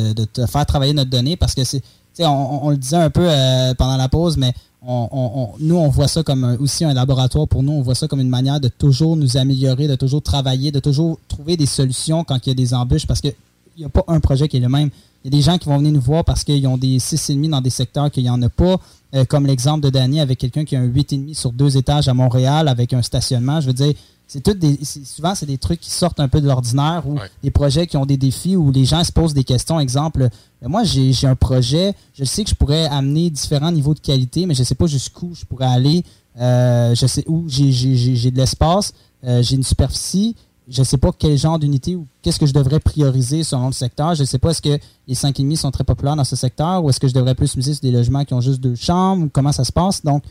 faire 0.46 0.66
travailler 0.66 0.94
notre 0.94 1.10
donnée 1.10 1.36
parce 1.36 1.54
que 1.54 1.62
c'est, 1.62 1.80
on, 2.18 2.66
on, 2.66 2.70
le 2.70 2.76
disait 2.76 2.96
un 2.96 3.10
peu 3.10 3.28
euh, 3.28 3.72
pendant 3.74 3.96
la 3.96 4.08
pause, 4.08 4.36
mais 4.36 4.52
on, 4.82 5.50
nous, 5.60 5.76
on 5.76 5.88
voit 5.88 6.08
ça 6.08 6.24
comme 6.24 6.56
aussi 6.60 6.84
un 6.84 6.94
laboratoire 6.94 7.46
pour 7.46 7.62
nous. 7.62 7.72
On 7.72 7.82
voit 7.82 7.94
ça 7.94 8.08
comme 8.08 8.20
une 8.20 8.28
manière 8.28 8.58
de 8.58 8.68
toujours 8.68 9.16
nous 9.16 9.36
améliorer, 9.36 9.86
de 9.86 9.94
toujours 9.94 10.22
travailler, 10.22 10.72
de 10.72 10.80
toujours 10.80 11.18
trouver 11.28 11.56
des 11.56 11.66
solutions 11.66 12.24
quand 12.24 12.46
il 12.46 12.50
y 12.50 12.52
a 12.52 12.54
des 12.54 12.74
embûches 12.74 13.06
parce 13.06 13.20
qu'il 13.20 13.34
n'y 13.78 13.84
a 13.84 13.88
pas 13.88 14.04
un 14.08 14.18
projet 14.18 14.48
qui 14.48 14.56
est 14.56 14.60
le 14.60 14.68
même. 14.68 14.90
Il 15.24 15.32
y 15.32 15.36
a 15.36 15.38
des 15.38 15.42
gens 15.42 15.58
qui 15.58 15.68
vont 15.68 15.78
venir 15.78 15.92
nous 15.92 16.00
voir 16.00 16.24
parce 16.24 16.44
qu'ils 16.44 16.66
ont 16.66 16.78
des 16.78 16.98
6,5 16.98 17.50
dans 17.50 17.60
des 17.60 17.70
secteurs 17.70 18.10
qu'il 18.10 18.22
n'y 18.22 18.30
en 18.30 18.40
a 18.42 18.48
pas. 18.48 18.78
Euh, 19.14 19.24
comme 19.24 19.46
l'exemple 19.46 19.80
de 19.80 19.90
Danny 19.90 20.20
avec 20.20 20.38
quelqu'un 20.38 20.64
qui 20.64 20.74
a 20.74 20.80
un 20.80 20.86
8,5 20.86 21.32
sur 21.34 21.52
deux 21.52 21.76
étages 21.76 22.08
à 22.08 22.14
Montréal 22.14 22.66
avec 22.68 22.92
un 22.92 23.02
stationnement. 23.02 23.60
Je 23.60 23.68
veux 23.68 23.72
dire, 23.72 23.94
c'est 24.26 24.42
tout 24.42 24.54
des, 24.54 24.78
souvent, 24.84 25.34
c'est 25.36 25.46
des 25.46 25.58
trucs 25.58 25.80
qui 25.80 25.90
sortent 25.90 26.18
un 26.18 26.28
peu 26.28 26.40
de 26.40 26.46
l'ordinaire 26.48 27.04
ou 27.06 27.16
des 27.42 27.52
projets 27.52 27.86
qui 27.86 27.96
ont 27.96 28.04
des 28.04 28.16
défis 28.16 28.56
où 28.56 28.72
les 28.72 28.84
gens 28.84 29.04
se 29.04 29.12
posent 29.12 29.32
des 29.32 29.44
questions. 29.44 29.78
Exemple, 29.78 30.22
euh, 30.22 30.68
moi, 30.68 30.82
j'ai 30.82 31.14
un 31.26 31.36
projet, 31.36 31.94
je 32.14 32.24
sais 32.24 32.42
que 32.42 32.50
je 32.50 32.54
pourrais 32.56 32.86
amener 32.86 33.30
différents 33.30 33.70
niveaux 33.70 33.94
de 33.94 34.00
qualité, 34.00 34.44
mais 34.44 34.54
je 34.54 34.60
ne 34.60 34.64
sais 34.64 34.74
pas 34.74 34.86
jusqu'où 34.86 35.30
je 35.34 35.44
pourrais 35.44 35.66
aller. 35.66 36.04
Euh, 36.38 36.94
je 36.94 37.06
sais 37.06 37.24
où 37.28 37.44
j'ai 37.48 38.30
de 38.30 38.36
l'espace, 38.36 38.92
j'ai 39.22 39.54
une 39.54 39.62
superficie 39.62 40.36
je 40.68 40.80
ne 40.80 40.84
sais 40.84 40.96
pas 40.96 41.10
quel 41.16 41.36
genre 41.38 41.58
d'unité 41.58 41.94
ou 41.94 42.06
qu'est-ce 42.22 42.38
que 42.40 42.46
je 42.46 42.52
devrais 42.52 42.80
prioriser 42.80 43.44
selon 43.44 43.66
le 43.66 43.72
secteur. 43.72 44.14
Je 44.14 44.22
ne 44.22 44.26
sais 44.26 44.38
pas 44.38 44.50
est-ce 44.50 44.62
que 44.62 44.78
les 45.06 45.14
5,5 45.14 45.56
sont 45.56 45.70
très 45.70 45.84
populaires 45.84 46.16
dans 46.16 46.24
ce 46.24 46.36
secteur 46.36 46.82
ou 46.82 46.90
est-ce 46.90 46.98
que 46.98 47.08
je 47.08 47.14
devrais 47.14 47.34
plus 47.34 47.56
miser 47.56 47.74
sur 47.74 47.82
des 47.82 47.92
logements 47.92 48.24
qui 48.24 48.34
ont 48.34 48.40
juste 48.40 48.60
deux 48.60 48.74
chambres 48.74 49.24
ou 49.24 49.28
comment 49.32 49.52
ça 49.52 49.64
se 49.64 49.72
passe? 49.72 50.04
Donc, 50.04 50.24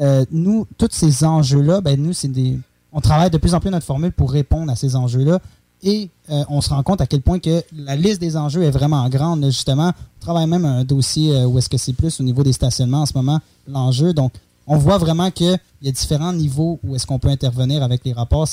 euh, 0.00 0.24
nous, 0.30 0.66
tous 0.78 0.88
ces 0.92 1.24
enjeux-là, 1.24 1.80
ben, 1.80 2.00
nous, 2.00 2.12
c'est 2.12 2.28
des. 2.28 2.58
On 2.92 3.00
travaille 3.00 3.30
de 3.30 3.38
plus 3.38 3.54
en 3.54 3.60
plus 3.60 3.70
notre 3.70 3.86
formule 3.86 4.12
pour 4.12 4.32
répondre 4.32 4.72
à 4.72 4.76
ces 4.76 4.96
enjeux-là. 4.96 5.40
Et 5.82 6.08
euh, 6.30 6.44
on 6.48 6.60
se 6.60 6.70
rend 6.70 6.82
compte 6.82 7.00
à 7.00 7.06
quel 7.06 7.22
point 7.22 7.40
que 7.40 7.62
la 7.76 7.96
liste 7.96 8.20
des 8.20 8.36
enjeux 8.36 8.62
est 8.62 8.70
vraiment 8.70 9.06
grande. 9.08 9.44
Justement, 9.46 9.88
on 9.88 10.20
travaille 10.20 10.46
même 10.46 10.64
un 10.64 10.84
dossier 10.84 11.34
euh, 11.34 11.46
où 11.46 11.58
est-ce 11.58 11.68
que 11.68 11.76
c'est 11.76 11.92
plus 11.92 12.20
au 12.20 12.22
niveau 12.22 12.44
des 12.44 12.52
stationnements 12.52 13.02
en 13.02 13.06
ce 13.06 13.14
moment, 13.14 13.40
l'enjeu. 13.68 14.14
Donc, 14.14 14.32
on 14.66 14.76
voit 14.76 14.98
vraiment 14.98 15.30
qu'il 15.30 15.58
y 15.82 15.88
a 15.88 15.92
différents 15.92 16.32
niveaux 16.32 16.78
où 16.84 16.94
est-ce 16.94 17.06
qu'on 17.06 17.18
peut 17.18 17.28
intervenir 17.28 17.82
avec 17.82 18.04
les 18.04 18.12
rapports. 18.12 18.46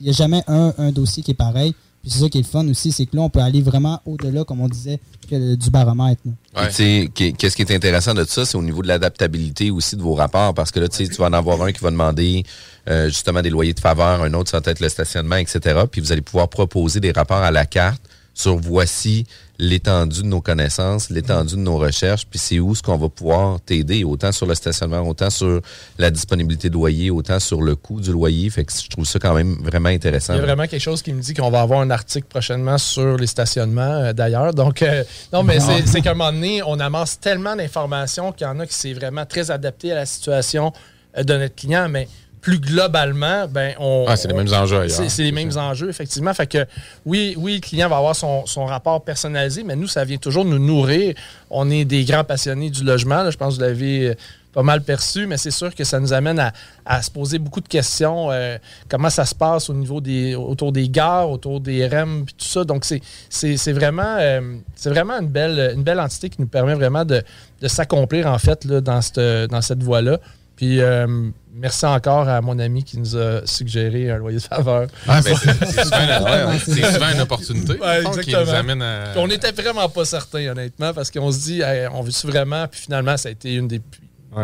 N'y 0.00 0.10
a 0.10 0.12
jamais 0.12 0.42
un, 0.46 0.74
un, 0.78 0.92
dossier 0.92 1.22
qui 1.22 1.32
est 1.32 1.34
pareil. 1.34 1.74
Puis 2.02 2.10
c'est 2.12 2.20
ça 2.20 2.28
qui 2.28 2.38
est 2.38 2.42
le 2.42 2.46
fun 2.46 2.68
aussi, 2.68 2.92
c'est 2.92 3.06
que 3.06 3.16
là, 3.16 3.22
on 3.22 3.30
peut 3.30 3.40
aller 3.40 3.62
vraiment 3.62 4.00
au-delà, 4.06 4.44
comme 4.44 4.60
on 4.60 4.68
disait, 4.68 5.00
du 5.28 5.70
baromètre. 5.70 6.22
Qu'est-ce 6.54 7.56
qui 7.56 7.62
est 7.62 7.74
intéressant 7.74 8.14
de 8.14 8.24
ça, 8.24 8.44
c'est 8.44 8.56
au 8.56 8.62
niveau 8.62 8.80
de 8.82 8.86
l'adaptabilité 8.86 9.72
aussi 9.72 9.96
de 9.96 10.02
vos 10.02 10.14
rapports, 10.14 10.54
parce 10.54 10.70
que 10.70 10.78
là, 10.78 10.88
tu 10.88 11.04
vas 11.06 11.26
en 11.26 11.32
avoir 11.32 11.60
un 11.62 11.72
qui 11.72 11.80
va 11.80 11.90
demander 11.90 12.44
euh, 12.88 13.08
justement 13.08 13.42
des 13.42 13.50
loyers 13.50 13.74
de 13.74 13.80
faveur, 13.80 14.22
un 14.22 14.32
autre, 14.34 14.50
ça 14.50 14.60
va 14.60 14.70
être 14.70 14.78
le 14.78 14.88
stationnement, 14.88 15.36
etc. 15.36 15.80
Puis 15.90 16.00
vous 16.00 16.12
allez 16.12 16.22
pouvoir 16.22 16.48
proposer 16.48 17.00
des 17.00 17.10
rapports 17.10 17.42
à 17.42 17.50
la 17.50 17.66
carte 17.66 18.02
sur 18.36 18.56
voici 18.58 19.26
l'étendue 19.58 20.20
de 20.20 20.26
nos 20.26 20.42
connaissances, 20.42 21.08
l'étendue 21.08 21.54
de 21.54 21.60
nos 21.60 21.78
recherches, 21.78 22.26
puis 22.26 22.38
c'est 22.38 22.60
où 22.60 22.74
ce 22.74 22.82
qu'on 22.82 22.98
va 22.98 23.08
pouvoir 23.08 23.58
t'aider, 23.62 24.04
autant 24.04 24.30
sur 24.30 24.44
le 24.44 24.54
stationnement, 24.54 25.00
autant 25.00 25.30
sur 25.30 25.62
la 25.96 26.10
disponibilité 26.10 26.68
de 26.68 26.74
loyer, 26.74 27.10
autant 27.10 27.40
sur 27.40 27.62
le 27.62 27.74
coût 27.74 27.98
du 27.98 28.12
loyer. 28.12 28.50
Fait 28.50 28.64
que 28.64 28.72
je 28.78 28.88
trouve 28.90 29.06
ça 29.06 29.18
quand 29.18 29.32
même 29.32 29.56
vraiment 29.62 29.88
intéressant. 29.88 30.34
Il 30.34 30.36
y 30.36 30.40
a 30.40 30.42
vraiment 30.42 30.66
quelque 30.66 30.82
chose 30.82 31.00
qui 31.00 31.14
me 31.14 31.22
dit 31.22 31.32
qu'on 31.32 31.50
va 31.50 31.62
avoir 31.62 31.80
un 31.80 31.88
article 31.88 32.26
prochainement 32.28 32.76
sur 32.76 33.16
les 33.16 33.26
stationnements, 33.26 33.80
euh, 33.82 34.12
d'ailleurs. 34.12 34.52
Donc, 34.52 34.82
euh, 34.82 35.02
non, 35.32 35.42
mais 35.42 35.58
c'est 35.86 36.02
qu'à 36.02 36.10
un 36.10 36.14
moment 36.14 36.32
donné, 36.32 36.62
on 36.62 36.78
amasse 36.78 37.18
tellement 37.18 37.56
d'informations 37.56 38.32
qu'il 38.32 38.46
y 38.46 38.50
en 38.50 38.60
a 38.60 38.66
qui 38.66 38.74
c'est 38.74 38.92
vraiment 38.92 39.24
très 39.24 39.50
adapté 39.50 39.92
à 39.92 39.94
la 39.94 40.06
situation 40.06 40.74
euh, 41.16 41.22
de 41.22 41.38
notre 41.38 41.54
client, 41.54 41.88
mais 41.88 42.06
plus 42.46 42.60
globalement, 42.60 43.48
ben 43.48 43.74
on. 43.80 44.04
Ah, 44.06 44.16
c'est 44.16 44.28
les 44.28 44.34
mêmes 44.34 44.54
enjeux. 44.54 44.88
C'est 44.88 45.24
les 45.24 45.32
mêmes 45.32 45.56
enjeux, 45.56 45.88
effectivement. 45.88 46.32
Fait 46.32 46.46
que 46.46 46.64
oui, 47.04 47.34
oui, 47.36 47.54
le 47.54 47.60
client 47.60 47.88
va 47.88 47.96
avoir 47.96 48.14
son, 48.14 48.44
rapport 48.66 49.02
personnalisé, 49.02 49.64
mais 49.64 49.74
nous, 49.74 49.88
ça 49.88 50.04
vient 50.04 50.16
toujours 50.16 50.44
nous 50.44 50.60
nourrir. 50.60 51.16
On 51.50 51.68
est 51.72 51.84
des 51.84 52.04
grands 52.04 52.22
passionnés 52.22 52.70
du 52.70 52.84
logement. 52.84 53.28
je 53.32 53.36
pense 53.36 53.54
que 53.54 53.58
vous 53.58 53.66
l'avez 53.66 54.10
euh, 54.10 54.14
pas 54.52 54.62
mal 54.62 54.80
perçu, 54.82 55.26
mais 55.26 55.38
c'est 55.38 55.50
sûr 55.50 55.74
que 55.74 55.82
ça 55.82 55.98
nous 55.98 56.12
amène 56.12 56.52
à, 56.84 57.02
se 57.02 57.10
poser 57.10 57.40
beaucoup 57.40 57.60
de 57.60 57.66
questions. 57.66 58.30
Euh, 58.30 58.58
comment 58.88 59.10
ça 59.10 59.24
se 59.24 59.34
passe 59.34 59.68
au 59.68 59.74
niveau 59.74 60.00
des 60.00 60.36
autour 60.36 60.70
des 60.70 60.88
gares, 60.88 61.28
autour 61.28 61.60
des 61.60 61.84
REM, 61.84 62.26
puis 62.26 62.34
tout 62.38 62.46
ça. 62.46 62.62
Donc, 62.62 62.84
c'est 62.84 63.72
vraiment, 63.72 64.18
euh, 64.20 64.54
c'est 64.76 64.90
vraiment 64.90 65.14
une 65.14 65.30
belle, 65.30 65.72
une 65.74 65.82
belle 65.82 65.98
entité 65.98 66.30
qui 66.30 66.40
nous 66.40 66.46
permet 66.46 66.74
vraiment 66.74 67.04
de, 67.04 67.24
s'accomplir, 67.66 68.28
en 68.28 68.38
fait, 68.38 68.64
là, 68.66 68.80
dans 68.80 69.00
cette, 69.00 69.18
dans 69.50 69.62
cette 69.62 69.82
voie-là. 69.82 70.20
Puis 70.56 70.80
euh, 70.80 71.06
merci 71.54 71.84
encore 71.84 72.28
à 72.28 72.40
mon 72.40 72.58
ami 72.58 72.82
qui 72.82 72.98
nous 72.98 73.16
a 73.16 73.46
suggéré 73.46 74.10
un 74.10 74.16
loyer 74.16 74.38
de 74.38 74.42
faveur. 74.42 74.88
Ah, 75.06 75.20
ben, 75.22 75.36
c'est 75.36 76.92
souvent, 76.92 77.10
une 77.12 77.20
opportunité 77.20 77.78
qui 78.22 78.30
nous 78.30 78.50
amène 78.50 78.82
à... 78.82 79.12
On 79.16 79.28
n'était 79.28 79.52
vraiment 79.52 79.88
pas 79.88 80.04
certains, 80.04 80.48
honnêtement, 80.48 80.92
parce 80.94 81.10
qu'on 81.10 81.30
se 81.30 81.38
dit, 81.40 81.62
on 81.92 82.02
veut-tu 82.02 82.26
vraiment? 82.26 82.66
Puis 82.68 82.80
finalement, 82.80 83.16
ça 83.16 83.28
a 83.28 83.32
été 83.32 83.54
une 83.54 83.68
des 83.68 83.80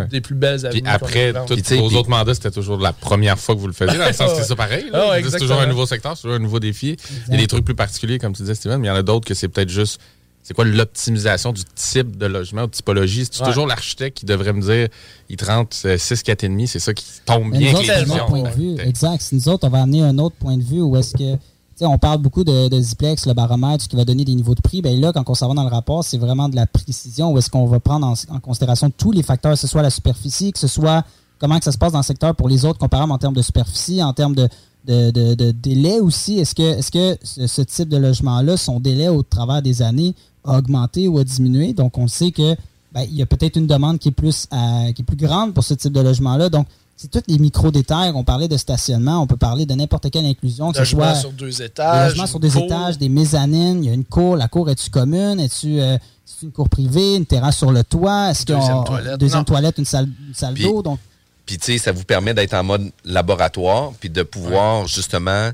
des 0.08 0.20
plus 0.22 0.34
belles 0.34 0.60
Puis 0.70 0.82
après, 0.86 1.34
tous 1.46 1.76
vos 1.76 1.96
autres 1.96 2.08
mandats, 2.08 2.34
c'était 2.34 2.50
toujours 2.50 2.78
la 2.78 2.92
première 2.92 3.38
fois 3.38 3.54
que 3.54 3.60
vous 3.60 3.66
le 3.66 3.72
faisiez. 3.72 3.98
Dans 3.98 4.06
le 4.06 4.12
sens 4.12 4.32
que 4.32 4.38
c'est 4.38 4.48
ça 4.48 4.56
pareil. 4.56 4.86
Ah 4.92 5.16
c'est 5.28 5.38
toujours 5.38 5.60
un 5.60 5.66
nouveau 5.66 5.86
secteur, 5.86 6.16
c'est 6.16 6.22
toujours 6.22 6.36
un 6.36 6.42
nouveau 6.42 6.60
défi. 6.60 6.96
Il 7.28 7.34
y 7.34 7.36
a 7.36 7.40
des 7.40 7.46
trucs 7.46 7.64
plus 7.64 7.74
particuliers, 7.74 8.18
comme 8.18 8.32
tu 8.32 8.42
disais, 8.42 8.54
Steven, 8.54 8.78
mais 8.80 8.88
il 8.88 8.90
y 8.90 8.92
en 8.92 8.96
a 8.96 9.02
d'autres 9.02 9.26
que 9.26 9.34
c'est 9.34 9.48
peut-être 9.48 9.68
juste 9.68 10.00
c'est 10.42 10.54
quoi 10.54 10.64
l'optimisation 10.64 11.52
du 11.52 11.62
type 11.74 12.16
de 12.16 12.26
logement 12.26 12.62
ou 12.62 12.66
de 12.66 12.72
typologie? 12.72 13.26
C'est 13.30 13.44
toujours 13.44 13.66
l'architecte 13.66 14.18
qui 14.18 14.26
devrait 14.26 14.52
me 14.52 14.60
dire, 14.60 14.88
il 15.28 15.36
te 15.36 15.44
rentre 15.44 15.76
6, 15.76 15.96
4,5, 15.96 16.66
c'est 16.66 16.78
ça 16.80 16.92
qui 16.92 17.04
tombe 17.24 17.56
bien. 17.56 17.74
avec 17.74 18.08
les 18.08 18.16
point 18.26 18.42
de 18.42 18.48
vue. 18.48 18.80
Exact. 18.80 19.24
nous 19.32 19.48
autres, 19.48 19.66
on 19.66 19.70
va 19.70 19.82
amener 19.82 20.02
un 20.02 20.18
autre 20.18 20.34
point 20.36 20.56
de 20.56 20.64
vue 20.64 20.80
où 20.80 20.96
est-ce 20.96 21.14
que, 21.16 21.38
on 21.80 21.98
parle 21.98 22.18
beaucoup 22.18 22.44
de, 22.44 22.68
de 22.68 22.80
Ziplex, 22.80 23.26
le 23.26 23.34
baromètre, 23.34 23.88
qui 23.88 23.96
va 23.96 24.04
donner 24.04 24.24
des 24.24 24.34
niveaux 24.34 24.54
de 24.54 24.60
prix. 24.60 24.82
Ben 24.82 25.00
là, 25.00 25.12
quand 25.12 25.28
on 25.28 25.34
s'en 25.34 25.48
va 25.48 25.54
dans 25.54 25.64
le 25.64 25.70
rapport, 25.70 26.04
c'est 26.04 26.18
vraiment 26.18 26.48
de 26.48 26.56
la 26.56 26.66
précision 26.66 27.32
où 27.32 27.38
est-ce 27.38 27.50
qu'on 27.50 27.66
va 27.66 27.80
prendre 27.80 28.06
en, 28.06 28.40
considération 28.40 28.90
tous 28.90 29.12
les 29.12 29.22
facteurs, 29.22 29.52
que 29.52 29.58
ce 29.58 29.66
soit 29.66 29.82
la 29.82 29.90
superficie, 29.90 30.52
que 30.52 30.58
ce 30.58 30.68
soit 30.68 31.04
comment 31.38 31.58
que 31.58 31.64
ça 31.64 31.72
se 31.72 31.78
passe 31.78 31.92
dans 31.92 31.98
le 31.98 32.04
secteur 32.04 32.34
pour 32.36 32.48
les 32.48 32.64
autres, 32.64 32.78
comparable 32.78 33.10
en 33.10 33.18
termes 33.18 33.34
de 33.34 33.42
superficie, 33.42 34.02
en 34.02 34.12
termes 34.12 34.34
de, 34.34 34.48
de, 34.84 35.50
délai 35.50 35.98
aussi. 36.00 36.38
Est-ce 36.38 36.54
que, 36.54 36.62
est 36.62 36.80
-ce, 36.80 36.90
que 36.90 37.46
ce, 37.46 37.62
type 37.62 37.88
de 37.88 37.96
logement-là, 37.96 38.56
son 38.56 38.78
délai 38.78 39.08
au 39.08 39.22
travers 39.22 39.62
des 39.62 39.82
années, 39.82 40.14
a 40.44 40.58
augmenté 40.58 41.08
ou 41.08 41.18
a 41.18 41.24
diminué. 41.24 41.72
Donc, 41.72 41.98
on 41.98 42.08
sait 42.08 42.30
que 42.32 42.54
ben, 42.92 43.02
il 43.08 43.14
y 43.16 43.22
a 43.22 43.26
peut-être 43.26 43.56
une 43.56 43.66
demande 43.66 43.98
qui 43.98 44.08
est 44.08 44.12
plus 44.12 44.46
à- 44.50 44.92
qui 44.94 45.02
est 45.02 45.04
plus 45.04 45.16
grande 45.16 45.54
pour 45.54 45.64
ce 45.64 45.74
type 45.74 45.92
de 45.92 46.00
logement-là. 46.00 46.48
Donc, 46.50 46.66
c'est 46.96 47.10
tous 47.10 47.22
les 47.26 47.38
micro-détails. 47.38 48.12
On 48.14 48.22
parlait 48.22 48.48
de 48.48 48.56
stationnement, 48.56 49.20
on 49.22 49.26
peut 49.26 49.36
parler 49.38 49.64
de 49.66 49.74
n'importe 49.74 50.10
quelle 50.10 50.26
inclusion, 50.26 50.72
que 50.72 50.78
Logement 50.78 51.02
soit 51.02 51.14
sur 51.14 51.32
deux 51.32 51.46
des 51.46 51.62
étages. 51.62 52.10
logements 52.10 52.26
sur 52.26 52.38
des 52.40 52.50
cour. 52.50 52.64
étages, 52.64 52.98
des 52.98 53.08
mezzanines, 53.08 53.82
il 53.82 53.86
y 53.88 53.90
a 53.90 53.94
une 53.94 54.04
cour. 54.04 54.36
La 54.36 54.46
cour 54.48 54.68
est-tu 54.70 54.90
commune? 54.90 55.40
Est-tu 55.40 55.80
euh, 55.80 55.96
c'est 56.26 56.46
une 56.46 56.52
cour 56.52 56.68
privée, 56.68 57.16
une 57.16 57.26
terrasse 57.26 57.56
sur 57.56 57.72
le 57.72 57.82
toit? 57.82 58.30
Est-ce 58.30 58.44
qu'il 58.44 58.54
y 58.54 58.58
a 58.58 58.82
toilette. 58.84 59.18
deuxième 59.18 59.40
Non. 59.40 59.44
toilette, 59.44 59.78
une 59.78 59.84
salle, 59.86 60.08
une 60.28 60.34
salle 60.34 60.54
d'eau? 60.54 60.82
Donc, 60.82 60.98
Puis, 61.46 61.58
tu 61.58 61.72
sais, 61.72 61.78
ça 61.78 61.92
vous 61.92 62.04
permet 62.04 62.34
d'être 62.34 62.54
en 62.54 62.62
mode 62.62 62.90
laboratoire, 63.04 63.92
puis 63.98 64.10
de 64.10 64.22
pouvoir 64.22 64.86
justement 64.86 65.50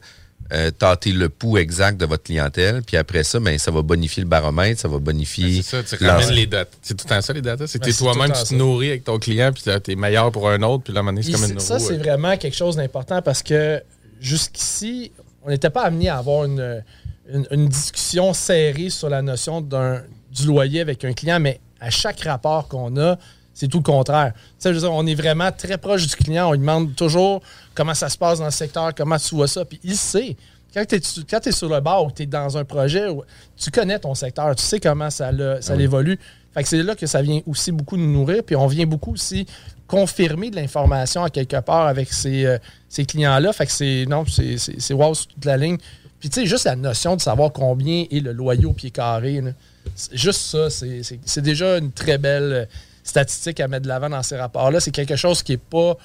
euh, 0.52 0.70
tâter 0.70 1.12
le 1.12 1.28
pouls 1.28 1.58
exact 1.58 2.00
de 2.00 2.06
votre 2.06 2.22
clientèle. 2.24 2.82
Puis 2.82 2.96
après 2.96 3.22
ça, 3.24 3.38
ben, 3.40 3.58
ça 3.58 3.70
va 3.70 3.82
bonifier 3.82 4.22
le 4.22 4.28
baromètre, 4.28 4.80
ça 4.80 4.88
va 4.88 4.98
bonifier. 4.98 5.62
C'est 5.62 5.84
ça, 5.84 5.96
tu 5.96 6.04
ramènes 6.04 6.30
les 6.30 6.46
dates. 6.46 6.72
C'est 6.82 6.94
tout 6.96 7.04
le 7.06 7.14
temps 7.14 7.20
ça, 7.20 7.32
les 7.32 7.42
datas. 7.42 7.66
C'est 7.66 7.78
que 7.78 7.84
Ben, 7.84 7.92
c'est 7.92 7.98
toi-même, 8.04 8.32
tu 8.32 8.42
te 8.44 8.54
nourris 8.54 8.88
avec 8.90 9.04
ton 9.04 9.18
client, 9.18 9.50
puis 9.52 9.62
là, 9.66 9.78
t'es 9.80 9.94
meilleur 9.94 10.32
pour 10.32 10.48
un 10.48 10.62
autre, 10.62 10.84
puis 10.84 10.92
là, 10.92 11.02
c'est 11.22 11.32
comme 11.32 11.50
une 11.50 11.60
ça, 11.60 11.78
c'est 11.78 11.94
euh. 11.94 11.98
vraiment 11.98 12.36
quelque 12.36 12.56
chose 12.56 12.76
d'important 12.76 13.20
parce 13.22 13.42
que 13.42 13.82
jusqu'ici, 14.20 15.12
on 15.44 15.50
n'était 15.50 15.70
pas 15.70 15.82
amené 15.82 16.08
à 16.08 16.18
avoir 16.18 16.44
une, 16.44 16.82
une- 17.32 17.46
une 17.50 17.68
discussion 17.68 18.32
serrée 18.32 18.90
sur 18.90 19.08
la 19.08 19.22
notion 19.22 19.60
d'un, 19.60 20.02
du 20.30 20.46
loyer 20.46 20.80
avec 20.80 21.04
un 21.04 21.12
client, 21.12 21.40
mais 21.40 21.60
à 21.80 21.90
chaque 21.90 22.20
rapport 22.20 22.68
qu'on 22.68 22.96
a, 22.96 23.18
c'est 23.58 23.66
tout 23.66 23.78
le 23.78 23.82
contraire. 23.82 24.32
Je 24.62 24.68
veux 24.68 24.78
dire, 24.78 24.92
on 24.92 25.04
est 25.04 25.16
vraiment 25.16 25.50
très 25.50 25.78
proche 25.78 26.06
du 26.06 26.14
client. 26.14 26.48
On 26.48 26.52
lui 26.52 26.60
demande 26.60 26.94
toujours 26.94 27.42
comment 27.74 27.92
ça 27.94 28.08
se 28.08 28.16
passe 28.16 28.38
dans 28.38 28.44
le 28.44 28.50
secteur, 28.52 28.94
comment 28.94 29.16
tu 29.18 29.34
vois 29.34 29.48
ça. 29.48 29.64
Puis 29.64 29.80
il 29.82 29.96
sait. 29.96 30.36
Quand 30.72 30.84
tu 30.86 30.94
es, 31.48 31.52
sur 31.52 31.68
le 31.68 31.80
bord 31.80 32.06
ou 32.06 32.10
tu 32.12 32.22
es 32.22 32.26
dans 32.26 32.56
un 32.56 32.64
projet, 32.64 33.08
où 33.08 33.24
tu 33.56 33.70
connais 33.72 33.98
ton 33.98 34.14
secteur, 34.14 34.54
tu 34.54 34.62
sais 34.62 34.78
comment 34.78 35.10
ça, 35.10 35.32
le- 35.32 35.58
ça 35.60 35.74
oui. 35.74 35.82
évolue. 35.82 36.20
Fait 36.54 36.62
que 36.62 36.68
c'est 36.68 36.82
là 36.84 36.94
que 36.94 37.06
ça 37.06 37.20
vient 37.20 37.40
aussi 37.46 37.72
beaucoup 37.72 37.96
nous 37.96 38.12
nourrir. 38.12 38.44
Puis 38.44 38.54
on 38.54 38.68
vient 38.68 38.86
beaucoup 38.86 39.14
aussi 39.14 39.44
confirmer 39.88 40.50
de 40.50 40.56
l'information 40.56 41.24
à 41.24 41.30
quelque 41.30 41.58
part 41.60 41.86
avec 41.88 42.12
ces, 42.12 42.44
euh, 42.46 42.58
ces 42.88 43.04
clients-là. 43.06 43.52
Fait 43.52 43.66
que 43.66 43.72
c'est. 43.72 44.04
Non, 44.08 44.24
c'est 44.26 44.94
wow 44.94 45.14
sur 45.14 45.26
toute 45.26 45.44
la 45.44 45.56
ligne. 45.56 45.78
Puis 46.20 46.28
tu 46.30 46.40
sais, 46.42 46.46
juste 46.46 46.64
la 46.66 46.76
notion 46.76 47.16
de 47.16 47.20
savoir 47.20 47.52
combien 47.52 48.04
est 48.10 48.20
le 48.20 48.32
loyer 48.32 48.66
au 48.66 48.72
pied 48.72 48.90
carré. 48.90 49.40
là. 49.40 49.50
Juste 50.12 50.42
ça, 50.42 50.68
c'est 50.70 51.40
déjà 51.40 51.78
une 51.78 51.90
très 51.92 52.18
belle 52.18 52.68
euh, 53.08 53.10
statistique 53.10 53.60
à 53.60 53.68
mettre 53.68 53.82
de 53.84 53.88
l'avant 53.88 54.10
dans 54.10 54.22
ces 54.22 54.36
rapports-là. 54.36 54.80
C'est 54.80 54.90
quelque 54.90 55.16
chose 55.16 55.42
qui 55.42 55.52
n'est 55.52 55.58
pas 55.58 55.96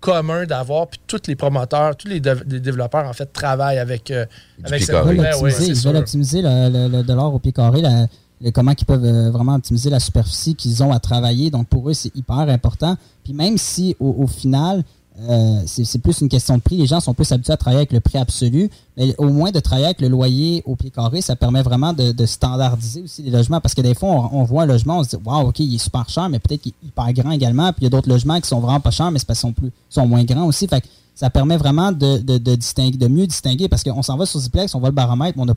commun 0.00 0.46
d'avoir. 0.46 0.88
Puis 0.88 1.00
tous 1.06 1.20
les 1.28 1.36
promoteurs, 1.36 1.96
tous 1.96 2.08
les, 2.08 2.20
développeurs, 2.20 3.06
en 3.08 3.12
fait, 3.12 3.32
travaillent 3.32 3.78
avec, 3.78 4.10
euh, 4.10 4.26
avec 4.64 4.80
ils 4.80 4.86
cette 4.86 4.96
veulent 4.96 5.18
Ouais, 5.18 5.24
ouais, 5.24 5.32
optimiser, 5.34 5.64
c'est 5.64 5.66
ils 5.70 5.76
sûr. 5.76 5.90
veulent 5.90 6.00
optimiser 6.00 6.42
le, 6.42 6.68
le- 6.70 6.88
le 6.98 7.02
dollar 7.02 7.32
au 7.32 7.38
pied 7.38 7.52
carré, 7.52 7.80
la- 7.80 8.06
le- 8.40 8.50
comment 8.50 8.72
ils 8.76 8.84
peuvent 8.84 9.04
euh, 9.04 9.30
vraiment 9.30 9.54
optimiser 9.54 9.90
la 9.90 10.00
superficie 10.00 10.54
qu'ils 10.56 10.82
ont 10.82 10.92
à 10.92 10.98
travailler. 10.98 11.50
Donc 11.50 11.68
pour 11.68 11.88
eux, 11.88 11.94
c'est 11.94 12.14
hyper 12.16 12.36
important. 12.38 12.96
Puis 13.24 13.32
même 13.32 13.56
si 13.58 13.94
au, 14.00 14.14
au 14.18 14.26
final, 14.26 14.82
euh, 15.28 15.60
c'est 15.66 15.98
plus 16.00 16.20
une 16.22 16.28
question 16.28 16.56
de 16.56 16.62
prix, 16.62 16.76
les 16.76 16.86
gens 16.86 16.98
sont 17.00 17.12
plus 17.14 17.30
habitués 17.32 17.52
à 17.52 17.56
travailler 17.56 17.80
avec 17.80 17.92
le 17.92 18.00
prix 18.00 18.18
absolu, 18.18 18.70
mais 18.96 19.14
au 19.18 19.28
moins 19.28 19.50
de 19.50 19.60
travailler 19.60 19.86
avec 19.86 20.00
le 20.00 20.08
loyer 20.08 20.62
au 20.66 20.74
pied 20.74 20.90
carré, 20.90 21.20
ça 21.20 21.36
permet 21.36 21.62
vraiment 21.62 21.92
de, 21.92 22.12
de 22.12 22.26
standardiser 22.26 23.02
aussi 23.02 23.22
les 23.22 23.30
logements. 23.30 23.60
Parce 23.60 23.74
que 23.74 23.82
des 23.82 23.94
fois, 23.94 24.08
on, 24.32 24.40
on 24.40 24.44
voit 24.44 24.62
un 24.62 24.66
logement, 24.66 24.98
on 24.98 25.04
se 25.04 25.10
dit, 25.10 25.22
waouh, 25.24 25.48
OK, 25.48 25.58
il 25.60 25.74
est 25.74 25.78
super 25.78 26.08
cher, 26.08 26.28
mais 26.28 26.38
peut-être 26.38 26.62
qu'il 26.62 26.72
est 26.82 26.86
hyper 26.86 27.12
grand 27.12 27.30
également. 27.32 27.72
Puis 27.72 27.82
il 27.82 27.84
y 27.84 27.86
a 27.86 27.90
d'autres 27.90 28.08
logements 28.08 28.40
qui 28.40 28.48
sont 28.48 28.60
vraiment 28.60 28.80
pas 28.80 28.90
chers, 28.90 29.10
mais 29.10 29.18
c'est 29.18 29.26
parce 29.26 29.38
qu'ils 29.40 29.48
sont, 29.50 29.52
plus, 29.52 29.70
sont 29.90 30.06
moins 30.06 30.24
grands 30.24 30.46
aussi. 30.46 30.66
Fait 30.66 30.80
que 30.80 30.86
ça 31.14 31.28
permet 31.28 31.58
vraiment 31.58 31.92
de, 31.92 32.18
de, 32.18 32.38
de 32.38 32.54
distinguer, 32.54 32.96
de 32.96 33.06
mieux 33.08 33.26
distinguer 33.26 33.68
parce 33.68 33.82
qu'on 33.84 34.02
s'en 34.02 34.16
va 34.16 34.24
sur 34.26 34.40
Ziplex, 34.40 34.74
on 34.74 34.80
voit 34.80 34.88
le 34.88 34.94
baromètre, 34.94 35.36
mais 35.36 35.44
on 35.44 35.48
a 35.52 35.54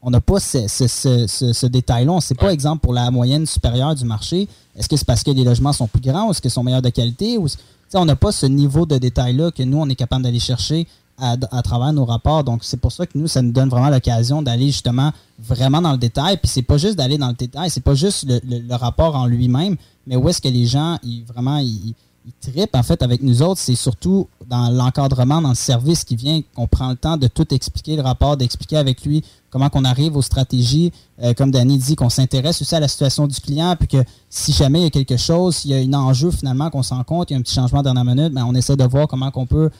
on 0.00 0.10
n'a 0.10 0.20
pas 0.20 0.38
ce, 0.38 0.68
ce- 0.68 0.86
ce- 0.86 1.52
ce- 1.52 1.66
détail-là. 1.66 2.12
On 2.12 2.16
ne 2.16 2.20
sait 2.20 2.36
pas, 2.36 2.52
exemple, 2.52 2.82
pour 2.82 2.92
la 2.92 3.10
moyenne 3.10 3.46
supérieure 3.46 3.96
du 3.96 4.04
marché, 4.04 4.46
est-ce 4.76 4.88
que 4.88 4.96
c'est 4.96 5.04
parce 5.04 5.24
que 5.24 5.32
les 5.32 5.42
logements 5.42 5.72
sont 5.72 5.88
plus 5.88 6.00
grands 6.00 6.28
ou 6.28 6.30
est-ce 6.30 6.40
qu'ils 6.40 6.52
sont 6.52 6.62
meilleurs 6.62 6.82
de 6.82 6.90
qualité? 6.90 7.36
Ou, 7.36 7.48
on 7.94 8.04
n'a 8.04 8.16
pas 8.16 8.32
ce 8.32 8.46
niveau 8.46 8.86
de 8.86 8.98
détail-là 8.98 9.50
que 9.50 9.62
nous, 9.62 9.78
on 9.78 9.88
est 9.88 9.94
capable 9.94 10.22
d'aller 10.24 10.38
chercher 10.40 10.86
à, 11.20 11.36
à 11.50 11.62
travers 11.62 11.92
nos 11.92 12.04
rapports. 12.04 12.44
Donc, 12.44 12.62
c'est 12.62 12.76
pour 12.76 12.92
ça 12.92 13.06
que 13.06 13.16
nous, 13.16 13.26
ça 13.28 13.42
nous 13.42 13.50
donne 13.52 13.68
vraiment 13.68 13.88
l'occasion 13.90 14.42
d'aller 14.42 14.66
justement 14.66 15.12
vraiment 15.38 15.80
dans 15.82 15.92
le 15.92 15.98
détail. 15.98 16.36
Puis, 16.36 16.48
c'est 16.48 16.62
pas 16.62 16.78
juste 16.78 16.96
d'aller 16.96 17.18
dans 17.18 17.28
le 17.28 17.34
détail, 17.34 17.70
c'est 17.70 17.82
pas 17.82 17.94
juste 17.94 18.24
le, 18.28 18.40
le- 18.48 18.60
le 18.68 18.74
rapport 18.74 19.16
en 19.16 19.26
lui-même, 19.26 19.76
mais 20.06 20.16
où 20.16 20.28
est-ce 20.28 20.40
que 20.40 20.48
les 20.48 20.66
gens, 20.66 20.98
ils, 21.02 21.24
vraiment, 21.24 21.58
ils, 21.58 21.94
ils 22.26 22.32
trippent 22.52 22.74
en 22.74 22.82
fait 22.82 23.02
avec 23.02 23.22
nous 23.22 23.42
autres, 23.42 23.60
c'est 23.60 23.74
surtout 23.74 24.28
dans 24.46 24.70
l'encadrement, 24.70 25.40
dans 25.40 25.50
le 25.50 25.54
service 25.54 26.04
qui 26.04 26.16
vient, 26.16 26.40
qu'on 26.54 26.66
prend 26.66 26.90
le 26.90 26.96
temps 26.96 27.16
de 27.16 27.26
tout 27.26 27.52
expliquer, 27.54 27.96
le 27.96 28.02
rapport, 28.02 28.36
d'expliquer 28.36 28.76
avec 28.76 29.04
lui 29.04 29.24
comment 29.50 29.70
qu'on 29.70 29.84
arrive 29.84 30.16
aux 30.16 30.22
stratégies, 30.22 30.92
Euh, 31.20 31.34
comme 31.34 31.50
Danny 31.50 31.78
dit, 31.78 31.96
qu'on 31.96 32.10
s'intéresse 32.10 32.62
aussi 32.62 32.76
à 32.76 32.80
la 32.80 32.86
situation 32.86 33.26
du 33.26 33.40
client, 33.40 33.74
puis 33.76 33.88
que 33.88 34.04
si 34.30 34.52
jamais 34.52 34.78
il 34.80 34.84
y 34.84 34.86
a 34.86 34.90
quelque 34.90 35.16
chose, 35.16 35.56
s'il 35.56 35.72
y 35.72 35.74
a 35.74 35.78
un 35.78 36.00
enjeu 36.00 36.30
finalement 36.30 36.70
qu'on 36.70 36.84
s'en 36.84 37.02
compte, 37.02 37.30
il 37.30 37.32
y 37.32 37.36
a 37.36 37.40
un 37.40 37.42
petit 37.42 37.54
changement 37.54 37.82
dernière 37.82 38.04
minute, 38.04 38.32
ben, 38.32 38.44
on 38.46 38.54
essaie 38.54 38.76
de 38.76 38.84
voir 38.84 39.08
comment 39.08 39.32
qu'on 39.32 39.46
peut. 39.46 39.70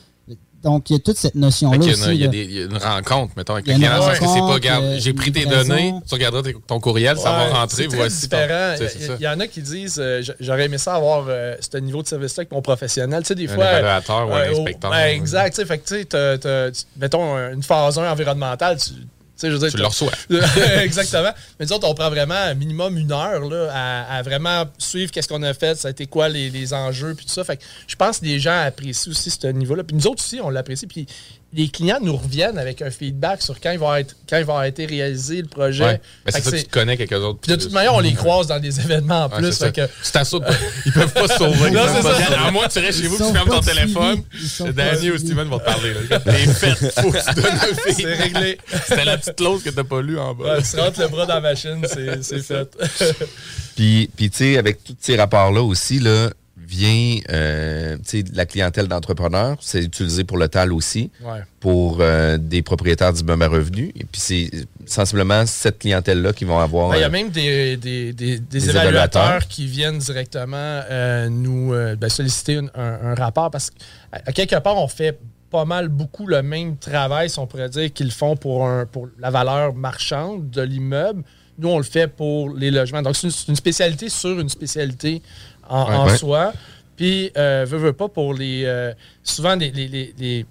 Donc 0.63 0.89
il 0.89 0.93
y 0.93 0.95
a 0.97 0.99
toute 0.99 1.17
cette 1.17 1.35
notion-là 1.35 1.77
il 1.81 2.15
y 2.15 2.23
a 2.23 2.25
là. 2.25 2.27
des- 2.31 2.43
il 2.43 2.51
y 2.51 2.61
a 2.61 2.65
une 2.65 2.77
rencontre, 2.77 3.33
mettons, 3.37 3.53
avec 3.53 3.65
Il 3.67 3.69
y 3.69 3.73
le 3.73 3.79
client. 3.87 3.97
Parce 3.99 4.19
que 4.19 4.25
c'est 4.27 4.39
pas, 4.39 4.81
euh, 4.81 4.95
j'ai 4.99 5.13
pris 5.13 5.31
tes 5.31 5.45
données, 5.45 5.93
tu 6.07 6.13
regarderas 6.15 6.49
ton 6.67 6.79
courriel, 6.79 7.17
ça 7.17 7.31
va 7.31 7.47
rentrer, 7.59 7.87
voici 7.87 8.27
différent. 8.27 8.75
Il 8.79 8.85
y, 8.85 8.89
ça. 9.07 9.13
il 9.19 9.23
y 9.23 9.27
en 9.27 9.39
a 9.39 9.47
qui 9.47 9.61
disent 9.61 9.99
euh, 9.99 10.21
j'aurais 10.39 10.65
aimé 10.65 10.77
ça 10.77 10.95
avoir 10.95 11.25
euh, 11.29 11.55
ce 11.59 11.77
niveau 11.77 12.01
de 12.01 12.07
service-là 12.07 12.41
avec 12.41 12.51
mon 12.51 12.61
professionnel. 12.61 13.21
Tu 13.23 13.27
sais, 13.29 13.35
des 13.35 13.49
Un 13.49 13.55
fois. 13.55 13.69
évaluateur 13.71 14.27
ou 14.27 14.33
un 14.33 14.37
euh, 14.39 14.51
inspecteur. 14.51 14.91
ouais, 14.91 15.15
exact. 15.15 15.51
Tu 15.55 15.61
sais, 15.61 15.65
fait 15.65 15.77
que 15.77 15.87
tu 15.87 16.07
sais, 16.09 16.85
mettons 16.97 17.37
une 17.53 17.63
phase 17.63 17.97
1 17.97 18.11
environnementale, 18.11 18.77
tu. 18.77 18.91
Sais, 19.39 19.47
je 19.47 19.53
veux 19.53 19.59
dire, 19.59 19.71
Tu 19.71 19.77
le 19.77 19.85
reçois. 19.85 20.11
Exactement. 20.83 21.31
Mais 21.59 21.65
nous 21.65 21.73
autres, 21.73 21.87
on 21.87 21.93
prend 21.93 22.09
vraiment 22.09 22.35
un 22.35 22.53
minimum 22.53 22.97
une 22.97 23.11
heure 23.11 23.41
là, 23.47 23.69
à, 23.73 24.17
à 24.17 24.21
vraiment 24.21 24.65
suivre 24.77 25.11
qu'est-ce 25.11 25.27
qu'on 25.27 25.43
a 25.43 25.53
fait, 25.53 25.77
ça 25.77 25.87
a 25.87 25.91
été 25.91 26.05
quoi 26.07 26.29
les, 26.29 26.49
les 26.49 26.73
enjeux, 26.73 27.13
puis 27.15 27.25
tout 27.25 27.33
ça. 27.33 27.43
Fait 27.43 27.57
que 27.57 27.63
je 27.87 27.95
pense 27.95 28.19
que 28.19 28.25
les 28.25 28.39
gens 28.39 28.59
apprécient 28.61 29.11
aussi 29.11 29.29
ce 29.29 29.47
niveau-là. 29.47 29.83
Puis 29.83 29.95
nous 29.95 30.07
autres 30.07 30.23
aussi, 30.23 30.39
on 30.41 30.49
l'apprécie. 30.49 30.87
Puis 30.87 31.07
les 31.51 31.67
clients 31.67 31.97
nous 32.01 32.15
reviennent 32.15 32.59
avec 32.59 32.81
un 32.83 32.91
feedback 32.91 33.41
sur 33.41 33.59
quand 33.59 33.71
il 33.71 33.79
va 33.79 33.99
être, 34.01 34.15
quand 34.29 34.37
il 34.37 34.43
va 34.45 34.53
avoir 34.53 34.63
été 34.65 34.85
réalisé 34.85 35.41
le 35.41 35.47
projet. 35.47 35.83
Ouais. 35.83 36.01
Ben, 36.25 36.31
c'est 36.31 36.41
que 36.41 36.49
ça, 36.51 36.57
tu 36.57 36.63
te 36.65 36.69
connais 36.69 36.95
quelques 36.95 37.13
autres. 37.23 37.39
puis 37.41 37.51
de 37.51 37.55
toute 37.57 37.71
manière, 37.71 37.95
on 37.95 37.99
les 37.99 38.13
croise 38.13 38.45
dans 38.47 38.59
des 38.59 38.79
événements 38.79 39.25
en 39.25 39.29
Ouais, 39.29 39.37
plus. 39.37 39.53
c'est 39.53 39.71
fait 39.73 39.81
ça. 39.81 39.87
que- 39.87 39.91
Tu 40.05 40.11
t'assoutes 40.11 40.43
pas. 40.45 40.53
Ils 40.85 40.91
peuvent 40.91 41.13
pas 41.13 41.27
se 41.27 41.37
sauver. 41.37 41.71
Non, 41.71 41.81
c'est 41.87 42.01
ça. 42.03 42.11
pas- 42.13 42.39
À 42.47 42.51
moins 42.51 42.67
que 42.67 42.73
tu 42.73 42.79
restes 42.79 43.01
chez 43.01 43.07
vous 43.07 43.17
tu 43.17 43.33
fermes 43.33 43.49
ton 43.49 43.61
téléphone. 43.61 44.23
Danny 44.75 45.09
ou. 45.11 45.17
Steven 45.17 45.47
vont 45.47 45.59
te 45.59 45.65
parler. 45.65 45.93
là. 46.09 46.19
T'es 46.23 46.31
fait. 46.47 46.75
Faut 47.01 47.11
que 47.11 47.17
tu 47.17 47.41
donnes 47.41 47.45
un 47.53 47.59
feedback. 47.59 47.95
C'est 47.97 48.13
réglé. 48.13 48.57
C'était 48.87 49.05
la 49.05 49.17
petite 49.17 49.35
clause 49.35 49.63
que 49.63 49.69
t'as 49.71 49.83
pas 49.83 50.01
lue 50.01 50.19
en 50.19 50.35
bas. 50.35 50.57
Ouais, 50.57 50.61
tu 50.61 50.79
rentres 50.79 50.99
le 51.01 51.07
bras 51.07 51.25
dans 51.25 51.33
la 51.35 51.41
machine, 51.41 51.81
c'est 51.91 52.23
c'est 52.23 52.41
fait. 52.43 52.77
Puis, 53.75 54.09
puis 54.15 54.29
tu 54.29 54.37
sais, 54.37 54.57
avec 54.57 54.83
tous 54.83 54.95
ces 54.99 55.15
rapports-là 55.15 55.61
aussi, 55.61 55.99
là, 55.99 56.29
vient 56.69 57.17
euh, 57.31 57.97
tu 58.07 58.19
sais, 58.19 58.23
la 58.33 58.45
clientèle 58.45 58.87
d'entrepreneurs. 58.87 59.57
C'est 59.59 59.81
utilisé 59.83 60.23
pour 60.23 60.37
le 60.37 60.47
TAL 60.47 60.71
aussi, 60.71 61.09
Ouais. 61.23 61.39
pour 61.59 61.97
euh, 61.99 62.37
des 62.37 62.61
propriétaires 62.61 63.11
d'immeubles 63.11 63.41
à 63.43 63.47
revenus. 63.47 63.89
Et 63.95 64.03
puis, 64.05 64.21
c'est 64.21 64.51
sensiblement 64.85 65.45
cette 65.47 65.79
clientèle-là 65.79 66.31
qui 66.33 66.45
vont 66.45 66.59
avoir... 66.59 66.89
Ben, 66.91 66.97
Il 66.97 67.01
y 67.01 67.03
a 67.03 67.07
euh, 67.07 67.09
même 67.09 67.29
des, 67.29 67.75
des- 67.77 68.13
des- 68.13 68.33
évaluateurs, 68.69 68.83
évaluateurs. 68.83 69.47
qui 69.47 69.65
viennent 69.65 69.97
directement 69.97 70.55
euh, 70.57 71.27
nous 71.29 71.71
ben, 71.97 72.09
solliciter 72.09 72.57
un, 72.57 72.69
un 72.75 73.15
rapport 73.15 73.49
parce 73.49 73.71
qu'à 73.71 74.31
quelque 74.31 74.59
part, 74.59 74.77
on 74.77 74.87
fait 74.87 75.19
pas 75.49 75.65
mal 75.65 75.87
beaucoup 75.87 76.27
le 76.27 76.43
même 76.43 76.77
travail, 76.77 77.29
si 77.31 77.39
on 77.39 77.47
pourrait 77.47 77.69
dire, 77.69 77.91
qu'ils 77.91 78.11
font 78.11 78.35
pour, 78.35 78.67
un, 78.67 78.85
pour 78.85 79.07
la 79.17 79.31
valeur 79.31 79.73
marchande 79.73 80.49
de 80.51 80.61
l'immeuble. 80.61 81.23
Nous, 81.57 81.67
on 81.67 81.77
le 81.77 81.83
fait 81.83 82.07
pour 82.07 82.53
les 82.53 82.69
logements. 82.71 83.01
Donc, 83.01 83.15
c'est 83.15 83.27
une, 83.27 83.31
c'est 83.31 83.47
une 83.49 83.55
spécialité 83.55 84.07
sur 84.09 84.39
une 84.39 84.47
spécialité 84.47 85.21
en, 85.69 85.87
Ouais, 85.89 85.95
en 85.95 86.05
ouais. 86.07 86.17
soi. 86.17 86.53
Puis, 86.97 87.31
euh, 87.37 87.65
veux, 87.65 87.77
veux 87.77 87.93
pas, 87.93 88.09
pour 88.09 88.33
les. 88.33 88.63
euh, 88.65 88.91
souvent, 89.23 89.55
les, 89.55 89.71
les, 89.71 89.87
les, 89.87 90.13
les- 90.19 90.45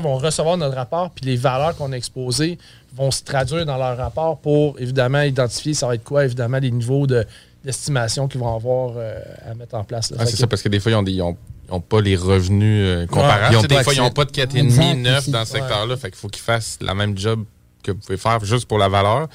vont 0.00 0.18
recevoir 0.18 0.56
notre 0.56 0.76
rapport, 0.76 1.10
puis 1.10 1.24
les 1.26 1.34
valeurs 1.36 1.74
qu'on 1.76 1.90
a 1.92 1.96
exposées 1.96 2.58
vont 2.94 3.10
se 3.10 3.24
traduire 3.24 3.66
dans 3.66 3.76
leur 3.76 3.96
rapport 3.96 4.38
pour, 4.38 4.78
évidemment, 4.78 5.22
identifier 5.22 5.74
ça 5.74 5.88
va 5.88 5.96
être 5.96 6.04
quoi, 6.04 6.24
évidemment, 6.24 6.58
les 6.58 6.70
niveaux 6.70 7.08
de- 7.08 7.26
d'estimation 7.64 8.28
qu'ils 8.28 8.40
vont 8.40 8.54
avoir 8.54 8.92
euh, 8.96 9.18
à 9.50 9.54
mettre 9.54 9.74
en 9.74 9.82
place. 9.84 10.12
Ah, 10.16 10.24
c'est 10.26 10.32
que- 10.32 10.38
ça, 10.38 10.46
parce 10.46 10.62
que 10.62 10.68
des 10.68 10.78
fois, 10.78 10.92
ils 10.92 10.96
ont, 10.96 11.02
des- 11.02 11.12
ils 11.12 11.22
ont, 11.22 11.36
ils 11.68 11.74
ont 11.74 11.80
pas 11.80 12.00
les 12.00 12.14
revenus 12.16 12.84
euh, 12.86 13.06
comparables. 13.06 13.42
Ouais. 13.56 13.60
Ils 13.60 13.64
ont 13.64 13.68
des 13.68 13.82
fois, 13.82 13.92
ils 13.94 14.00
n'ont 14.00 14.10
pas 14.10 14.24
de 14.26 14.30
4,5 14.30 14.58
Exact, 14.60 14.94
9 14.94 15.18
aussi. 15.18 15.30
dans 15.32 15.44
ce 15.44 15.52
secteur-là. 15.52 15.96
Fait 15.96 16.10
qu'il 16.10 16.18
faut 16.20 16.28
qu'ils 16.28 16.42
fassent 16.42 16.78
la 16.80 16.94
même 16.94 17.18
job 17.18 17.44
que 17.82 17.92
vous 17.92 17.98
pouvez 17.98 18.16
faire 18.18 18.44
juste 18.44 18.66
pour 18.66 18.78
la 18.78 18.88
valeur, 18.88 19.28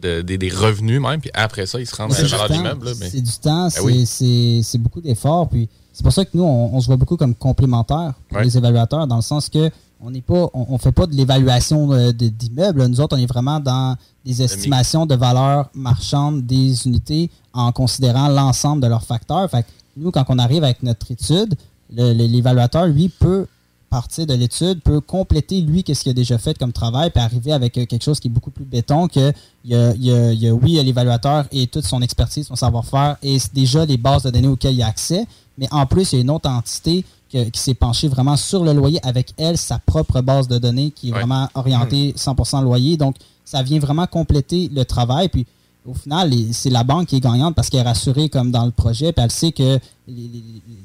de- 0.00 0.22
des- 0.22 0.38
des 0.38 0.48
revenus 0.50 1.00
même, 1.00 1.20
puis 1.20 1.30
après 1.34 1.66
ça, 1.66 1.80
ils 1.80 1.86
se 1.86 1.94
rendent 1.96 2.12
à 2.12 2.20
la 2.22 2.28
valeur 2.28 2.48
de 2.48 2.52
l'immeuble. 2.54 2.92
mais- 3.00 3.08
C'est 3.10 3.20
du 3.20 3.32
temps, 3.32 3.64
Ben 3.64 3.70
c'est 3.70 3.80
oui. 3.80 4.06
c'est- 4.06 4.60
c'est 4.62 4.78
beaucoup 4.78 5.00
d'efforts. 5.00 5.48
Puis 5.48 5.68
c'est 5.92 6.02
pour 6.02 6.12
ça 6.12 6.24
que 6.24 6.30
nous, 6.34 6.42
on, 6.44 6.74
on 6.74 6.80
se 6.80 6.86
voit 6.86 6.96
beaucoup 6.96 7.16
comme 7.16 7.34
complémentaires 7.34 8.14
pour 8.28 8.38
Ouais. 8.38 8.44
les 8.44 8.56
évaluateurs, 8.56 9.06
dans 9.06 9.16
le 9.16 9.22
sens 9.22 9.48
que 9.48 9.70
on 10.04 10.10
n'est 10.10 10.20
pas, 10.20 10.48
on, 10.52 10.66
on 10.70 10.78
fait 10.78 10.90
pas 10.90 11.06
de 11.06 11.14
l'évaluation 11.14 11.92
euh, 11.92 12.10
de- 12.12 12.26
d'immeubles. 12.28 12.84
Nous 12.86 13.00
autres, 13.00 13.16
on 13.16 13.20
est 13.20 13.26
vraiment 13.26 13.60
dans 13.60 13.96
des 14.24 14.42
estimations 14.42 15.06
de 15.06 15.14
valeur 15.14 15.70
marchande 15.74 16.44
des 16.44 16.86
unités 16.86 17.30
en 17.52 17.70
considérant 17.70 18.28
l'ensemble 18.28 18.82
de 18.82 18.88
leurs 18.88 19.04
facteurs. 19.04 19.48
Fait 19.48 19.62
que 19.62 19.68
nous, 19.96 20.10
quand 20.10 20.24
on 20.28 20.38
arrive 20.40 20.64
avec 20.64 20.82
notre 20.82 21.08
étude, 21.12 21.54
le- 21.94 22.14
le- 22.14 22.24
l'évaluateur, 22.26 22.86
lui, 22.86 23.08
peut 23.10 23.46
partir 23.92 24.26
de 24.26 24.32
l'étude, 24.32 24.80
peut 24.80 25.02
compléter, 25.02 25.60
lui, 25.60 25.84
qu'est-ce 25.84 26.02
qu'il 26.02 26.10
a 26.10 26.14
déjà 26.14 26.38
fait 26.38 26.56
comme 26.56 26.72
travail, 26.72 27.10
puis 27.10 27.22
arriver 27.22 27.52
avec 27.52 27.76
euh, 27.76 27.84
quelque 27.84 28.02
chose 28.02 28.20
qui 28.20 28.28
est 28.28 28.30
beaucoup 28.30 28.50
plus 28.50 28.64
béton 28.64 29.06
que, 29.06 29.32
il 29.66 29.72
y 29.72 29.74
a, 29.74 29.92
il 29.94 30.04
y 30.04 30.10
a, 30.10 30.32
il 30.32 30.40
y 30.40 30.48
a, 30.48 30.54
oui, 30.54 30.82
l'évaluateur 30.82 31.44
et 31.52 31.66
toute 31.66 31.84
son 31.84 32.00
expertise, 32.00 32.46
son 32.46 32.56
savoir-faire, 32.56 33.18
et 33.22 33.38
c'est 33.38 33.52
déjà 33.52 33.84
les 33.84 33.98
bases 33.98 34.22
de 34.22 34.30
données 34.30 34.48
auxquelles 34.48 34.74
il 34.74 34.82
a 34.82 34.86
accès, 34.86 35.26
mais 35.58 35.68
en 35.70 35.84
plus, 35.84 36.12
il 36.12 36.16
y 36.16 36.18
a 36.20 36.22
une 36.22 36.30
autre 36.30 36.48
entité 36.48 37.04
qui 37.30 37.60
s'est 37.60 37.74
penchée 37.74 38.08
vraiment 38.08 38.36
sur 38.36 38.64
le 38.64 38.72
loyer 38.72 38.98
avec 39.02 39.34
elle, 39.36 39.58
sa 39.58 39.78
propre 39.78 40.22
base 40.22 40.48
de 40.48 40.58
données 40.58 40.90
qui 40.90 41.08
est 41.08 41.12
vraiment 41.12 41.48
orientée 41.54 42.14
100% 42.16 42.62
loyer. 42.62 42.96
Donc, 42.96 43.16
ça 43.44 43.62
vient 43.62 43.78
vraiment 43.78 44.06
compléter 44.06 44.70
le 44.72 44.84
travail. 44.84 45.28
Puis, 45.28 45.46
au 45.84 45.94
final, 45.94 46.32
c'est 46.52 46.70
la 46.70 46.84
banque 46.84 47.08
qui 47.08 47.16
est 47.16 47.20
gagnante 47.20 47.54
parce 47.54 47.68
qu'elle 47.68 47.80
est 47.80 47.84
rassurée 47.84 48.28
comme 48.28 48.50
dans 48.50 48.64
le 48.64 48.70
projet, 48.70 49.12
puis 49.12 49.24
elle 49.24 49.30
sait 49.30 49.52
que 49.52 49.78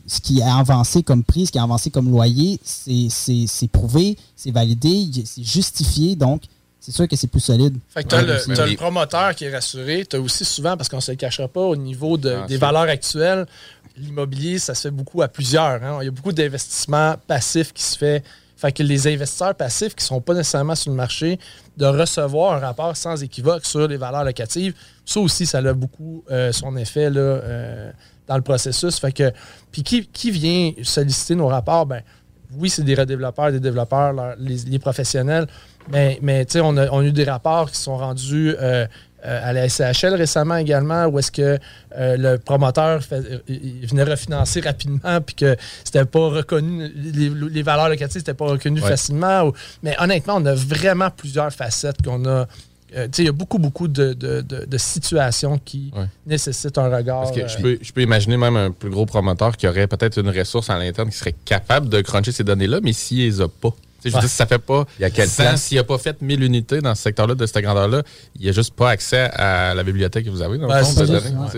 ce 0.07 0.21
qui 0.21 0.41
a 0.41 0.57
avancé 0.57 1.03
comme 1.03 1.23
prix, 1.23 1.45
ce 1.45 1.51
qui 1.51 1.59
a 1.59 1.63
avancé 1.63 1.91
comme 1.91 2.09
loyer, 2.09 2.59
c'est 2.63 3.67
prouvé, 3.71 4.17
c'est 4.35 4.51
validé, 4.51 5.07
c'est 5.25 5.43
justifié, 5.43 6.15
donc 6.15 6.43
c'est 6.79 6.91
sûr 6.91 7.07
que 7.07 7.15
c'est 7.15 7.27
plus 7.27 7.41
solide. 7.41 7.77
Fait 7.89 8.03
que 8.03 8.09
tu 8.09 8.15
as, 8.15 8.21
le, 8.21 8.75
promoteur 8.75 9.35
qui 9.35 9.45
est 9.45 9.53
rassuré, 9.53 10.05
tu 10.09 10.15
as 10.15 10.21
aussi 10.21 10.45
souvent, 10.45 10.77
parce 10.77 10.89
qu'on 10.89 10.97
ne 10.97 11.01
se 11.01 11.11
le 11.11 11.17
cachera 11.17 11.47
pas, 11.47 11.61
au 11.61 11.75
niveau 11.75 12.17
de, 12.17 12.47
des 12.47 12.57
valeurs 12.57 12.83
actuelles, 12.83 13.45
l'immobilier, 13.97 14.57
ça 14.57 14.73
se 14.73 14.83
fait 14.83 14.91
beaucoup 14.91 15.21
à 15.21 15.27
plusieurs. 15.27 15.83
Hein. 15.83 15.97
Il 16.01 16.05
y 16.05 16.07
a 16.07 16.11
beaucoup 16.11 16.31
d'investissements 16.31 17.15
passifs 17.27 17.73
qui 17.73 17.83
se 17.83 17.97
fait. 17.97 18.23
Fait 18.57 18.71
que 18.71 18.81
les 18.81 19.07
investisseurs 19.07 19.53
passifs 19.53 19.95
qui 19.95 20.03
ne 20.03 20.07
sont 20.07 20.21
pas 20.21 20.33
nécessairement 20.33 20.75
sur 20.75 20.89
le 20.91 20.97
marché, 20.97 21.39
de 21.77 21.85
recevoir 21.85 22.55
un 22.55 22.59
rapport 22.59 22.97
sans 22.97 23.21
équivoque 23.21 23.63
sur 23.65 23.87
les 23.87 23.97
valeurs 23.97 24.23
locatives, 24.23 24.73
ça 25.05 25.19
aussi, 25.19 25.45
ça 25.45 25.59
a 25.59 25.73
beaucoup 25.73 26.23
euh, 26.31 26.51
son 26.51 26.75
effet 26.75 27.11
là, 27.11 27.21
euh, 27.21 27.91
dans 28.25 28.35
le 28.35 28.41
processus. 28.41 28.99
Puis 29.71 29.83
qui, 29.83 30.31
vient 30.31 30.71
solliciter 30.81 31.35
nos 31.35 31.47
rapports? 31.47 31.85
Ben, 31.85 32.01
oui, 32.57 32.69
c'est 32.69 32.83
des 32.83 32.95
redéveloppeurs, 32.95 33.51
des 33.51 33.59
développeurs, 33.59 34.35
les, 34.39 34.79
professionnels, 34.79 35.47
mais, 35.91 36.17
mais 36.21 36.45
on 36.57 36.77
a, 36.77 36.89
on, 36.89 37.03
eu 37.03 37.11
des 37.11 37.25
rapports 37.25 37.69
qui 37.69 37.77
sont 37.77 37.97
rendus 37.97 38.55
euh, 38.59 38.87
euh, 39.25 39.49
à 39.49 39.51
la 39.51 39.67
SCHL 39.67 40.13
récemment 40.13 40.57
également, 40.57 41.07
où 41.07 41.17
est-ce 41.17 41.31
que 41.31 41.57
euh, 41.97 42.17
le 42.17 42.37
promoteur 42.37 43.01
venait 43.47 44.03
refinancer 44.03 44.61
rapidement, 44.61 45.21
puis 45.21 45.33
que 45.33 45.55
c'était 45.83 46.05
pas 46.05 46.29
reconnu, 46.29 46.87
les, 46.95 47.63
valeurs 47.63 47.89
locatives 47.89 48.21
n'étaient 48.21 48.35
pas 48.35 48.45
reconnues 48.45 48.79
facilement. 48.79 49.51
mais 49.81 49.95
honnêtement, 49.99 50.35
on 50.37 50.45
a 50.45 50.53
vraiment 50.53 51.09
plusieurs 51.09 51.51
facettes 51.51 52.03
qu'on 52.03 52.25
a. 52.25 52.47
Euh, 52.95 53.07
il 53.17 53.25
y 53.25 53.27
a 53.27 53.31
beaucoup, 53.31 53.57
beaucoup 53.57 53.87
de, 53.87 54.15
situations 54.77 55.57
qui 55.57 55.91
nécessitent 56.27 56.77
un 56.77 56.95
regard. 56.95 57.23
Parce 57.23 57.35
que 57.35 57.47
je, 57.47 57.57
peux, 57.57 57.79
je 57.81 57.91
peux 57.91 58.03
imaginer 58.03 58.37
même 58.37 58.55
un 58.55 58.69
plus 58.69 58.91
gros 58.91 59.07
promoteur 59.07 59.57
qui 59.57 59.67
aurait 59.67 59.87
peut-être 59.87 60.19
une 60.19 60.29
ressource 60.29 60.69
à 60.69 60.77
l'interne 60.77 61.09
qui 61.09 61.17
serait 61.17 61.35
capable 61.43 61.89
de 61.89 62.01
cruncher 62.01 62.31
ces 62.31 62.43
données-là, 62.43 62.81
mais 62.83 62.93
s'il 62.93 63.17
les 63.17 63.41
a 63.41 63.47
pas, 63.47 63.73
je 64.03 64.09
veux 64.09 64.19
dire, 64.19 64.29
ça 64.29 64.45
fait 64.45 64.59
pas. 64.59 64.85
Il 64.99 65.01
y 65.01 65.05
a 65.05 65.09
quel 65.09 65.27
S'il 65.57 65.77
n'a 65.77 65.83
pas 65.83 65.97
fait 65.97 66.21
1000 66.21 66.43
unités 66.43 66.81
dans 66.81 66.95
ce 66.95 67.01
secteur-là, 67.03 67.35
de 67.35 67.45
cette 67.45 67.61
grandeur-là, 67.63 68.03
il 68.35 68.43
n'y 68.43 68.49
a 68.49 68.51
juste 68.51 68.73
pas 68.73 68.89
accès 68.89 69.29
à 69.33 69.73
la 69.73 69.83
bibliothèque 69.83 70.25
que 70.25 70.29
vous 70.29 70.41
avez 70.41 70.57
dans 70.57 70.67
le 70.67 70.83
fond. 70.83 71.05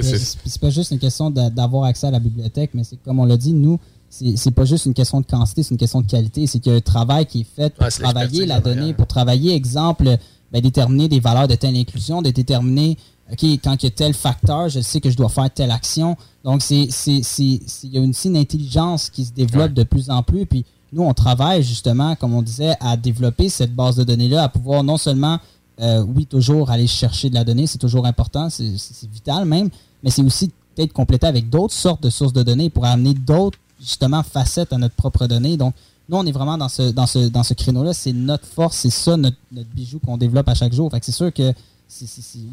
C'est 0.01 0.61
pas 0.61 0.69
juste 0.69 0.91
une 0.91 0.99
question 0.99 1.29
d'avoir 1.29 1.83
accès 1.85 2.07
à 2.07 2.11
la 2.11 2.19
bibliothèque, 2.19 2.71
mais 2.73 2.83
c'est 2.83 2.97
comme 3.03 3.19
on 3.19 3.25
l'a 3.25 3.37
dit, 3.37 3.53
nous, 3.53 3.79
c'est 4.09 4.51
pas 4.51 4.65
juste 4.65 4.85
une 4.85 4.93
question 4.93 5.21
de 5.21 5.25
quantité, 5.25 5.61
c'est 5.63 5.71
une 5.71 5.77
question 5.77 6.01
de 6.01 6.07
qualité. 6.07 6.47
C'est 6.47 6.59
qu'il 6.59 6.71
y 6.71 6.75
a 6.75 6.77
un 6.77 6.81
travail 6.81 7.25
qui 7.25 7.41
est 7.41 7.55
fait 7.55 7.73
pour 7.73 7.87
travailler 7.87 8.45
la 8.45 8.59
donnée, 8.59 8.93
pour 8.93 9.07
travailler, 9.07 9.53
exemple, 9.53 10.17
ben, 10.51 10.61
déterminer 10.61 11.07
des 11.07 11.19
valeurs 11.19 11.47
de 11.47 11.53
telle 11.53 11.75
inclusion, 11.75 12.23
de 12.23 12.31
déterminer, 12.31 12.97
OK, 13.31 13.43
quand 13.63 13.83
il 13.83 13.85
y 13.85 13.87
a 13.87 13.91
tel 13.91 14.15
facteur, 14.15 14.69
je 14.69 14.79
sais 14.79 14.99
que 14.99 15.11
je 15.11 15.15
dois 15.15 15.29
faire 15.29 15.51
telle 15.51 15.69
action. 15.69 16.17
Donc, 16.43 16.63
c'est 16.63 16.87
il 16.87 17.93
y 17.93 17.97
a 17.99 18.01
aussi 18.01 18.27
une 18.29 18.37
intelligence 18.37 19.11
qui 19.11 19.25
se 19.25 19.31
développe 19.31 19.73
de 19.73 19.83
plus 19.83 20.09
en 20.09 20.23
plus. 20.23 20.47
Puis, 20.47 20.65
nous, 20.91 21.03
on 21.03 21.13
travaille 21.13 21.63
justement, 21.63 22.15
comme 22.15 22.33
on 22.33 22.41
disait, 22.41 22.75
à 22.79 22.97
développer 22.97 23.49
cette 23.49 23.75
base 23.75 23.95
de 23.95 24.03
données-là, 24.03 24.43
à 24.43 24.49
pouvoir 24.49 24.83
non 24.83 24.97
seulement, 24.97 25.39
euh, 25.81 26.03
oui, 26.03 26.25
toujours 26.25 26.71
aller 26.71 26.87
chercher 26.87 27.29
de 27.29 27.35
la 27.35 27.43
donnée, 27.43 27.67
c'est 27.67 27.77
toujours 27.77 28.05
important, 28.05 28.49
c'est 28.49 28.73
vital 29.11 29.45
même, 29.45 29.69
mais 30.03 30.09
c'est 30.09 30.23
aussi 30.23 30.51
peut-être 30.75 30.93
compléter 30.93 31.27
avec 31.27 31.49
d'autres 31.49 31.73
sortes 31.73 32.01
de 32.01 32.09
sources 32.09 32.33
de 32.33 32.43
données 32.43 32.69
pour 32.69 32.85
amener 32.85 33.13
d'autres, 33.13 33.57
justement, 33.79 34.23
facettes 34.23 34.73
à 34.73 34.77
notre 34.77 34.95
propre 34.95 35.27
donnée. 35.27 35.57
Donc, 35.57 35.73
nous, 36.09 36.17
on 36.17 36.25
est 36.25 36.31
vraiment 36.31 36.57
dans 36.57 36.69
ce, 36.69 36.91
dans 36.91 37.05
ce, 37.05 37.19
dans 37.29 37.43
ce 37.43 37.53
créneau-là. 37.53 37.93
C'est 37.93 38.13
notre 38.13 38.45
force, 38.45 38.77
c'est 38.77 38.89
ça 38.89 39.15
notre, 39.15 39.37
bijou 39.51 39.99
qu'on 39.99 40.17
développe 40.17 40.49
à 40.49 40.55
chaque 40.55 40.73
jour. 40.73 40.89
Fait 40.89 40.99
que 40.99 41.05
c'est 41.05 41.11
sûr 41.11 41.31
que, 41.31 41.53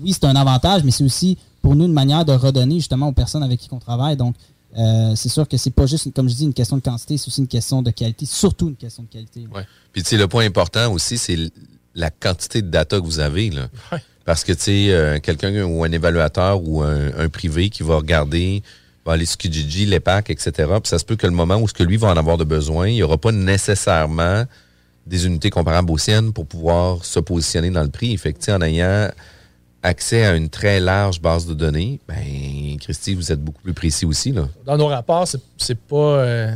oui, 0.02 0.12
c'est 0.12 0.24
un 0.24 0.36
avantage, 0.36 0.84
mais 0.84 0.90
c'est 0.90 1.04
aussi 1.04 1.38
pour 1.62 1.74
nous 1.74 1.86
une 1.86 1.92
manière 1.92 2.24
de 2.24 2.32
redonner 2.32 2.76
justement 2.76 3.08
aux 3.08 3.12
personnes 3.12 3.42
avec 3.42 3.60
qui 3.60 3.68
on 3.72 3.78
travaille. 3.78 4.16
Donc, 4.16 4.34
euh, 4.76 5.14
c'est 5.14 5.28
sûr 5.28 5.48
que 5.48 5.56
c'est 5.56 5.70
pas 5.70 5.86
juste, 5.86 6.12
comme 6.14 6.28
je 6.28 6.34
dis, 6.34 6.44
une 6.44 6.54
question 6.54 6.76
de 6.76 6.82
quantité, 6.82 7.16
c'est 7.16 7.28
aussi 7.28 7.40
une 7.40 7.48
question 7.48 7.82
de 7.82 7.90
qualité, 7.90 8.26
surtout 8.26 8.68
une 8.68 8.76
question 8.76 9.04
de 9.04 9.08
qualité. 9.08 9.46
Ouais. 9.54 9.66
Puis 9.92 10.02
tu 10.02 10.10
sais, 10.10 10.16
le 10.16 10.28
point 10.28 10.44
important 10.44 10.92
aussi, 10.92 11.16
c'est 11.16 11.38
la 11.94 12.10
quantité 12.10 12.62
de 12.62 12.68
data 12.68 13.00
que 13.00 13.04
vous 13.04 13.20
avez. 13.20 13.50
Là. 13.50 13.68
Parce 14.26 14.44
que 14.44 14.52
tu 14.52 14.60
sais, 14.60 14.86
euh, 14.90 15.18
quelqu'un 15.18 15.64
ou 15.64 15.84
un 15.84 15.92
évaluateur 15.92 16.62
ou 16.62 16.82
un, 16.82 17.28
privé 17.28 17.70
qui 17.70 17.82
va 17.82 17.96
regarder 17.96 18.62
va 19.04 19.12
aller 19.12 19.24
sur 19.24 19.38
Kijiji, 19.38 19.86
l'EPAC, 19.86 20.30
etc. 20.30 20.52
Puis 20.52 20.88
ça 20.88 20.98
se 20.98 21.04
peut 21.04 21.16
que 21.16 21.26
le 21.26 21.32
moment 21.32 21.56
où 21.56 21.68
ce 21.68 21.72
que 21.72 21.84
lui 21.84 21.96
va 21.96 22.08
en 22.08 22.16
avoir 22.16 22.36
de 22.36 22.44
besoin, 22.44 22.88
il 22.88 22.94
n'y 22.94 23.02
aura 23.04 23.18
pas 23.18 23.30
nécessairement 23.30 24.44
des 25.06 25.26
unités 25.26 25.48
comparables 25.50 25.90
aux 25.92 25.98
siennes 25.98 26.32
pour 26.32 26.44
pouvoir 26.44 27.04
se 27.04 27.20
positionner 27.20 27.70
dans 27.70 27.84
le 27.84 27.88
prix. 27.88 28.16
Fait 28.16 28.32
que, 28.32 28.50
en 28.50 28.60
ayant 28.60 29.08
accès 29.82 30.24
à 30.24 30.34
une 30.34 30.48
très 30.48 30.80
large 30.80 31.20
base 31.20 31.46
de 31.46 31.54
données, 31.54 32.00
ben, 32.08 32.76
Christy, 32.80 33.14
vous 33.14 33.32
êtes 33.32 33.40
beaucoup 33.40 33.62
plus 33.62 33.74
précis 33.74 34.06
aussi. 34.06 34.32
Là. 34.32 34.48
Dans 34.64 34.76
nos 34.76 34.88
rapports, 34.88 35.26
c'est 35.58 35.78
pas. 35.78 35.96
Euh, 35.96 36.52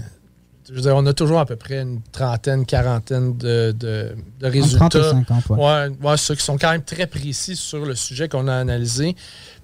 je 0.68 0.74
veux 0.74 0.82
dire, 0.82 0.94
on 0.94 1.04
a 1.06 1.12
toujours 1.12 1.40
à 1.40 1.46
peu 1.46 1.56
près 1.56 1.80
une 1.80 2.00
trentaine, 2.12 2.64
quarantaine 2.64 3.36
de, 3.36 3.72
de, 3.72 4.14
de 4.38 4.46
résultats. 4.46 4.88
30 4.88 5.26
50, 5.28 5.48
ouais. 5.50 5.88
Ouais, 6.00 6.16
ceux 6.16 6.36
qui 6.36 6.44
sont 6.44 6.58
quand 6.58 6.70
même 6.70 6.84
très 6.84 7.06
précis 7.06 7.56
sur 7.56 7.84
le 7.84 7.94
sujet 7.94 8.28
qu'on 8.28 8.46
a 8.46 8.54
analysé. 8.54 9.16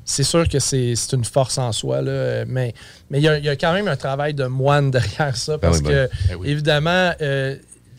C'est 0.04 0.24
sûr 0.24 0.48
que 0.48 0.58
c'est 0.58 0.94
une 1.12 1.24
force 1.24 1.58
en 1.58 1.72
soi, 1.72 2.00
là, 2.00 2.44
mais 2.46 2.74
il 3.10 3.20
y, 3.20 3.28
a 3.28 3.56
quand 3.56 3.72
même 3.72 3.88
un 3.88 3.96
travail 3.96 4.34
de 4.34 4.46
moine 4.46 4.90
derrière 4.92 5.36
ça, 5.36 5.58
parce 5.58 5.82
ben 5.82 5.88
que, 5.88 6.10
ben 6.28 6.44
évidemment, 6.44 7.12
euh, 7.20 7.56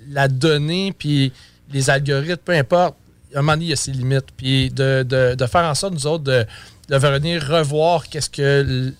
la 0.09 0.27
donnée, 0.27 0.93
puis 0.97 1.33
les 1.71 1.89
algorithmes, 1.89 2.37
peu 2.43 2.53
importe, 2.53 2.95
un 3.35 3.41
moment 3.41 3.53
donné, 3.53 3.65
il 3.65 3.69
y 3.69 3.73
a 3.73 3.77
ses 3.77 3.91
limites. 3.91 4.31
Puis 4.35 4.69
de, 4.69 5.35
faire 5.49 5.65
en 5.65 5.75
sorte, 5.75 5.93
nous 5.93 6.07
autres, 6.07 6.23
de, 6.23 6.45
de 6.89 6.95
venir 6.97 7.43
revoir 7.43 8.07
qu'est-ce 8.07 8.29
que 8.29 8.93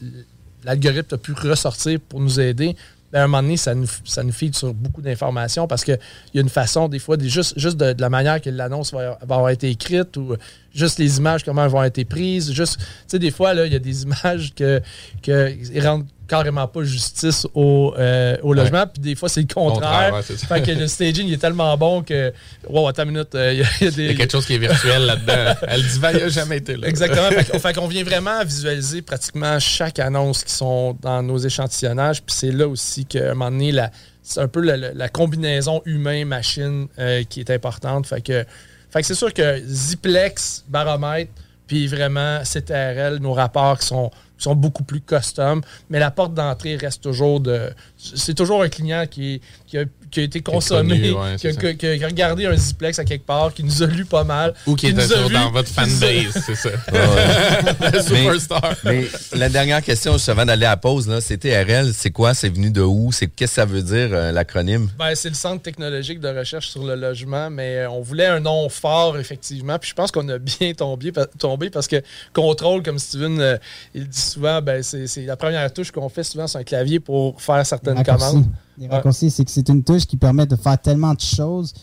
l'algorithme 0.64 1.16
a 1.16 1.18
pu 1.18 1.34
ressortir 1.34 2.00
pour 2.00 2.20
nous 2.20 2.40
aider. 2.40 2.76
Ben, 3.12 3.22
à 3.22 3.24
un 3.24 3.28
moment 3.28 3.42
donné, 3.42 3.56
ça 3.56 3.74
nous, 3.74 3.88
ça 4.04 4.22
nous 4.22 4.34
feed 4.34 4.54
sur 4.54 4.74
beaucoup 4.74 5.02
d'informations 5.02 5.66
parce 5.66 5.86
qu'il 5.86 5.98
y 6.34 6.40
a 6.40 6.42
une 6.42 6.50
façon, 6.50 6.90
des 6.90 7.00
fois, 7.00 7.16
juste, 7.22 7.58
juste 7.58 7.78
de, 7.78 7.96
la 7.98 8.10
manière 8.10 8.42
que 8.42 8.50
l'annonce 8.50 8.92
va, 8.92 9.18
avoir 9.22 9.50
été 9.50 9.70
écrite 9.70 10.18
ou 10.18 10.36
juste 10.74 11.00
les 11.00 11.18
images, 11.18 11.46
comment 11.46 11.64
elles 11.64 11.72
vont 11.72 11.84
être 11.84 12.04
prises. 12.04 12.52
Juste, 12.52 12.80
tu 12.80 12.86
sais, 13.08 13.20
des 13.20 13.32
fois, 13.32 13.54
il 13.54 13.72
y 13.72 13.76
a 13.76 13.80
des 13.80 14.04
images 14.04 14.54
que, 14.54 14.82
que 15.24 15.88
rendent 15.88 16.06
carrément 16.28 16.68
pas 16.68 16.84
justice 16.84 17.48
au, 17.54 17.94
euh, 17.98 18.38
au 18.44 18.54
logement. 18.54 18.86
Puis 18.88 19.02
des 19.02 19.16
fois, 19.16 19.30
c'est 19.30 19.42
le 19.42 19.54
contraire. 19.54 20.22
fait 20.24 20.62
que 20.62 20.72
le 20.72 20.88
staging 20.88 21.32
est 21.32 21.38
tellement 21.38 21.76
bon 21.78 22.04
que. 22.04 22.34
Wow, 22.70 22.88
attends 22.88 23.04
une 23.04 23.12
minute. 23.12 23.34
Euh, 23.36 23.54
il 23.54 23.86
y, 23.86 23.88
a 23.88 23.92
des... 23.92 24.08
y, 24.08 24.10
a 24.10 24.14
quelque 24.14 24.32
chose 24.32 24.46
qui 24.46 24.56
est 24.56 24.60
virtuel 24.60 25.06
là-dedans. 25.06 25.56
Elle 25.68 25.82
dit, 25.82 25.96
il 25.96 26.02
n'a 26.02 26.30
jamais 26.30 26.58
été 26.58 26.76
là. 26.76 26.88
Exactement. 26.88 27.30
fait, 27.30 27.74
qu'on 27.74 27.88
vient 27.88 28.04
vraiment 28.04 28.44
visualiser 28.44 29.02
pratiquement 29.02 29.60
chaque 29.60 30.00
annonce 30.00 30.44
qui 30.44 30.54
sont 30.54 30.98
dans 31.02 31.24
nos 31.24 31.38
échantillonnages. 31.38 32.22
Puis 32.22 32.36
c'est 32.36 32.52
là 32.52 32.68
aussi 32.68 33.06
qu'à 33.06 33.32
un 33.32 33.34
moment 33.34 33.52
donné, 33.52 33.74
c'est 34.22 34.42
un 34.42 34.48
peu 34.48 34.62
la, 34.62 35.10
combinaison 35.10 35.82
humain-machine 35.86 36.88
euh, 37.00 37.24
qui 37.24 37.40
est 37.40 37.50
importante. 37.50 38.08
Fait 38.08 38.22
que, 38.22 38.46
fait 38.90 39.02
que 39.02 39.08
c'est 39.08 39.16
sûr 39.16 39.34
que 39.34 39.62
Ziplex, 39.66 40.66
baromètre, 40.68 41.32
puis 41.68 41.88
vraiment 41.88 42.42
CTRL, 42.44 43.20
nos 43.20 43.34
rapports 43.34 43.80
qui 43.80 43.88
sont 43.88 44.12
sont 44.38 44.56
beaucoup 44.56 44.84
plus 44.84 45.02
custom, 45.02 45.62
mais 45.90 46.00
la 46.00 46.12
porte 46.12 46.34
d'entrée 46.34 46.76
reste 46.76 47.04
toujours 47.04 47.40
de. 47.40 47.70
C'est 48.16 48.34
toujours 48.34 48.64
un 48.64 48.70
client 48.70 49.06
qui, 49.10 49.42
qui, 49.68 49.78
a, 49.78 49.84
qui 50.12 50.22
a 50.22 50.24
été 50.24 50.42
consommé, 50.42 51.14
qui, 51.38 51.48
a, 51.48 52.08
regardé 52.08 52.46
un 52.46 52.56
Ziplex 52.56 53.00
à 53.00 53.06
quelque 53.06 53.26
part, 53.26 53.54
qui 53.54 53.64
nous 53.64 53.84
a 53.84 53.88
lu 53.88 54.06
pas 54.06 54.24
mal. 54.24 54.54
Ou 54.66 54.76
qui, 54.76 54.88
était 54.88 55.08
toujours 55.08 55.30
dans 55.30 55.52
votre 55.52 55.70
fanbase, 55.70 56.44
c'est 56.46 56.56
ça. 56.56 56.70
Superstar. 58.02 58.76
Mais, 58.84 59.06
la 59.34 59.50
dernière 59.50 59.82
question, 59.82 60.14
juste 60.14 60.30
avant 60.30 60.46
d'aller 60.46 60.66
à 60.66 60.72
la 60.72 60.78
pause, 60.78 61.14
c'est 61.22 61.38
TRL, 61.38 61.94
c'est 61.94 62.12
quoi? 62.12 62.34
C'est 62.34 62.50
venu 62.50 62.72
de 62.72 62.82
où? 62.82 63.10
Qu'est-ce 63.10 63.28
que 63.28 63.46
ça 63.48 63.66
veut 63.66 63.82
dire, 63.82 64.10
euh, 64.12 64.32
l'acronyme? 64.32 64.90
Ben, 64.98 65.14
c'est 65.16 65.30
le 65.30 65.36
Centre 65.36 65.62
technologique 65.62 66.20
de 66.20 66.30
recherche 66.30 66.70
sur 66.70 66.84
le 66.84 66.96
logement, 66.96 67.50
mais 67.50 67.78
euh, 67.78 67.90
on 67.90 68.02
voulait 68.02 68.26
un 68.28 68.40
nom 68.40 68.70
fort, 68.70 69.18
effectivement. 69.18 69.78
Puis 69.80 69.90
je 69.90 69.96
pense 69.96 70.12
qu'on 70.12 70.28
a 70.30 70.38
bien 70.60 70.74
tombé, 70.74 71.12
tombé 71.38 71.70
parce 71.70 71.88
que 71.88 72.02
contrôle, 72.34 72.84
comme 72.84 73.00
Steven 73.00 73.40
euh, 73.40 73.58
il 73.94 74.08
dit 74.08 74.20
souvent, 74.20 74.62
ben, 74.62 74.84
c'est 74.84 75.08
la 75.26 75.36
première 75.36 75.72
touche 75.72 75.92
qu'on 75.92 76.10
fait 76.10 76.24
souvent 76.24 76.48
sur 76.48 76.60
un 76.60 76.64
clavier 76.64 77.00
pour 77.00 77.42
faire 77.42 77.66
certaines 77.66 77.97
commandes. 78.04 78.46
Les 78.78 78.88
raccourcis, 78.88 79.32
c'est 79.32 79.44
que 79.44 79.52
c'est 79.52 79.70
une 79.70 79.84
touche 79.84 80.06
qui 80.06 80.18
permet 80.18 80.46
de 80.46 80.56
faire 80.56 80.78
tellement 80.80 81.14
de 81.14 81.20
choses 81.20 81.74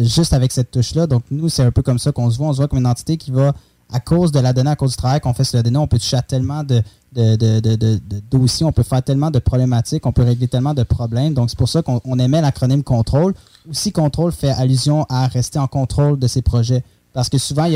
juste 0.00 0.32
avec 0.32 0.52
cette 0.52 0.70
touche-là. 0.70 1.06
Donc, 1.06 1.22
nous, 1.30 1.48
c'est 1.48 1.62
un 1.62 1.70
peu 1.70 1.82
comme 1.82 1.98
ça 1.98 2.12
qu'on 2.12 2.30
se 2.30 2.38
voit. 2.38 2.48
On 2.48 2.52
se 2.52 2.58
voit 2.58 2.68
comme 2.68 2.78
une 2.78 2.86
entité 2.86 3.16
qui 3.16 3.30
va, 3.30 3.52
à 3.92 4.00
cause 4.00 4.32
de 4.32 4.40
la 4.40 4.52
donnée, 4.52 4.70
à 4.70 4.76
cause 4.76 4.92
du 4.92 4.96
travail 4.96 5.20
qu'on 5.20 5.34
fait 5.34 5.44
sur 5.44 5.56
la 5.56 5.62
donnée, 5.62 5.78
on 5.78 5.86
peut 5.86 5.98
toucher 5.98 6.16
à 6.16 6.22
tellement 6.22 6.64
de, 6.64 6.82
de, 7.12 7.36
de, 7.36 7.60
de, 7.60 7.76
de, 7.76 8.00
dossiers, 8.30 8.66
on 8.66 8.72
peut 8.72 8.82
faire 8.82 9.02
tellement 9.02 9.30
de 9.30 9.38
problématiques, 9.38 10.04
on 10.06 10.12
peut 10.12 10.22
régler 10.22 10.48
tellement 10.48 10.74
de 10.74 10.82
problèmes. 10.82 11.34
Donc, 11.34 11.50
c'est 11.50 11.58
pour 11.58 11.68
ça 11.68 11.82
qu'on 11.82 12.00
on 12.04 12.18
aimait 12.18 12.40
l'acronyme 12.40 12.82
contrôle. 12.82 13.34
Aussi, 13.70 13.92
contrôle 13.92 14.32
fait 14.32 14.50
allusion 14.50 15.04
à 15.08 15.26
rester 15.26 15.58
en 15.58 15.66
contrôle 15.66 16.18
de 16.18 16.26
ses 16.26 16.42
projets. 16.42 16.82
Parce 17.12 17.28
que 17.28 17.38
souvent, 17.38 17.66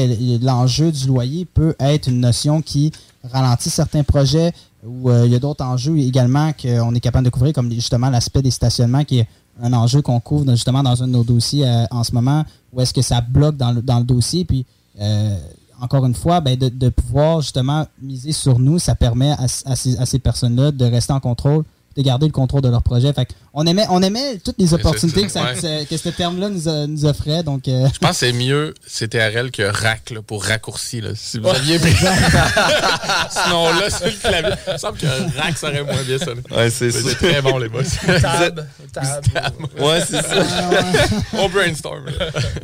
l'enjeu 0.43 0.93
du 0.93 1.07
loyer 1.07 1.45
peut 1.47 1.75
être 1.81 2.07
une 2.09 2.21
notion 2.21 2.63
qui 2.63 2.93
ralentit 3.25 3.71
certains 3.71 4.03
projets 4.03 4.53
ou 4.85 5.11
euh, 5.11 5.27
il 5.27 5.33
y 5.33 5.35
a 5.35 5.39
d'autres 5.39 5.65
enjeux 5.65 5.99
également 5.99 6.53
qu'on 6.53 6.95
est 6.95 7.01
capable 7.01 7.25
de 7.25 7.31
couvrir, 7.31 7.53
comme 7.53 7.71
justement 7.71 8.11
l'aspect 8.11 8.43
des 8.43 8.51
stationnements 8.51 9.05
qui 9.05 9.21
est 9.21 9.29
un 9.63 9.73
enjeu 9.73 10.03
qu'on 10.03 10.19
couvre 10.19 10.51
justement 10.51 10.83
dans 10.83 11.03
un 11.03 11.07
de 11.07 11.13
nos 11.13 11.25
dossiers 11.25 11.67
euh, 11.67 11.85
en 11.91 12.05
ce 12.05 12.13
moment, 12.13 12.45
où 12.73 12.81
est-ce 12.81 12.93
que 12.93 13.03
ça 13.03 13.21
bloque 13.21 13.57
dans 13.57 13.73
le, 13.73 13.83
dans 13.83 13.99
le 13.99 14.05
dossier. 14.05 14.45
Puis, 14.45 14.67
euh, 15.01 15.37
encore 15.81 16.05
une 16.07 16.15
fois, 16.15 16.41
ben, 16.41 16.57
de, 16.57 16.69
de 16.69 16.89
pouvoir 16.89 17.43
justement 17.43 17.87
miser 18.01 18.33
sur 18.33 18.59
nous, 18.59 18.79
ça 18.79 18.95
permet 18.95 19.33
à 19.33 19.49
ces, 19.49 19.97
à 19.99 20.07
ces 20.07 20.19
personnes-là 20.19 20.73
de 20.73 20.85
rester 20.85 21.13
en 21.13 21.21
contrôle, 21.21 21.65
de 21.97 22.03
garder 22.03 22.27
le 22.27 22.33
contrôle 22.33 22.63
de 22.63 22.69
leur 22.69 22.83
projet. 22.83 23.13
Fait 23.13 23.29
on 23.55 23.67
aimait, 23.67 23.85
on 23.91 24.03
aimait 24.03 24.39
toutes 24.43 24.59
les 24.59 24.73
opportunités 24.75 25.25
que, 25.25 25.31
ça, 25.31 25.55
ça- 25.55 25.69
ouais. 25.69 25.85
que, 25.85 25.91
que 25.91 25.97
ce 25.97 26.09
terme-là 26.09 26.49
nous, 26.49 27.05
offrait. 27.05 27.43
Donc, 27.43 27.69
euh, 27.69 27.87
Je 27.93 27.99
pense 27.99 28.11
que 28.11 28.17
c'est 28.27 28.33
mieux 28.33 28.73
CTRL 28.87 29.51
que 29.51 29.63
RAC 29.63 30.11
là, 30.11 30.23
pour 30.23 30.45
raccourci. 30.45 31.01
Là, 31.01 31.11
si 31.15 31.39
vous 31.39 31.49
aviez 31.49 31.79
pris 31.79 31.93
Sinon, 33.31 33.73
là, 33.75 33.91
sur 33.91 34.07
le 34.07 34.13
clavier, 34.13 34.53
il 34.69 34.73
me 34.73 34.79
semble 34.79 34.99
que 34.99 35.07
RAC 35.07 35.57
ça 35.59 35.69
aurait 35.69 35.83
moins 35.85 36.03
bien 36.03 36.19
sonné. 36.19 36.41
Ouais, 36.51 36.71
c'est 36.71 36.87
Mais 36.87 36.91
ça. 36.93 36.99
C'est 37.09 37.15
très 37.29 37.43
bon, 37.43 37.59
les 37.59 37.69
boss. 37.69 37.89
Tab, 38.21 38.67
tab. 38.93 39.55
Ouais, 39.79 40.01
c'est 40.09 40.23
ça. 40.23 40.47
On 41.35 41.49
brainstorm. 41.49 42.05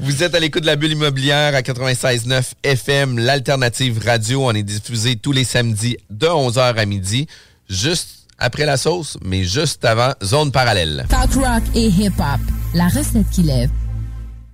Vous 0.01 0.23
êtes 0.23 0.35
à 0.35 0.41
l'écoute 0.41 0.63
de 0.63 0.67
la 0.67 0.77
bulle 0.77 0.93
immobilière 0.93 1.55
à 1.55 1.61
96.9 1.61 2.43
FM, 2.63 3.19
l'alternative 3.19 4.01
radio. 4.05 4.47
On 4.47 4.53
est 4.53 4.63
diffusé 4.63 5.17
tous 5.17 5.33
les 5.33 5.45
samedis 5.45 5.97
de 6.11 6.27
11h 6.27 6.75
à 6.77 6.85
midi, 6.87 7.27
juste 7.69 8.18
après 8.39 8.65
la 8.67 8.77
sauce, 8.77 9.17
mais 9.25 9.45
juste 9.45 9.85
avant 9.85 10.13
Zone 10.23 10.53
Parallèle. 10.53 11.07
Talk 11.09 11.35
rock 11.35 11.63
et 11.75 11.89
hip-hop. 11.89 12.41
La 12.75 12.89
recette 12.89 13.29
qui 13.31 13.43
lève. 13.43 13.71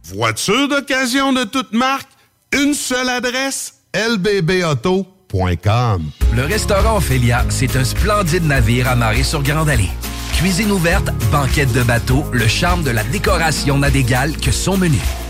Voiture 0.04 0.68
d'occasion 0.68 1.32
de 1.32 1.44
toute 1.44 1.72
marque, 1.72 2.08
une 2.52 2.74
seule 2.74 3.08
adresse, 3.08 3.74
lbbauto.com. 3.94 5.12
Le 6.34 6.44
restaurant 6.44 6.98
Ophélia, 6.98 7.44
c'est 7.48 7.74
un 7.76 7.84
splendide 7.84 8.44
navire 8.44 8.88
amarré 8.88 9.22
sur 9.22 9.42
Grande 9.42 9.68
Allée. 9.68 9.90
Cuisine 10.34 10.72
ouverte, 10.72 11.10
banquette 11.30 11.72
de 11.72 11.82
bateau, 11.82 12.24
le 12.32 12.46
charme 12.48 12.82
de 12.82 12.90
la 12.90 13.04
décoration 13.04 13.78
n'a 13.78 13.90
d'égal 13.90 14.36
que 14.36 14.50
son 14.52 14.76
menu. 14.76 14.98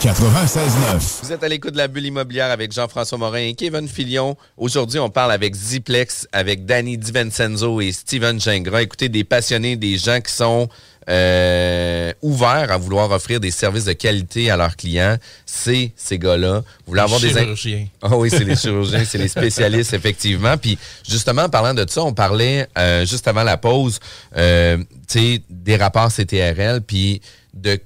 96.9. 0.00 1.24
Vous 1.24 1.32
êtes 1.32 1.44
à 1.44 1.48
l'écoute 1.48 1.72
de 1.72 1.76
la 1.76 1.86
bulle 1.86 2.06
immobilière 2.06 2.50
avec 2.50 2.72
Jean-François 2.72 3.18
Morin 3.18 3.40
et 3.40 3.52
Kevin 3.52 3.86
Filion. 3.86 4.34
Aujourd'hui, 4.56 4.98
on 4.98 5.10
parle 5.10 5.30
avec 5.30 5.54
Ziplex, 5.54 6.26
avec 6.32 6.64
Danny 6.64 6.96
DiVincenzo 6.96 7.82
et 7.82 7.92
Steven 7.92 8.40
Gingras. 8.40 8.80
Écoutez, 8.80 9.10
des 9.10 9.24
passionnés, 9.24 9.76
des 9.76 9.98
gens 9.98 10.22
qui 10.22 10.32
sont 10.32 10.70
euh, 11.10 12.14
ouverts 12.22 12.72
à 12.72 12.78
vouloir 12.78 13.10
offrir 13.10 13.40
des 13.40 13.50
services 13.50 13.84
de 13.84 13.92
qualité 13.92 14.50
à 14.50 14.56
leurs 14.56 14.74
clients. 14.74 15.18
C'est 15.44 15.92
ces 15.96 16.18
gars-là. 16.18 16.60
Vous 16.86 16.94
voulez 16.94 17.00
Les 17.00 17.04
avoir 17.04 17.20
des... 17.20 17.28
chirurgiens. 17.28 17.86
Ah 18.00 18.16
oui, 18.16 18.30
c'est 18.30 18.44
les 18.44 18.56
chirurgiens, 18.56 19.04
c'est 19.04 19.18
les 19.18 19.28
spécialistes, 19.28 19.92
effectivement. 19.92 20.56
Puis 20.56 20.78
justement, 21.06 21.42
en 21.42 21.50
parlant 21.50 21.74
de 21.74 21.84
ça, 21.86 22.02
on 22.04 22.14
parlait 22.14 22.66
euh, 22.78 23.04
juste 23.04 23.28
avant 23.28 23.42
la 23.42 23.58
pause, 23.58 24.00
euh, 24.34 24.78
tu 24.78 24.86
sais, 25.08 25.42
des 25.50 25.76
rapports 25.76 26.08
CTRL, 26.10 26.80
puis 26.80 27.20
de 27.52 27.78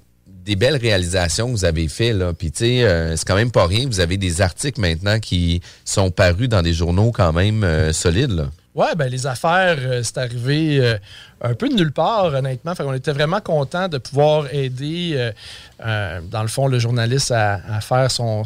des 0.45 0.57
belles 0.57 0.77
réalisations 0.77 1.47
que 1.47 1.53
vous 1.53 1.65
avez 1.65 1.89
fait 1.89 2.13
là. 2.13 2.33
Puis 2.35 2.51
tu 2.51 2.59
sais, 2.59 2.85
euh, 2.85 3.17
c'est 3.17 3.27
quand 3.27 3.35
même 3.35 3.51
pas 3.51 3.67
rien. 3.67 3.87
Vous 3.87 4.01
avez 4.01 4.17
des 4.17 4.41
articles 4.41 4.81
maintenant 4.81 5.19
qui 5.19 5.63
sont 5.85 6.11
parus 6.11 6.49
dans 6.49 6.63
des 6.63 6.75
journaux 6.75 7.13
quand 7.13 7.33
même 7.33 7.65
euh, 7.65 7.93
solides. 7.93 8.49
Ouais, 8.75 8.95
ben 8.97 9.09
les 9.09 9.27
affaires, 9.27 9.77
euh, 9.79 10.03
c'est 10.03 10.19
arrivé 10.19 10.99
un 11.41 11.55
peu 11.55 11.69
de 11.69 11.75
nulle 11.75 11.93
part, 11.93 12.27
honnêtement. 12.27 12.75
Fait 12.75 12.83
on 12.83 12.93
était 12.93 13.13
vraiment 13.13 13.41
content 13.41 13.89
de 13.89 13.99
pouvoir 13.99 14.53
aider, 14.53 15.31
dans 15.79 16.43
le 16.43 16.49
fond, 16.49 16.67
le 16.67 16.79
journaliste 16.79 17.31
à, 17.31 17.81
faire 17.81 18.11
son, 18.11 18.45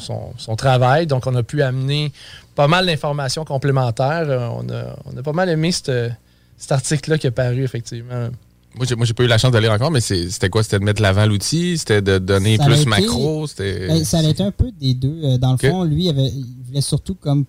travail. 0.57 1.07
Donc, 1.07 1.27
on 1.27 1.35
a 1.35 1.43
pu 1.43 1.63
amener 1.63 2.13
pas 2.55 2.69
mal 2.69 2.87
d'informations 2.87 3.45
complémentaires. 3.45 4.27
On, 4.29 4.69
a, 4.69 4.97
on 5.07 5.17
a 5.17 5.23
pas 5.23 5.33
mal 5.33 5.49
aimé 5.49 5.73
cet 5.73 6.13
article-là 6.69 7.19
qui 7.19 7.29
est 7.29 7.33
paru, 7.33 7.65
effectivement. 7.65 8.29
Moi, 8.79 8.87
j'ai, 8.89 8.95
moi, 8.97 9.05
j'ai 9.05 9.13
pas 9.15 9.25
eu 9.25 9.27
la 9.27 9.37
chance 9.39 9.53
lire 9.55 9.73
encore, 9.73 9.91
mais 9.91 10.01
c'est- 10.01 10.31
c'était 10.31 10.49
quoi? 10.49 10.63
C'était 10.63 10.79
de 10.79 10.85
mettre 10.85 11.03
l'avant 11.03 11.27
l'outil? 11.27 11.77
C'était 11.77 12.01
de 12.01 12.19
donner 12.19 12.57
Ça 12.57 12.65
plus 12.65 12.81
été- 12.81 12.89
macro? 12.89 13.47
C'était... 13.47 13.89
Ben, 13.89 14.05
ça 14.05 14.21
a 14.21 14.23
été 14.23 14.43
un 14.43 14.51
peu 14.53 14.71
des 14.81 14.95
deux. 14.95 15.21
Euh, 15.25 15.37
Dans 15.39 15.53
le 15.53 15.59
fond, 15.59 15.85
lui, 15.85 16.05
il, 16.05 16.09
avait- 16.09 16.29
il 16.29 16.47
voulait 16.67 16.81
surtout 16.81 17.15
comme. 17.15 17.45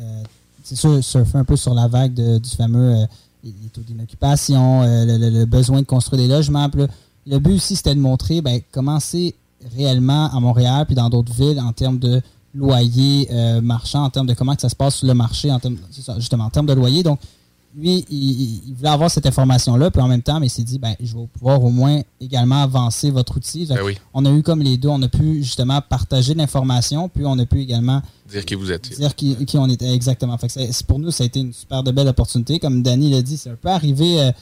euh, 0.00 0.22
c'est 0.64 0.76
sûr, 0.76 1.02
surfer 1.04 1.38
un 1.38 1.44
peu 1.44 1.56
sur 1.56 1.74
la 1.74 1.86
vague 1.86 2.14
de- 2.14 2.38
du 2.38 2.50
fameux. 2.50 2.94
euh, 2.96 3.06
les 3.44 3.52
taux 3.72 3.80
d'inoccupation, 3.80 4.82
euh, 4.82 5.04
le, 5.06 5.16
le- 5.16 5.30
le 5.30 5.44
besoin 5.46 5.80
de 5.80 5.86
construire 5.86 6.20
des 6.22 6.28
logements. 6.28 6.68
Là, 6.74 6.86
le 7.26 7.38
but 7.38 7.54
aussi, 7.54 7.74
c'était 7.76 7.94
de 7.94 8.00
montrer 8.00 8.42
ben, 8.42 8.60
comment 8.70 9.00
c'est 9.00 9.34
réellement 9.76 10.30
à 10.34 10.40
Montréal 10.40 10.84
puis 10.86 10.94
dans 10.94 11.08
d'autres 11.08 11.32
villes 11.32 11.58
en 11.60 11.72
termes 11.72 11.98
de 11.98 12.20
loyer 12.54 13.28
euh, 13.32 13.60
marchand, 13.60 14.04
en 14.04 14.10
termes 14.10 14.26
de 14.26 14.34
comment 14.34 14.54
que 14.54 14.60
ça 14.62 14.68
se 14.68 14.76
passe 14.76 14.96
sur 14.96 15.06
le 15.06 15.14
marché, 15.14 15.50
en 15.50 15.58
termes, 15.58 15.76
ça, 15.90 16.16
justement, 16.18 16.44
en 16.44 16.50
termes 16.50 16.66
de 16.66 16.72
loyer. 16.74 17.02
Donc, 17.02 17.18
lui, 17.76 18.04
il, 18.10 18.62
il- 18.68 18.74
voulait 18.74 18.88
avoir 18.88 19.10
cette 19.10 19.26
information-là, 19.26 19.90
puis 19.90 20.02
en 20.02 20.08
même 20.08 20.22
temps, 20.22 20.40
mais 20.40 20.46
il 20.46 20.50
s'est 20.50 20.64
dit, 20.64 20.78
ben, 20.78 20.94
je 21.00 21.16
vais 21.16 21.26
pouvoir 21.32 21.62
au 21.62 21.70
moins 21.70 22.00
également 22.20 22.62
avancer 22.62 23.10
votre 23.10 23.36
outil. 23.36 23.66
Ben 23.66 23.78
oui. 23.84 23.96
On 24.12 24.24
a 24.26 24.30
eu 24.32 24.42
comme 24.42 24.60
les 24.62 24.76
deux, 24.76 24.88
on 24.88 25.00
a 25.02 25.08
pu 25.08 25.42
justement 25.44 25.80
partager 25.80 26.34
l'information, 26.34 27.08
puis 27.08 27.24
on 27.26 27.38
a 27.38 27.46
pu 27.46 27.60
également 27.60 28.02
Dire 28.28 28.44
qui 28.44 28.54
vous 28.56 28.72
êtes. 28.72 28.90
dire 28.98 29.14
qui, 29.14 29.44
qui 29.46 29.56
on 29.58 29.68
était 29.68 29.92
exactement. 29.92 30.36
Fait 30.38 30.48
que 30.48 30.82
pour 30.84 30.98
nous, 30.98 31.10
ça 31.12 31.22
a 31.22 31.26
été 31.26 31.40
une 31.40 31.52
super 31.52 31.82
de 31.82 31.90
belle 31.92 32.08
opportunité. 32.08 32.58
Comme 32.58 32.82
Danny 32.82 33.10
l'a 33.10 33.22
dit, 33.22 33.36
c'est 33.36 33.50
un 33.50 33.56
peu 33.56 33.68
arrivé, 33.68 34.20
euh, 34.20 34.32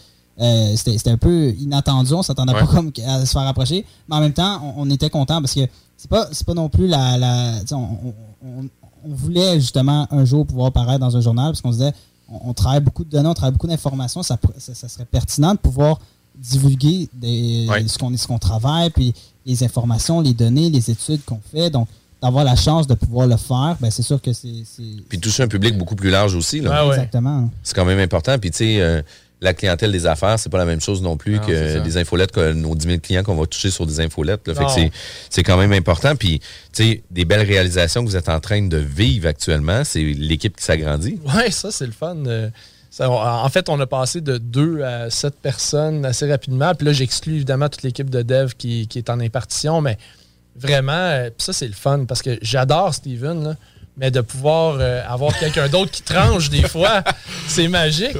euh, 0.40 0.72
c'était 0.76 0.96
c'était 0.96 1.10
un 1.10 1.18
peu 1.18 1.50
inattendu, 1.50 2.14
on 2.14 2.22
s'attendait 2.22 2.52
Ouais. 2.54 2.60
pas 2.60 2.66
comme 2.66 2.92
à 3.06 3.26
se 3.26 3.32
faire 3.32 3.42
approcher, 3.42 3.84
mais 4.08 4.16
en 4.16 4.20
même 4.20 4.32
temps, 4.32 4.60
on, 4.76 4.82
on 4.86 4.90
était 4.90 5.10
content 5.10 5.40
parce 5.42 5.52
que 5.54 5.60
c'est 5.96 6.08
pas 6.08 6.28
c'est 6.32 6.46
pas 6.46 6.54
non 6.54 6.68
plus 6.68 6.86
la, 6.86 7.18
on- 7.72 7.76
on- 7.76 8.68
on 9.04 9.14
voulait 9.14 9.60
justement 9.60 10.06
un 10.10 10.24
jour 10.24 10.46
pouvoir 10.46 10.72
paraître 10.72 11.00
dans 11.00 11.16
un 11.16 11.20
journal 11.20 11.46
parce 11.52 11.60
qu'on 11.60 11.72
se 11.72 11.78
disait 11.78 11.92
on, 12.30 12.50
on 12.50 12.54
travaille 12.54 12.80
beaucoup 12.80 13.04
de 13.04 13.10
données, 13.10 13.28
on 13.28 13.34
travaille 13.34 13.52
beaucoup 13.52 13.66
d'informations, 13.66 14.22
ça, 14.22 14.36
pourrait- 14.36 14.54
ça, 14.58 14.74
ça 14.74 14.88
serait 14.88 15.04
pertinent 15.04 15.52
de 15.54 15.58
pouvoir 15.58 15.98
divulguer 16.36 17.08
des, 17.12 17.66
ce 17.88 17.98
qu'on 17.98 18.16
ce 18.16 18.26
qu'on 18.26 18.38
travaille, 18.38 18.90
puis 18.90 19.12
les 19.44 19.62
informations, 19.64 20.20
les 20.20 20.34
données, 20.34 20.70
les 20.70 20.90
études 20.90 21.24
qu'on 21.24 21.40
fait. 21.50 21.70
Donc, 21.70 21.88
d'avoir 22.22 22.44
la 22.44 22.56
chance 22.56 22.86
de 22.86 22.94
pouvoir 22.94 23.26
le 23.26 23.36
faire, 23.36 23.76
ben 23.80 23.90
c'est 23.90 24.02
sûr 24.02 24.20
que 24.20 24.32
c'est. 24.32 24.52
Puis 25.08 25.18
toucher 25.20 25.44
un 25.44 25.48
public 25.48 25.76
beaucoup 25.78 25.94
plus 25.96 26.10
large 26.10 26.34
aussi 26.34 26.60
là. 26.60 26.70
Exactement. 26.88 27.48
C'est 27.62 27.74
quand 27.74 27.84
même 27.84 27.98
important. 28.00 28.38
Puis 28.38 28.50
tu 28.50 28.58
sais, 28.58 28.80
euh, 28.80 29.02
la 29.40 29.54
clientèle 29.54 29.92
des 29.92 30.06
affaires, 30.06 30.38
c'est 30.38 30.48
pas 30.50 30.58
la 30.58 30.64
même 30.64 30.80
chose 30.80 31.00
non 31.00 31.16
plus 31.16 31.36
Non, 31.36 31.46
que 31.46 31.78
des 31.78 31.96
infolettes, 31.96 32.32
que 32.32 32.52
nos 32.52 32.74
10 32.74 32.86
000 32.86 32.98
clients 33.00 33.22
qu'on 33.22 33.36
va 33.36 33.46
toucher 33.46 33.70
sur 33.70 33.86
des 33.86 34.00
infolettes. 34.00 34.46
là. 34.48 34.54
Fait 34.54 34.64
que 34.64 34.80
Non. 34.86 34.90
c'est- 35.30 35.42
quand 35.44 35.56
même 35.56 35.72
important. 35.72 36.16
Puis, 36.16 36.40
tu 36.40 36.46
sais, 36.72 37.02
des 37.10 37.24
belles 37.24 37.46
réalisations 37.46 38.04
que 38.04 38.10
vous 38.10 38.16
êtes 38.16 38.28
en 38.28 38.40
train 38.40 38.62
de 38.66 38.76
vivre 38.76 39.28
actuellement, 39.28 39.84
c'est 39.84 40.02
l'équipe 40.02 40.56
qui 40.56 40.64
s'agrandit. 40.64 41.20
Ouais, 41.36 41.50
ça, 41.52 41.70
c'est 41.70 41.86
le 41.86 41.92
fun. 41.92 42.16
Euh, 42.26 42.50
ça, 42.90 43.08
en 43.10 43.48
fait, 43.48 43.68
on 43.68 43.78
a 43.78 43.86
passé 43.86 44.20
de 44.20 44.38
2 44.38 44.82
à 44.82 45.08
7 45.10 45.34
personnes 45.40 46.04
assez 46.04 46.28
rapidement. 46.28 46.74
Puis 46.74 46.86
là, 46.86 46.92
j'exclus 46.92 47.36
évidemment 47.36 47.68
toute 47.68 47.82
l'équipe 47.84 48.10
de 48.10 48.22
dev 48.22 48.52
qui, 48.58 48.88
qui 48.88 48.98
est 48.98 49.08
en 49.08 49.20
impartition, 49.20 49.80
mais 49.80 49.98
vraiment, 50.56 50.92
euh, 50.92 51.30
ça, 51.38 51.52
c'est 51.52 51.68
le 51.68 51.74
fun 51.74 52.04
parce 52.08 52.22
que 52.22 52.38
j'adore 52.42 52.92
Steven. 52.94 53.44
là. 53.44 53.56
Mais 53.98 54.10
de 54.12 54.20
pouvoir 54.20 54.76
euh, 54.78 55.02
avoir 55.08 55.36
quelqu'un 55.38 55.68
d'autre 55.68 55.90
qui 55.90 56.02
tranche 56.02 56.50
des 56.50 56.62
fois, 56.68 57.02
c'est 57.48 57.66
magique. 57.68 58.16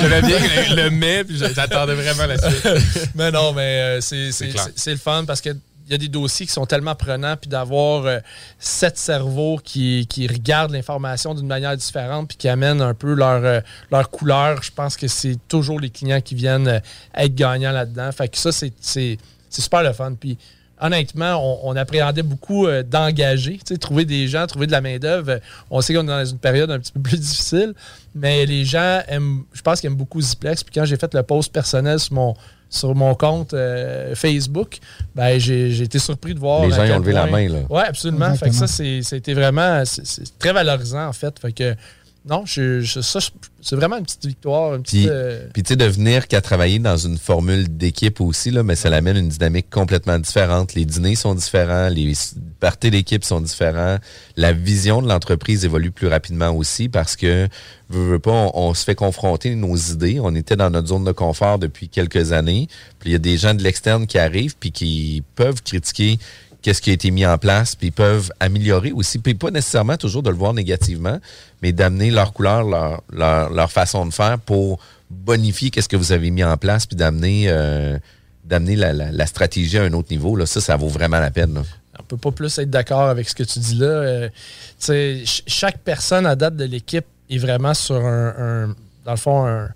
J'avais 0.00 0.22
bien 0.22 0.38
le, 0.38 0.76
le 0.84 0.90
mais, 0.90 1.24
puis 1.24 1.36
j'attendais 1.36 1.94
vraiment 1.94 2.26
la 2.26 2.38
suite. 2.38 3.10
mais 3.16 3.30
non, 3.32 3.52
mais 3.52 3.98
euh, 3.98 4.00
c'est 4.00 4.90
le 4.92 4.96
fun 4.96 5.24
parce 5.26 5.40
que 5.40 5.50
il 5.86 5.94
y 5.94 5.96
a 5.96 5.98
des 5.98 6.06
dossiers 6.08 6.46
qui 6.46 6.52
sont 6.52 6.66
tellement 6.66 6.94
prenants, 6.94 7.36
puis 7.36 7.50
d'avoir 7.50 8.06
euh, 8.06 8.20
sept 8.60 8.96
cerveaux 8.96 9.58
qui, 9.62 10.06
qui 10.08 10.28
regardent 10.28 10.70
l'information 10.70 11.34
d'une 11.34 11.48
manière 11.48 11.76
différente, 11.76 12.28
puis 12.28 12.36
qui 12.36 12.48
amènent 12.48 12.80
un 12.80 12.94
peu 12.94 13.12
leur, 13.12 13.44
euh, 13.44 13.60
leur 13.90 14.08
couleur, 14.08 14.62
je 14.62 14.70
pense 14.70 14.96
que 14.96 15.08
c'est 15.08 15.36
toujours 15.48 15.80
les 15.80 15.90
clients 15.90 16.20
qui 16.20 16.36
viennent 16.36 16.68
euh, 16.68 16.78
être 17.16 17.34
gagnants 17.34 17.72
là-dedans. 17.72 18.12
Fait 18.12 18.28
que 18.28 18.38
ça, 18.38 18.52
c'est- 18.52 18.72
c'est 18.80 19.18
c'est 19.48 19.62
super 19.62 19.82
le 19.82 19.92
fun. 19.92 20.14
Puis 20.14 20.38
honnêtement, 20.80 21.36
on, 21.64 21.70
on 21.70 21.76
appréhendait 21.76 22.22
beaucoup 22.22 22.66
euh, 22.66 22.82
d'engager, 22.82 23.58
trouver 23.80 24.04
des 24.04 24.28
gens, 24.28 24.46
trouver 24.46 24.66
de 24.66 24.72
la 24.72 24.80
main-d'œuvre. 24.80 25.30
Euh, 25.30 25.38
On 25.70 25.80
sait 25.80 25.94
qu'on 25.94 26.02
est 26.02 26.06
dans 26.06 26.24
une 26.24 26.38
période 26.38 26.70
un 26.70 26.78
petit 26.78 26.92
peu 26.92 27.00
plus 27.00 27.18
difficile, 27.18 27.74
mais 28.14 28.46
les 28.46 28.64
gens 28.64 29.00
aiment, 29.08 29.44
je 29.52 29.62
pense 29.62 29.80
qu'ils 29.80 29.88
aiment 29.88 29.96
beaucoup 29.96 30.20
Ziplex. 30.20 30.64
Puis 30.64 30.72
quand 30.74 30.84
j'ai 30.84 30.96
fait 30.96 31.12
le 31.14 31.22
post 31.22 31.52
personnel 31.52 31.98
sur 32.00 32.14
mon, 32.14 32.34
sur 32.68 32.94
mon 32.94 33.14
compte 33.14 33.52
euh, 33.52 34.14
Facebook, 34.14 34.78
ben, 35.16 35.38
j'ai 35.40 35.82
été 35.82 35.98
surpris 35.98 36.34
de 36.34 36.38
voir. 36.38 36.66
Les 36.66 36.70
gens, 36.72 36.82
ont 36.96 36.98
levé 37.00 37.12
la 37.12 37.26
main, 37.26 37.48
là. 37.48 37.58
Ouais, 37.68 37.82
absolument. 37.84 38.32
Fait 38.34 38.42
que 38.42 38.46
Exactement. 38.46 38.66
ça, 38.68 38.74
c'est- 38.76 39.02
c'était 39.02 39.34
vraiment 39.34 39.82
très 40.38 40.52
valorisant, 40.52 41.06
en 41.08 41.12
fait. 41.12 41.38
Fait 41.40 41.52
que 41.52 41.74
non, 42.28 42.44
je, 42.44 42.80
je- 42.82 43.00
ça, 43.00 43.18
je- 43.18 43.30
c'est 43.62 43.76
vraiment 43.76 43.96
une 43.96 44.04
petite 44.04 44.26
victoire. 44.26 44.74
Une 44.74 44.82
petite, 44.82 45.00
Puis, 45.00 45.08
euh, 45.10 45.46
puis 45.54 45.62
tu 45.62 45.68
sais, 45.70 45.76
de 45.76 45.84
venir 45.86 46.28
qu'à 46.28 46.40
travailler 46.42 46.78
dans 46.78 46.96
une 46.98 47.16
formule 47.16 47.74
d'équipe 47.76 48.20
aussi, 48.20 48.50
là, 48.50 48.62
mais 48.62 48.76
ça 48.76 48.90
l'amène 48.90 49.16
une 49.16 49.28
dynamique 49.30 49.70
complètement 49.70 50.18
différente. 50.18 50.74
Les 50.74 50.84
dîners 50.84 51.14
sont 51.14 51.34
différents, 51.34 51.88
les 51.88 52.12
parties 52.60 52.90
d'équipe 52.90 53.24
sont 53.24 53.40
différents. 53.40 53.96
La 54.36 54.52
vision 54.52 55.00
de 55.00 55.08
l'entreprise 55.08 55.64
évolue 55.64 55.90
plus 55.92 56.08
rapidement 56.08 56.50
aussi 56.50 56.88
parce 56.90 57.16
que, 57.16 57.48
veux, 57.88 58.04
veux 58.10 58.18
pas, 58.18 58.32
on, 58.32 58.52
on 58.68 58.74
se 58.74 58.84
fait 58.84 58.94
confronter 58.94 59.54
nos 59.54 59.76
idées. 59.76 60.20
On 60.22 60.34
était 60.34 60.56
dans 60.56 60.68
notre 60.70 60.88
zone 60.88 61.04
de 61.04 61.12
confort 61.12 61.58
depuis 61.58 61.88
quelques 61.88 62.32
années. 62.32 62.68
Puis 62.98 63.10
il 63.10 63.12
y 63.12 63.16
a 63.16 63.18
des 63.18 63.38
gens 63.38 63.54
de 63.54 63.62
l'externe 63.62 64.06
qui 64.06 64.18
arrivent 64.18 64.56
puis 64.60 64.72
qui 64.72 65.22
peuvent 65.36 65.62
critiquer 65.62 66.18
qu'est-ce 66.62 66.82
qui 66.82 66.90
a 66.90 66.92
été 66.92 67.10
mis 67.10 67.26
en 67.26 67.38
place, 67.38 67.74
puis 67.74 67.88
ils 67.88 67.92
peuvent 67.92 68.30
améliorer 68.40 68.92
aussi, 68.92 69.18
puis 69.18 69.34
pas 69.34 69.50
nécessairement 69.50 69.96
toujours 69.96 70.22
de 70.22 70.30
le 70.30 70.36
voir 70.36 70.54
négativement, 70.54 71.18
mais 71.62 71.72
d'amener 71.72 72.10
leur 72.10 72.32
couleur, 72.32 72.64
leur, 72.64 73.50
leur, 73.50 73.72
façon 73.72 74.06
de 74.06 74.12
faire 74.12 74.38
pour 74.38 74.78
bonifier 75.10 75.70
qu'est-ce 75.70 75.88
que 75.88 75.96
vous 75.96 76.12
avez 76.12 76.30
mis 76.30 76.44
en 76.44 76.56
place, 76.56 76.86
puis 76.86 76.96
d'amener 76.96 77.46
euh, 77.48 77.98
la, 78.48 79.26
stratégie 79.26 79.78
à 79.78 79.82
un 79.82 79.92
autre 79.92 80.08
niveau. 80.10 80.36
Là. 80.36 80.46
Ça, 80.46 80.60
ça 80.60 80.76
vaut 80.76 80.88
vraiment 80.88 81.20
la 81.20 81.30
peine. 81.30 81.54
là. 81.54 81.62
on 81.98 82.02
peut 82.02 82.16
pas 82.16 82.32
plus 82.32 82.58
être 82.58 82.70
d'accord 82.70 83.08
avec 83.08 83.28
ce 83.28 83.34
que 83.34 83.42
tu 83.42 83.58
dis 83.58 83.76
là. 83.76 83.86
Euh, 83.86 85.24
chaque 85.24 85.78
personne 85.78 86.26
à 86.26 86.36
date 86.36 86.56
de 86.56 86.64
l'équipe 86.64 87.06
est 87.28 87.38
vraiment 87.38 87.74
sur 87.74 87.96
un- 87.96 88.74
dans 89.04 89.12
le 89.12 89.16
fond, 89.16 89.46
un, 89.46 89.68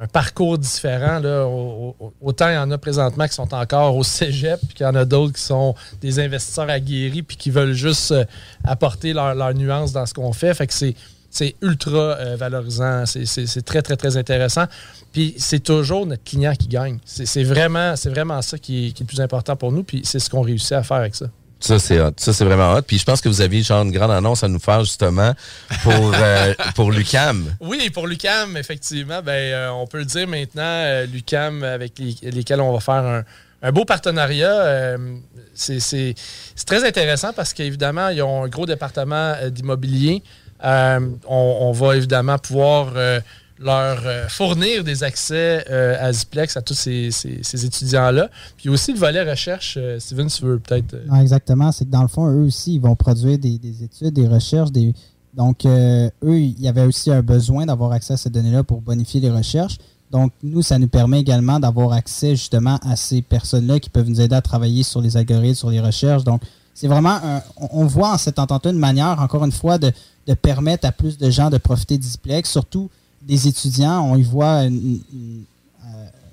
un 0.00 0.06
parcours 0.06 0.56
différent. 0.58 1.18
Là. 1.18 1.44
Au- 1.46 1.94
au- 2.00 2.12
Autant 2.22 2.48
il 2.48 2.54
y 2.54 2.58
en 2.58 2.70
a 2.70 2.78
présentement 2.78 3.26
qui 3.26 3.34
sont 3.34 3.52
encore 3.54 3.96
au 3.96 4.02
cégep, 4.02 4.58
puis 4.66 4.74
qu'il 4.74 4.84
y 4.84 4.88
en 4.88 4.94
a 4.94 5.04
d'autres 5.04 5.34
qui 5.34 5.42
sont 5.42 5.74
des 6.00 6.18
investisseurs 6.18 6.70
aguerris, 6.70 7.22
puis 7.22 7.36
qui 7.36 7.50
veulent 7.50 7.72
juste 7.74 8.12
euh, 8.12 8.24
apporter 8.64 9.12
leur, 9.12 9.34
leur 9.34 9.52
nuance 9.54 9.92
dans 9.92 10.06
ce 10.06 10.14
qu'on 10.14 10.32
fait. 10.32 10.54
Fait 10.54 10.66
que 10.66 10.72
c'est. 10.74 10.94
Ultra 11.62 11.96
euh, 12.18 12.36
valorisant, 12.36 13.06
c'est- 13.06 13.62
très, 13.64 13.82
très, 13.82 13.96
très 13.96 14.16
intéressant. 14.16 14.64
Puis 15.12 15.34
c'est 15.38 15.60
toujours 15.60 16.04
notre 16.04 16.24
client 16.24 16.54
qui 16.58 16.66
gagne. 16.66 16.98
C'est 17.04 17.44
vraiment, 17.44 17.94
vraiment 18.06 18.42
ça 18.42 18.58
qui 18.58 18.92
qui 18.92 19.02
est 19.02 19.04
le 19.04 19.06
plus 19.06 19.20
important 19.20 19.54
pour 19.54 19.70
nous, 19.70 19.84
puis 19.84 20.00
c'est 20.04 20.18
ce 20.18 20.28
qu'on 20.28 20.40
réussit 20.42 20.72
à 20.72 20.82
faire 20.82 20.96
avec 20.96 21.14
ça. 21.14 21.26
Ça, 21.60 21.78
c'est 21.78 22.00
hot. 22.00 22.12
Ça, 22.16 22.32
c'est 22.32 22.44
vraiment 22.44 22.72
hot. 22.72 22.82
Puis 22.82 22.98
je 22.98 23.04
pense 23.04 23.20
que 23.20 23.28
vous 23.28 23.40
aviez 23.42 23.62
genre 23.62 23.82
une 23.82 23.92
grande 23.92 24.10
annonce 24.10 24.42
à 24.42 24.48
nous 24.48 24.58
faire 24.58 24.80
justement 24.82 25.34
pour, 25.82 26.12
euh, 26.18 26.54
pour 26.74 26.90
Lucam. 26.90 27.54
Oui, 27.60 27.90
pour 27.90 28.06
Lucam, 28.06 28.56
effectivement, 28.56 29.20
ben, 29.22 29.32
euh, 29.32 29.68
on 29.70 29.86
peut 29.86 29.98
le 29.98 30.04
dire 30.06 30.26
maintenant, 30.26 30.62
euh, 30.64 31.06
Lucam, 31.06 31.62
avec 31.62 31.98
les- 31.98 32.30
lesquels 32.30 32.60
on 32.60 32.72
va 32.72 32.80
faire 32.80 32.94
un, 33.04 33.22
un 33.62 33.72
beau 33.72 33.84
partenariat. 33.84 34.96
c'est 35.54 35.80
c'est- 35.80 36.14
c'est 36.56 36.66
très 36.66 36.82
intéressant 36.86 37.32
parce 37.34 37.52
qu'évidemment, 37.52 38.08
ils 38.08 38.22
ont 38.22 38.44
un 38.44 38.48
gros 38.48 38.64
département 38.66 39.34
d'immobilier. 39.50 40.22
On, 40.64 41.10
on 41.28 41.72
va 41.72 41.96
évidemment 41.96 42.38
pouvoir 42.38 42.92
leur 43.60 43.98
euh, 44.06 44.26
fournir 44.28 44.82
des 44.84 45.04
accès 45.04 45.64
euh, 45.70 45.96
à 46.00 46.12
Ziplex 46.12 46.56
à 46.56 46.62
tous 46.62 46.74
ces, 46.74 47.10
ces- 47.10 47.66
étudiants-là. 47.66 48.30
Puis 48.56 48.68
aussi 48.70 48.92
le 48.92 48.98
volet 48.98 49.22
recherche, 49.28 49.76
euh, 49.78 49.98
Steven, 50.00 50.28
tu 50.28 50.44
veux 50.44 50.58
peut-être. 50.58 50.96
exactement. 51.20 51.70
C'est 51.70 51.84
que 51.84 51.90
dans 51.90 52.02
le 52.02 52.08
fond, 52.08 52.26
eux 52.26 52.46
aussi, 52.46 52.74
ils 52.76 52.80
vont 52.80 52.96
produire 52.96 53.38
des, 53.38 53.58
des 53.58 53.84
études, 53.84 54.14
des 54.14 54.26
recherches. 54.26 54.72
Des... 54.72 54.94
Donc, 55.34 55.66
eux, 55.66 56.10
il 56.24 56.60
y 56.60 56.68
avait 56.68 56.84
aussi 56.86 57.10
un 57.12 57.22
besoin 57.22 57.66
d'avoir 57.66 57.92
accès 57.92 58.14
à 58.14 58.16
ces 58.16 58.30
données-là 58.30 58.64
pour 58.64 58.80
bonifier 58.80 59.20
les 59.20 59.30
recherches. 59.30 59.76
Donc, 60.10 60.32
nous, 60.42 60.62
ça 60.62 60.78
nous 60.78 60.88
permet 60.88 61.20
également 61.20 61.60
d'avoir 61.60 61.92
accès 61.92 62.30
justement 62.30 62.78
à 62.82 62.96
ces 62.96 63.22
personnes-là 63.22 63.78
qui 63.78 63.90
peuvent 63.90 64.08
nous 64.08 64.20
aider 64.20 64.34
à 64.34 64.40
travailler 64.42 64.82
sur 64.82 65.00
les 65.00 65.16
algorithmes, 65.16 65.54
sur 65.54 65.70
les 65.70 65.80
recherches. 65.80 66.24
Donc, 66.24 66.42
c'est 66.74 66.88
vraiment, 66.88 67.18
un- 67.22 67.42
on, 67.70 67.84
voit 67.86 68.14
en 68.14 68.18
cette 68.18 68.38
entente-là 68.38 68.70
une 68.72 68.78
manière, 68.78 69.20
encore 69.20 69.44
une 69.44 69.52
fois, 69.52 69.76
de, 69.78 69.92
de 70.26 70.34
permettre 70.34 70.86
à 70.86 70.92
plus 70.92 71.16
de 71.18 71.30
gens 71.30 71.50
de 71.50 71.58
profiter 71.58 71.96
d'Iziplex, 71.98 72.50
surtout 72.50 72.90
des 73.22 73.48
étudiants. 73.48 74.02
On 74.02 74.16
y 74.16 74.22
voit 74.22 74.64
une, 74.64 75.00
une- 75.12 75.44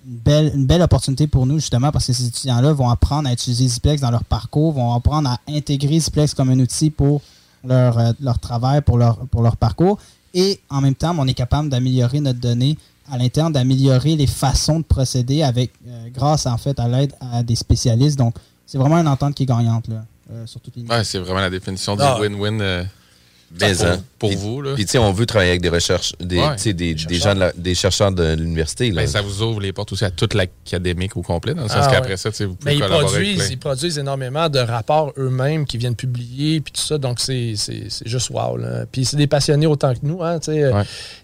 une 0.09 0.15
belle, 0.19 0.51
une 0.55 0.65
belle 0.65 0.81
opportunité 0.81 1.27
pour 1.27 1.45
nous, 1.45 1.55
justement, 1.59 1.91
parce 1.91 2.07
que 2.07 2.13
ces 2.13 2.27
étudiants-là 2.27 2.71
vont 2.71 2.89
apprendre 2.89 3.27
à 3.27 3.33
utiliser 3.33 3.67
Ziplex 3.67 4.01
dans 4.01 4.09
leur 4.11 4.23
parcours, 4.23 4.71
vont 4.71 4.93
apprendre 4.93 5.29
à 5.29 5.39
intégrer 5.49 5.99
Ziplex 5.99 6.33
comme 6.33 6.49
un 6.49 6.59
outil 6.59 6.89
pour 6.89 7.21
leur, 7.65 7.97
euh, 7.97 8.11
leur 8.21 8.39
travail, 8.39 8.81
pour 8.81 8.97
leur, 8.97 9.17
pour 9.27 9.41
leur 9.41 9.57
parcours. 9.57 9.97
Et 10.33 10.61
en 10.69 10.79
même 10.79 10.95
temps, 10.95 11.13
on 11.19 11.27
est 11.27 11.33
capable 11.33 11.67
d'améliorer 11.67 12.21
notre 12.21 12.39
donnée 12.39 12.77
à 13.11 13.17
l'interne, 13.17 13.51
d'améliorer 13.51 14.15
les 14.15 14.27
façons 14.27 14.79
de 14.79 14.85
procéder 14.85 15.43
avec, 15.43 15.71
euh, 15.87 16.07
grâce 16.13 16.45
en 16.45 16.57
fait 16.57 16.79
à 16.79 16.87
l'aide 16.87 17.11
à 17.19 17.43
des 17.43 17.55
spécialistes. 17.55 18.17
Donc, 18.17 18.35
c'est 18.65 18.77
vraiment 18.77 18.99
une 18.99 19.07
entente 19.09 19.35
qui 19.35 19.43
est 19.43 19.47
gagnante 19.47 19.89
là, 19.89 20.05
euh, 20.31 20.45
sur 20.47 20.61
toutes 20.61 20.77
les 20.77 20.83
Ouais, 20.83 21.03
c'est 21.03 21.19
vraiment 21.19 21.41
la 21.41 21.49
définition 21.49 21.97
du 21.97 22.01
Ah. 22.01 22.17
win-win 22.21 22.61
euh, 22.61 22.83
Mais, 23.61 23.73
pour, 23.73 23.85
hein. 23.85 23.97
pour 24.19 24.29
Puis- 24.29 24.37
vous. 24.37 24.61
Là. 24.61 24.73
Puis, 24.75 24.85
tu 24.85 24.91
sais, 24.91 24.97
on 24.97 25.11
veut 25.13 25.25
travailler 25.25 25.51
avec 25.51 25.61
des 25.61 25.69
recherches, 25.69 26.13
des, 26.19 26.37
Ouais. 26.37 26.55
tu 26.57 26.63
sais, 26.63 26.73
des, 26.73 26.93
des 26.95 27.15
gens, 27.15 27.33
de 27.33 27.39
la- 27.39 27.53
des 27.53 27.75
chercheurs 27.75 28.11
de 28.11 28.33
l'université. 28.33 28.89
là. 28.91 29.01
Ben, 29.03 29.07
ça 29.07 29.21
vous 29.21 29.41
ouvre 29.41 29.61
les 29.61 29.71
portes 29.71 29.93
aussi 29.93 30.03
à 30.03 30.11
toute 30.11 30.33
l'académique 30.33 31.15
au 31.15 31.21
complet, 31.21 31.53
dans 31.53 31.63
le 31.63 31.69
sens 31.69 31.85
Ah, 31.87 31.91
qu'après 31.91 32.11
ouais. 32.11 32.17
ça, 32.17 32.29
tu 32.29 32.35
sais, 32.37 32.45
vous 32.45 32.51
Mais 32.51 32.57
pouvez 32.59 32.73
ils 32.75 32.79
collaborer 32.81 33.05
produisent, 33.05 33.47
ils 33.49 33.57
produisent 33.57 33.97
énormément 33.99 34.49
de 34.49 34.59
rapports 34.59 35.13
eux-mêmes 35.17 35.65
qui 35.65 35.77
viennent 35.77 35.95
publier, 35.95 36.59
puis 36.59 36.73
tout 36.73 36.81
ça. 36.81 36.97
Donc, 36.97 37.19
c'est 37.21 37.53
c'est- 37.55 37.85
c'est 37.89 38.07
juste 38.07 38.29
wow. 38.31 38.57
là. 38.57 38.85
Puis, 38.91 39.05
c'est 39.05 39.17
des 39.17 39.27
passionnés 39.27 39.67
autant 39.67 39.93
que 39.93 39.99
nous. 40.03 40.21
Hein, 40.21 40.39
tu 40.39 40.51
sais. 40.51 40.69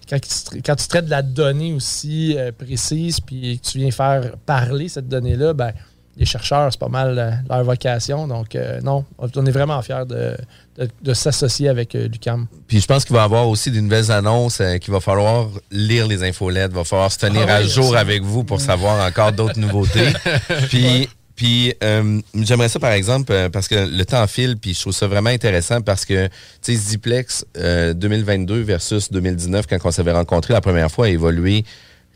quand, 0.09 0.19
tu 0.19 0.27
tra- 0.29 0.61
quand 0.65 0.75
tu 0.75 0.87
traites 0.87 1.05
de 1.05 1.09
la 1.11 1.21
donnée 1.23 1.73
aussi 1.73 2.35
euh, 2.37 2.51
précise, 2.51 3.19
puis 3.19 3.59
que 3.59 3.69
tu 3.69 3.79
viens 3.79 3.91
faire 3.91 4.37
parler 4.45 4.87
cette 4.87 5.07
donnée-là, 5.09 5.53
ben, 5.53 5.71
les 6.15 6.25
chercheurs, 6.25 6.71
c'est 6.71 6.79
pas 6.79 6.89
mal 6.89 7.17
euh, 7.17 7.31
leur 7.49 7.63
vocation. 7.63 8.27
Donc, 8.27 8.55
euh, 8.55 8.79
non, 8.81 9.03
on 9.17 9.45
est 9.45 9.51
vraiment 9.51 9.81
fiers 9.81 10.05
de, 10.07 10.35
de- 10.77 10.89
de 11.01 11.13
s'associer 11.13 11.69
avec 11.69 11.95
euh, 11.95 12.07
l'UCAM. 12.07 12.45
Puis 12.67 12.79
je 12.81 12.85
pense 12.85 13.03
qu'il 13.05 13.15
va 13.15 13.21
y 13.23 13.25
avoir 13.25 13.47
aussi 13.49 13.71
des 13.71 13.81
nouvelles 13.81 14.11
annonces 14.11 14.61
euh, 14.61 14.77
qu'il 14.77 14.93
va 14.93 14.99
falloir 14.99 15.47
lire 15.71 16.07
les 16.07 16.23
infolettes, 16.23 16.71
il 16.71 16.75
va 16.75 16.83
falloir 16.83 17.11
se 17.11 17.17
tenir 17.17 17.45
Ah 17.47 17.55
à 17.55 17.61
oui, 17.61 17.69
jour 17.69 17.87
aussi. 17.89 17.97
avec 17.97 18.21
vous 18.21 18.43
pour 18.43 18.61
savoir 18.61 19.05
encore 19.05 19.31
d'autres 19.31 19.59
nouveautés. 19.59 20.13
Puis, 20.69 21.09
puis 21.35 21.73
euh, 21.83 22.21
j'aimerais 22.35 22.69
ça 22.69 22.79
par 22.79 22.91
exemple 22.91 23.31
euh, 23.33 23.49
parce 23.49 23.67
que 23.67 23.73
le 23.73 24.05
temps 24.05 24.27
file, 24.27 24.55
puis 24.55 24.75
je 24.75 24.81
trouve 24.81 24.93
ça 24.93 25.07
vraiment 25.07 25.31
intéressant 25.31 25.81
parce 25.81 26.05
que 26.05 26.27
tu 26.27 26.31
sais 26.61 26.75
Ziplex 26.75 27.43
euh, 27.57 27.95
2022 27.95 28.61
versus 28.61 29.11
2019 29.11 29.65
quand 29.67 29.77
on 29.83 29.89
s'avait 29.89 30.11
rencontré 30.11 30.53
la 30.53 30.61
première 30.61 30.91
fois 30.91 31.07
a 31.07 31.09
évolué. 31.09 31.63
Tu 31.63 31.69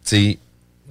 sais, 0.04 0.38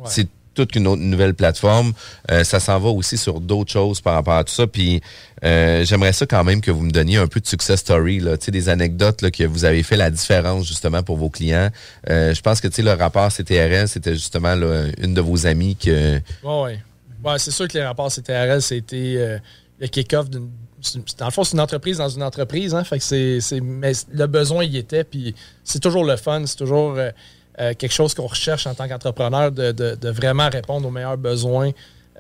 c'est 0.07 0.27
toute 0.57 0.75
une 0.75 0.87
autre 0.89 1.03
nouvelle 1.03 1.35
plateforme. 1.35 1.93
Euh, 2.31 2.43
ça 2.43 2.59
s'en 2.59 2.81
va 2.81 2.89
aussi 2.89 3.17
sur 3.17 3.41
d'autres 3.41 3.71
choses 3.71 4.01
par 4.01 4.15
rapport 4.15 4.35
à 4.35 4.43
tout 4.43 4.53
ça. 4.53 4.67
Puis 4.67 5.01
euh, 5.45 5.85
j'aimerais 5.85 6.13
ça 6.13 6.27
quand 6.27 6.43
même 6.43 6.61
que 6.61 6.71
vous 6.71 6.83
me 6.83 6.91
donniez 6.91 7.19
un 7.19 7.27
peu 7.29 7.39
de 7.41 7.47
success 7.47 7.81
story, 7.81 8.19
là, 8.21 8.37
des 8.37 8.69
anecdotes 8.69 9.23
là, 9.23 9.31
que 9.31 9.45
vous 9.45 9.65
avez 9.65 9.83
fait 9.83 9.97
la 9.97 10.11
différence 10.11 10.67
justement 10.67 11.03
pour 11.03 11.17
vos 11.19 11.31
clients. 11.31 11.71
Euh, 12.09 12.35
je 12.35 12.41
pense 12.41 12.61
que 12.61 12.69
le 12.83 12.93
rapport 12.93 13.31
CTRL, 13.31 13.87
c'était 13.89 14.15
justement 14.15 14.55
une 14.55 15.15
de 15.15 15.21
vos 15.21 15.47
amies 15.47 15.77
que. 15.77 16.21
Oui, 16.43 16.73
ouais. 17.25 17.39
C'est 17.39 17.51
sûr 17.51 17.69
que 17.69 17.75
les 17.79 17.85
rapports 17.85 18.11
CTRL, 18.11 18.63
c'était 18.63 19.41
le 19.79 19.87
kick-off 19.87 20.31
d'une. 20.31 20.49
Dans 21.19 21.25
le 21.27 21.31
fond, 21.33 21.43
c'est 21.43 21.55
une 21.55 21.61
entreprise 21.61 21.99
dans 21.99 22.09
une 22.09 22.23
entreprise. 22.23 22.75
Hein, 22.75 22.85
fait 22.85 22.99
que 22.99 23.05
c'est- 23.41 23.61
mais 23.61 23.93
le 24.13 24.27
besoin 24.27 24.65
y 24.65 24.77
était. 24.77 25.05
Puis 25.05 25.35
c'est 25.65 25.81
toujours 25.81 26.05
le 26.05 26.17
fun. 26.17 26.45
C'est 26.47 26.57
toujours 26.57 26.97
euh, 27.59 27.75
quelque 27.75 27.93
chose 27.93 28.15
qu'on 28.15 28.27
recherche 28.27 28.67
en 28.67 28.75
tant 28.75 28.87
qu'entrepreneur 28.89 29.51
de, 29.53 29.73
de- 29.73 29.95
de 30.01 30.09
vraiment 30.11 30.49
répondre 30.51 30.87
aux 30.87 30.91
meilleurs 30.91 31.17
besoins 31.19 31.71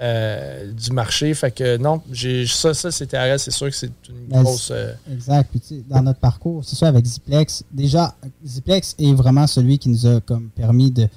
euh, 0.02 0.72
du 0.72 0.90
marché. 0.92 1.32
Fait 1.34 1.50
que 1.50 1.76
non, 1.78 2.02
j'ai, 2.12 2.46
ça, 2.46 2.74
ça 2.74 2.90
CTRL, 2.90 3.38
c'est 3.38 3.50
sûr 3.50 3.68
que 3.70 3.74
c'est 3.76 3.90
une 4.08 4.26
Ben, 4.28 4.42
grosse. 4.42 4.70
euh, 4.70 4.92
Exact. 5.10 5.48
Puis, 5.50 5.60
tu 5.60 5.66
sais, 5.68 5.82
dans 5.88 6.02
notre 6.02 6.20
parcours, 6.20 6.62
c'est 6.64 6.76
ça 6.76 6.88
avec 6.88 7.04
Ziplex. 7.06 7.64
Déjà, 7.72 8.14
Ziplex 8.44 8.94
est 8.98 9.14
vraiment 9.14 9.46
celui 9.46 9.78
qui 9.78 9.88
nous 9.88 10.06
a 10.06 10.20
comme 10.20 10.48
permis 10.50 10.90
de. 10.90 11.08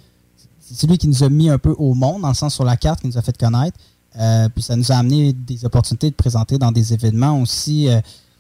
C'est 0.60 0.76
celui 0.76 0.98
qui 0.98 1.08
nous 1.08 1.24
a 1.24 1.30
mis 1.30 1.50
un 1.50 1.58
peu 1.58 1.76
au 1.78 1.94
monde, 1.94 2.22
dans 2.22 2.30
le 2.30 2.34
sens 2.36 2.54
sur 2.54 2.64
la 2.64 2.78
carte, 2.78 3.02
qui 3.02 3.08
nous 3.08 3.18
a 3.18 3.22
fait 3.22 3.36
connaître. 3.38 3.78
Puis 4.54 4.64
ça 4.64 4.76
nous 4.76 4.92
a 4.92 4.96
amené 4.96 5.34
des 5.34 5.66
opportunités 5.66 6.10
de 6.10 6.16
présenter 6.16 6.58
dans 6.58 6.72
des 6.72 6.94
événements 6.94 7.42
aussi. 7.42 7.88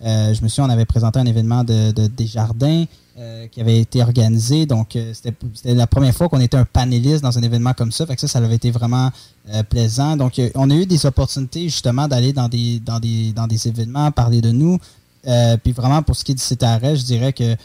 Je 0.02 0.42
me 0.44 0.48
souviens, 0.48 0.66
on 0.66 0.70
avait 0.70 0.86
présenté 0.86 1.20
un 1.20 1.26
événement 1.26 1.64
de, 1.64 1.92
de 1.92 2.08
Desjardins 2.08 2.86
euh, 3.20 3.48
qui 3.48 3.60
avait 3.60 3.80
été 3.80 4.02
organisé. 4.02 4.66
Donc, 4.66 4.96
euh, 4.96 5.12
c'était 5.14 5.74
la 5.74 5.88
première 5.88 6.14
fois 6.16 6.30
qu'on 6.30 6.40
était 6.40 6.56
un 6.56 6.64
panéliste 6.64 7.22
dans 7.22 7.38
un 7.38 7.42
événement 7.42 7.74
comme 7.74 7.92
ça. 7.92 8.06
Fait 8.06 8.16
que 8.16 8.22
ça, 8.22 8.30
ça 8.30 8.40
avait 8.40 8.56
été 8.56 8.72
vraiment 8.72 9.12
euh, 9.54 9.62
plaisant. 9.64 10.16
Donc, 10.16 10.40
on 10.56 10.70
a 10.70 10.74
eu 10.74 10.86
des 10.86 11.06
opportunités 11.06 11.64
justement 11.64 12.08
d'aller 12.08 12.32
dans 12.32 12.48
des, 12.48 12.80
dans, 12.80 12.98
des, 13.02 13.34
dans 13.34 13.46
des 13.46 13.68
événements, 13.68 14.10
parler 14.12 14.40
de 14.40 14.52
nous. 14.52 14.78
Puis 15.64 15.74
vraiment, 15.74 16.02
pour 16.02 16.16
ce 16.16 16.24
qui 16.24 16.32
est 16.32 16.58
du 16.58 16.66
arrêt, 16.66 16.96
je 16.96 17.04
dirais 17.04 17.34
que 17.34 17.58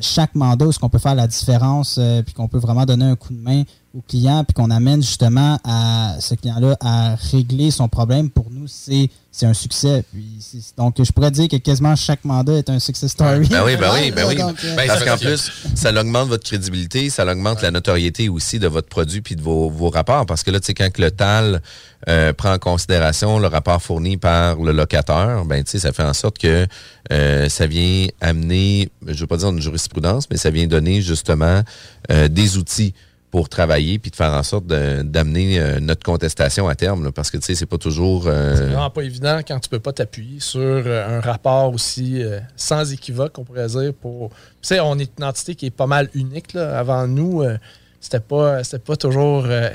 chaque 0.00 0.34
mandat 0.34 0.66
où 0.66 0.72
ce 0.72 0.80
qu'on 0.80 0.88
peut 0.88 0.98
faire 0.98 1.14
la 1.14 1.28
différence, 1.28 2.00
puis 2.24 2.34
qu'on 2.34 2.48
peut 2.48 2.58
vraiment 2.58 2.84
donner 2.84 3.04
un 3.04 3.14
coup 3.14 3.32
de 3.32 3.38
main 3.38 3.62
au 3.96 4.02
client, 4.02 4.44
puis 4.44 4.54
qu'on 4.54 4.70
amène 4.70 5.02
justement 5.02 5.58
à 5.64 6.14
ce 6.20 6.34
client-là 6.36 6.76
à 6.80 7.16
régler 7.32 7.70
son 7.72 7.88
problème, 7.88 8.30
pour 8.30 8.46
nous, 8.50 8.66
c'est 8.68 9.10
c'est 9.32 9.46
un 9.46 9.54
succès. 9.54 10.04
Puis 10.12 10.26
c'est- 10.40 10.76
donc, 10.76 10.96
je 11.00 11.10
pourrais 11.12 11.30
dire 11.30 11.46
que 11.48 11.56
quasiment 11.56 11.94
chaque 11.94 12.24
mandat 12.24 12.54
est 12.54 12.68
un 12.68 12.80
success 12.80 13.12
story. 13.12 13.46
Ben 13.48 13.62
oui, 13.64 13.76
ben 13.76 13.90
oui, 13.94 14.10
ben 14.10 14.26
oui. 14.28 14.34
Donc, 14.36 14.56
euh, 14.64 14.76
Parce 14.86 15.04
qu'en 15.04 15.16
plus, 15.16 15.50
ça 15.76 15.92
augmente 15.92 16.28
votre 16.28 16.42
crédibilité, 16.44 17.10
ça 17.10 17.24
augmente 17.24 17.62
la 17.62 17.70
notoriété 17.70 18.28
aussi 18.28 18.58
de 18.58 18.66
votre 18.66 18.88
produit 18.88 19.20
puis 19.20 19.36
de 19.36 19.40
vos, 19.40 19.70
vos 19.70 19.88
rapports. 19.88 20.26
Parce 20.26 20.42
que 20.42 20.50
là, 20.50 20.58
tu 20.58 20.66
sais, 20.66 20.74
quand 20.74 20.90
que 20.92 21.00
le 21.00 21.12
TAL 21.12 21.62
euh, 22.08 22.32
prend 22.32 22.52
en 22.54 22.58
considération 22.58 23.38
le 23.38 23.46
rapport 23.46 23.80
fourni 23.80 24.16
par 24.16 24.56
le 24.56 24.72
locateur, 24.72 25.44
ben 25.44 25.62
tu 25.62 25.70
sais, 25.72 25.78
ça 25.78 25.92
fait 25.92 26.02
en 26.02 26.12
sorte 26.14 26.38
que 26.38 26.66
euh, 27.12 27.48
ça 27.48 27.66
vient 27.68 28.08
amener, 28.20 28.90
je 29.06 29.20
veux 29.20 29.26
pas 29.28 29.36
dire 29.36 29.48
une 29.50 29.60
jurisprudence, 29.62 30.28
mais 30.28 30.36
ça 30.38 30.50
vient 30.50 30.66
donner 30.66 31.02
justement 31.02 31.62
euh, 32.10 32.26
des 32.28 32.58
outils 32.58 32.94
pour 33.30 33.48
travailler 33.48 33.98
puis 34.00 34.10
de 34.10 34.16
faire 34.16 34.32
en 34.32 34.42
sorte 34.42 34.66
d'amener 34.66 35.60
euh, 35.60 35.78
notre 35.78 36.02
contestation 36.02 36.68
à 36.68 36.74
terme. 36.74 37.04
là. 37.04 37.12
parce 37.12 37.30
que 37.30 37.36
tu 37.36 37.44
sais, 37.44 37.54
c'est 37.54 37.66
pas 37.66 37.78
toujours. 37.78 38.24
euh, 38.26 38.56
C'est 38.56 38.64
vraiment 38.66 38.90
pas 38.90 39.02
évident 39.02 39.38
quand 39.46 39.60
tu 39.60 39.68
peux 39.68 39.78
pas 39.78 39.92
t'appuyer 39.92 40.40
sur 40.40 40.60
euh, 40.60 41.18
un 41.18 41.20
rapport 41.20 41.72
aussi 41.72 42.22
euh, 42.22 42.40
sans 42.56 42.92
équivoque, 42.92 43.38
on 43.38 43.44
pourrait 43.44 43.68
dire. 43.68 43.92
Pour... 43.94 44.30
Tu 44.30 44.36
sais, 44.62 44.80
on 44.80 44.98
est 44.98 45.12
une 45.18 45.24
entité 45.24 45.54
qui 45.54 45.66
est 45.66 45.70
pas 45.70 45.86
mal 45.86 46.10
unique. 46.14 46.54
Là. 46.54 46.76
Avant 46.78 47.06
nous, 47.06 47.42
euh, 47.42 47.56
c'était 48.00 48.18
pas, 48.18 48.64
c'était 48.64 48.80
pas 48.80 48.96
toujours. 48.96 49.44
euh, 49.46 49.70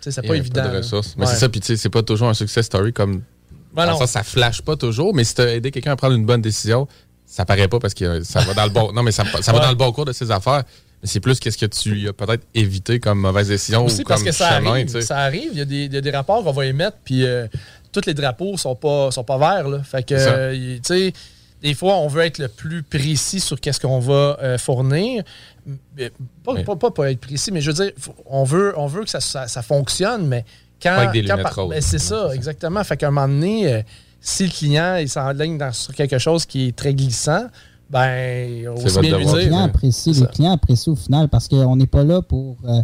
c'est 0.00 0.26
pas 0.26 0.36
évident. 0.36 0.62
Pas 0.62 0.68
de 0.68 0.72
là. 0.74 0.78
ressources. 0.78 1.14
Mais 1.16 1.24
Ouais. 1.26 1.32
c'est 1.32 1.40
ça, 1.40 1.48
puis 1.48 1.60
tu 1.60 1.66
sais, 1.66 1.76
c'est 1.76 1.90
pas 1.90 2.02
toujours 2.04 2.28
un 2.28 2.34
success 2.34 2.66
story 2.66 2.92
comme. 2.92 3.22
Ben 3.74 3.86
non. 3.86 3.98
sens, 3.98 4.12
ça 4.12 4.22
flash 4.22 4.62
pas 4.62 4.76
toujours, 4.76 5.12
mais 5.16 5.24
si 5.24 5.34
tu 5.34 5.40
as 5.42 5.52
aidé 5.54 5.72
quelqu'un 5.72 5.90
à 5.92 5.96
prendre 5.96 6.14
une 6.14 6.24
bonne 6.26 6.42
décision, 6.42 6.86
ça 7.26 7.44
paraît 7.44 7.66
pas 7.66 7.80
parce 7.80 7.94
que 7.94 8.22
ça 8.22 8.38
va 8.42 8.54
dans 8.54 8.64
le 8.64 8.70
bon. 8.70 8.92
Non, 8.92 9.02
mais 9.02 9.10
ça, 9.10 9.24
ça 9.40 9.50
va 9.50 9.58
Ouais. 9.58 9.64
dans 9.64 9.70
le 9.70 9.76
bon 9.76 9.90
cours 9.90 10.04
de 10.04 10.12
ses 10.12 10.30
affaires. 10.30 10.62
C'est 11.06 11.20
plus 11.20 11.38
qu'est-ce 11.38 11.58
que 11.58 11.66
tu 11.66 12.08
as 12.08 12.12
peut-être 12.12 12.44
évité 12.54 12.98
comme 12.98 13.20
mauvaise 13.20 13.48
décision 13.48 13.84
Aussi 13.84 14.00
ou 14.00 14.04
parce 14.04 14.20
comme 14.22 14.30
que 14.30 14.34
ça 14.34 14.56
chemin, 14.56 14.70
arrive. 14.70 15.00
Ça 15.00 15.18
arrive. 15.18 15.50
Il 15.52 15.58
y, 15.58 15.60
a 15.60 15.64
des, 15.66 15.84
il 15.84 15.92
y 15.94 15.96
a 15.96 16.00
des 16.00 16.10
rapports 16.10 16.42
qu'on 16.42 16.52
va 16.52 16.64
émettre, 16.66 16.96
puis 17.04 17.24
euh, 17.26 17.46
tous 17.92 18.00
les 18.06 18.14
drapeaux 18.14 18.56
sont 18.56 18.74
pas, 18.74 19.10
sont 19.10 19.22
pas 19.24 19.36
verts. 19.38 19.68
Là. 19.68 19.82
Fait 19.82 20.02
que, 20.02 20.14
euh, 20.14 20.54
il- 20.54 20.80
tu 20.80 20.94
sais, 20.94 21.12
des 21.62 21.74
fois, 21.74 21.96
on 21.96 22.08
veut 22.08 22.22
être 22.22 22.38
le 22.38 22.48
plus 22.48 22.82
précis 22.82 23.40
sur 23.40 23.60
qu'est-ce 23.60 23.80
qu'on 23.80 24.00
va 24.00 24.38
euh, 24.42 24.58
fournir. 24.58 25.22
Pas, 26.44 26.62
pas, 26.62 26.76
pas, 26.76 26.90
pas 26.90 27.10
être 27.10 27.20
précis, 27.20 27.52
mais 27.52 27.60
je 27.60 27.70
veux 27.70 27.84
dire, 27.84 27.92
on 28.26 28.44
veut, 28.44 28.74
on 28.76 28.86
veut 28.86 29.04
que 29.04 29.10
ça, 29.10 29.20
ça, 29.20 29.46
ça 29.46 29.62
fonctionne, 29.62 30.26
mais 30.26 30.44
quand. 30.82 30.94
Pas 30.94 31.02
avec 31.08 31.22
des 31.22 31.28
quand 31.28 31.68
ben, 31.68 31.80
c'est 31.80 31.98
ça, 31.98 32.30
exactement. 32.34 32.82
Fait 32.84 32.96
qu'à 32.96 33.08
un 33.08 33.10
moment 33.10 33.28
donné, 33.28 33.82
si 34.20 34.44
le 34.44 34.50
client 34.50 34.96
il 34.96 35.08
s'enligne 35.08 35.58
sur 35.72 35.94
quelque 35.94 36.18
chose 36.18 36.44
qui 36.46 36.68
est 36.68 36.76
très 36.76 36.94
glissant, 36.94 37.46
ben, 37.94 38.76
se 38.88 39.00
bien 39.00 39.16
lui 39.18 39.24
votre 39.24 39.36
les 39.36 39.42
dire. 39.44 39.48
clients 39.50 39.60
euh, 39.62 39.64
apprécient, 39.66 40.12
les 40.12 40.26
clients 40.26 40.52
apprécient 40.52 40.92
au 40.92 40.96
final 40.96 41.28
parce 41.28 41.48
qu'on 41.48 41.76
n'est 41.76 41.86
pas 41.86 42.02
là 42.04 42.20
pour, 42.22 42.56
euh, 42.66 42.82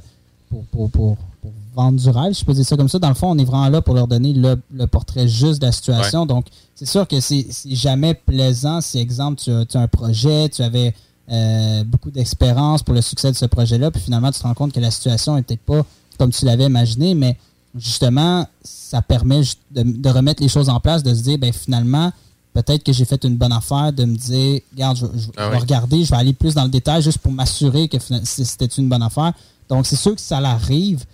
pour, 0.48 0.64
pour, 0.66 0.90
pour- 0.90 1.16
pour 1.42 1.52
vendre 1.74 1.98
du 1.98 2.08
rêve, 2.10 2.32
si 2.34 2.40
je 2.40 2.44
peux 2.44 2.52
dire 2.52 2.66
ça 2.66 2.76
comme 2.76 2.88
ça. 2.88 2.98
Dans 2.98 3.08
le 3.08 3.14
fond, 3.14 3.30
on 3.30 3.38
est 3.38 3.44
vraiment 3.44 3.68
là 3.68 3.80
pour 3.80 3.94
leur 3.94 4.06
donner 4.06 4.32
le, 4.34 4.56
le 4.74 4.86
portrait 4.86 5.26
juste 5.26 5.60
de 5.60 5.66
la 5.66 5.72
situation. 5.72 6.20
Ouais. 6.22 6.26
Donc, 6.26 6.46
c'est 6.74 6.86
sûr 6.86 7.06
que 7.08 7.18
c'est 7.20 7.46
jamais 7.66 8.12
plaisant 8.14 8.80
si, 8.80 8.98
exemple, 8.98 9.40
tu 9.40 9.50
as, 9.50 9.64
tu 9.64 9.76
as 9.76 9.80
un 9.80 9.88
projet, 9.88 10.48
tu 10.50 10.62
avais 10.62 10.94
euh, 11.30 11.82
beaucoup 11.84 12.10
d'expérience 12.10 12.82
pour 12.82 12.92
le 12.94 13.00
succès 13.02 13.30
de 13.32 13.36
ce 13.36 13.46
projet-là, 13.46 13.90
puis 13.90 14.00
finalement, 14.02 14.30
tu 14.32 14.38
te 14.40 14.42
rends 14.44 14.52
compte 14.54 14.72
que 14.72 14.80
la 14.80 14.90
situation 14.90 15.36
n'est 15.36 15.42
peut-être 15.42 15.60
pas 15.64 15.82
comme 16.18 16.30
tu 16.30 16.44
l'avais 16.44 16.66
imaginé, 16.66 17.14
mais 17.14 17.36
justement, 17.78 18.46
ça 18.62 19.00
permet 19.00 19.40
de, 19.70 19.82
de 19.82 20.08
remettre 20.10 20.42
les 20.42 20.48
choses 20.48 20.68
en 20.68 20.80
place, 20.80 21.02
de 21.02 21.14
se 21.14 21.22
dire, 21.22 21.38
ben 21.38 21.52
finalement, 21.52 22.12
peut-être 22.52 22.82
que 22.82 22.92
j'ai 22.92 23.04
fait 23.04 23.22
une 23.24 23.36
bonne 23.36 23.52
affaire, 23.52 23.92
de 23.92 24.04
me 24.04 24.16
dire, 24.16 24.60
regarde, 24.72 24.96
je, 24.96 25.06
je- 25.18 25.28
Ah 25.36 25.46
je 25.46 25.50
vais 25.52 25.58
regarder, 25.58 26.04
je 26.04 26.10
vais 26.10 26.16
aller 26.16 26.32
plus 26.32 26.54
dans 26.54 26.64
le 26.64 26.70
détail 26.70 27.00
juste 27.02 27.18
pour 27.18 27.32
m'assurer 27.32 27.88
que 27.88 27.96
c'était 28.24 28.66
une 28.66 28.88
bonne 28.88 29.02
affaire. 29.02 29.32
Donc, 29.68 29.86
c'est 29.86 29.96
sûr 29.96 30.14
que 30.14 30.20
ça 30.20 30.40
l'arrive. 30.40 31.04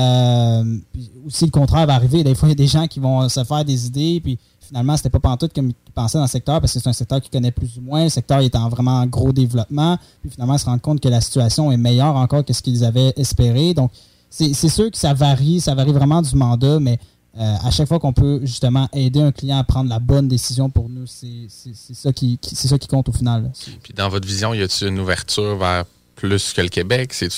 Euh, 0.00 0.78
aussi, 1.26 1.44
le 1.44 1.50
contraire 1.50 1.86
va 1.86 1.94
arriver. 1.94 2.24
Des 2.24 2.34
fois, 2.34 2.48
il 2.48 2.52
y 2.52 2.52
a 2.52 2.56
des 2.56 2.66
gens 2.66 2.86
qui 2.86 2.98
vont 3.00 3.28
se 3.28 3.42
faire 3.44 3.64
des 3.64 3.86
idées, 3.86 4.20
puis 4.22 4.38
finalement, 4.60 4.96
c'était 4.96 5.10
pas 5.10 5.20
pantoute 5.20 5.52
comme 5.54 5.68
ils 5.68 5.92
pensaient 5.94 6.18
dans 6.18 6.24
le 6.24 6.28
secteur, 6.30 6.60
parce 6.60 6.72
que 6.72 6.80
c'est 6.80 6.88
un 6.88 6.92
secteur 6.92 7.20
qu'ils 7.20 7.30
connaissent 7.30 7.52
plus 7.52 7.76
ou 7.78 7.82
moins. 7.82 8.04
Le 8.04 8.08
secteur 8.08 8.40
est 8.40 8.54
en 8.56 8.68
vraiment 8.68 9.04
gros 9.06 9.32
développement. 9.32 9.96
Puis 10.22 10.30
finalement, 10.30 10.54
ils 10.54 10.58
se 10.58 10.64
rendent 10.64 10.80
compte 10.80 11.00
que 11.00 11.08
la 11.08 11.20
situation 11.20 11.70
est 11.70 11.76
meilleure 11.76 12.16
encore 12.16 12.44
que 12.44 12.52
ce 12.52 12.62
qu'ils 12.62 12.84
avaient 12.84 13.12
espéré. 13.16 13.74
Donc, 13.74 13.90
c'est 14.28 14.52
c'est 14.54 14.68
sûr 14.68 14.90
que 14.90 14.98
ça 14.98 15.14
varie. 15.14 15.60
Ça 15.60 15.74
varie 15.74 15.92
vraiment 15.92 16.20
du 16.20 16.34
mandat, 16.34 16.80
mais 16.80 16.98
euh, 17.38 17.54
à 17.64 17.70
chaque 17.70 17.88
fois 17.88 17.98
qu'on 17.98 18.12
peut 18.12 18.40
justement 18.42 18.88
aider 18.92 19.20
un 19.20 19.32
client 19.32 19.58
à 19.58 19.64
prendre 19.64 19.90
la 19.90 19.98
bonne 19.98 20.28
décision 20.28 20.70
pour 20.70 20.88
nous, 20.88 21.06
c'est 21.06 21.46
c'est- 21.48 21.74
c'est 21.74 21.94
ça, 21.94 22.12
qui, 22.12 22.38
qui- 22.38 22.54
c'est 22.56 22.68
ça 22.68 22.78
qui 22.78 22.88
compte 22.88 23.08
au 23.08 23.12
final. 23.12 23.50
Puis 23.82 23.92
dans 23.94 24.08
votre 24.08 24.26
vision, 24.26 24.54
y 24.54 24.62
a-t-il 24.62 24.88
une 24.88 24.98
ouverture 25.00 25.56
vers 25.56 25.84
plus 26.14 26.52
que 26.54 26.62
le 26.62 26.68
Québec? 26.68 27.12
Sais, 27.12 27.28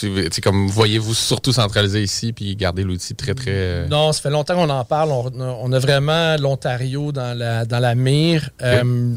comme 0.42 0.68
voyez-vous 0.68 1.14
surtout 1.14 1.53
centraliser 1.53 2.03
ici 2.03 2.32
puis 2.32 2.55
garder 2.55 2.84
l'outil 2.84 3.14
très, 3.16 3.34
très. 3.34 3.51
euh, 3.51 3.88
Non, 3.88 4.12
ça 4.12 4.20
fait 4.22 4.30
longtemps 4.30 4.55
qu'on 4.55 4.70
en 4.70 4.84
parle. 4.84 5.11
On, 5.11 5.32
on 5.40 5.72
a 5.72 5.78
vraiment 5.80 6.36
l'Ontario 6.36 7.11
dans 7.11 7.36
la, 7.36 7.64
dans 7.64 7.80
la 7.80 7.94
mire. 7.96 8.51
Euh, 8.62 9.14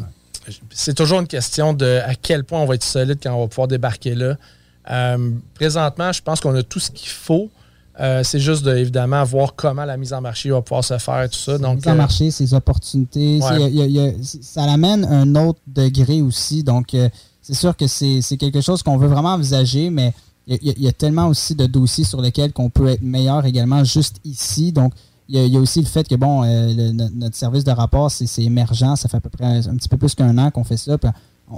c'est 0.72 0.96
toujours 0.96 1.20
une 1.20 1.28
question 1.28 1.74
de 1.74 2.02
à 2.04 2.16
quel 2.16 2.44
point 2.44 2.60
on 2.60 2.66
va 2.66 2.74
être 2.76 2.84
solide 2.84 3.20
quand 3.22 3.34
on 3.36 3.42
va 3.42 3.48
pouvoir 3.48 3.68
débarquer 3.68 4.16
là. 4.16 4.36
Euh, 4.90 5.30
présentement, 5.54 6.12
je 6.12 6.24
pense 6.24 6.40
qu'on 6.40 6.56
a 6.56 6.64
tout 6.64 6.80
ce 6.80 6.90
qu'il 6.90 7.10
faut. 7.10 7.52
Euh, 8.02 8.24
c'est 8.24 8.40
juste 8.40 8.64
de, 8.64 8.76
évidemment 8.76 9.24
voir 9.24 9.54
comment 9.56 9.86
la 9.86 9.96
mise 9.96 10.12
en 10.14 10.22
marché 10.22 10.50
va 10.50 10.62
pouvoir 10.62 10.84
se 10.84 10.98
faire 10.98 11.22
et 11.24 11.30
tout 11.30 11.38
ça. 11.38 11.58
Donc, 11.60 11.76
mise 11.78 11.88
en 11.88 11.92
euh, 11.92 11.96
marché, 11.96 12.32
ses 12.32 12.54
opportunités. 12.54 13.40
Ouais. 13.42 13.48
c'est- 13.48 13.70
il 13.70 13.76
y 13.76 13.82
a- 13.82 13.86
il 13.86 13.92
y 13.92 14.00
a- 14.00 14.12
ça 14.42 14.66
l'amène 14.66 15.06
un 15.06 15.36
autre 15.36 15.60
degré 15.68 16.22
aussi. 16.22 16.64
Donc, 16.64 16.94
euh, 16.96 17.10
c'est 17.42 17.54
sûr 17.54 17.76
que 17.78 17.86
c'est 17.88 18.22
quelque 18.40 18.62
chose 18.62 18.82
qu'on 18.82 18.98
veut 18.98 19.08
vraiment 19.08 19.34
envisager, 19.34 19.90
mais 19.90 20.14
il 20.48 20.56
y, 20.64 20.70
a- 20.70 20.74
il 20.78 20.84
y 20.84 20.88
a 20.88 20.92
tellement 20.94 21.28
aussi 21.28 21.54
de 21.54 21.68
dossiers 21.68 22.04
sur 22.04 22.22
lesquels 22.22 22.54
qu'on 22.54 22.70
peut 22.72 22.88
être 22.88 23.04
meilleur 23.04 23.46
également 23.46 23.84
juste 23.84 24.16
ici. 24.26 24.72
Donc, 24.72 24.94
il 25.30 25.48
y 25.48 25.56
a, 25.56 25.60
aussi 25.60 25.80
le 25.80 25.86
fait 25.86 26.08
que, 26.08 26.16
bon, 26.16 26.44
euh, 26.44 26.74
le- 26.76 27.10
notre 27.16 27.36
service 27.36 27.64
de 27.64 27.72
rapport, 27.72 28.10
c'est 28.12 28.26
c'est 28.26 28.44
émergent. 28.44 28.96
Ça 28.98 29.08
fait 29.08 29.18
à 29.18 29.22
peu 29.22 29.30
près 29.30 29.46
un, 29.46 29.60
un 29.60 29.76
petit 29.76 29.88
peu 29.88 29.98
plus 29.98 30.14
qu'un 30.16 30.38
an 30.40 30.50
qu'on 30.52 30.64
fait 30.64 30.76
ça. 30.78 30.98
Puis 30.98 31.10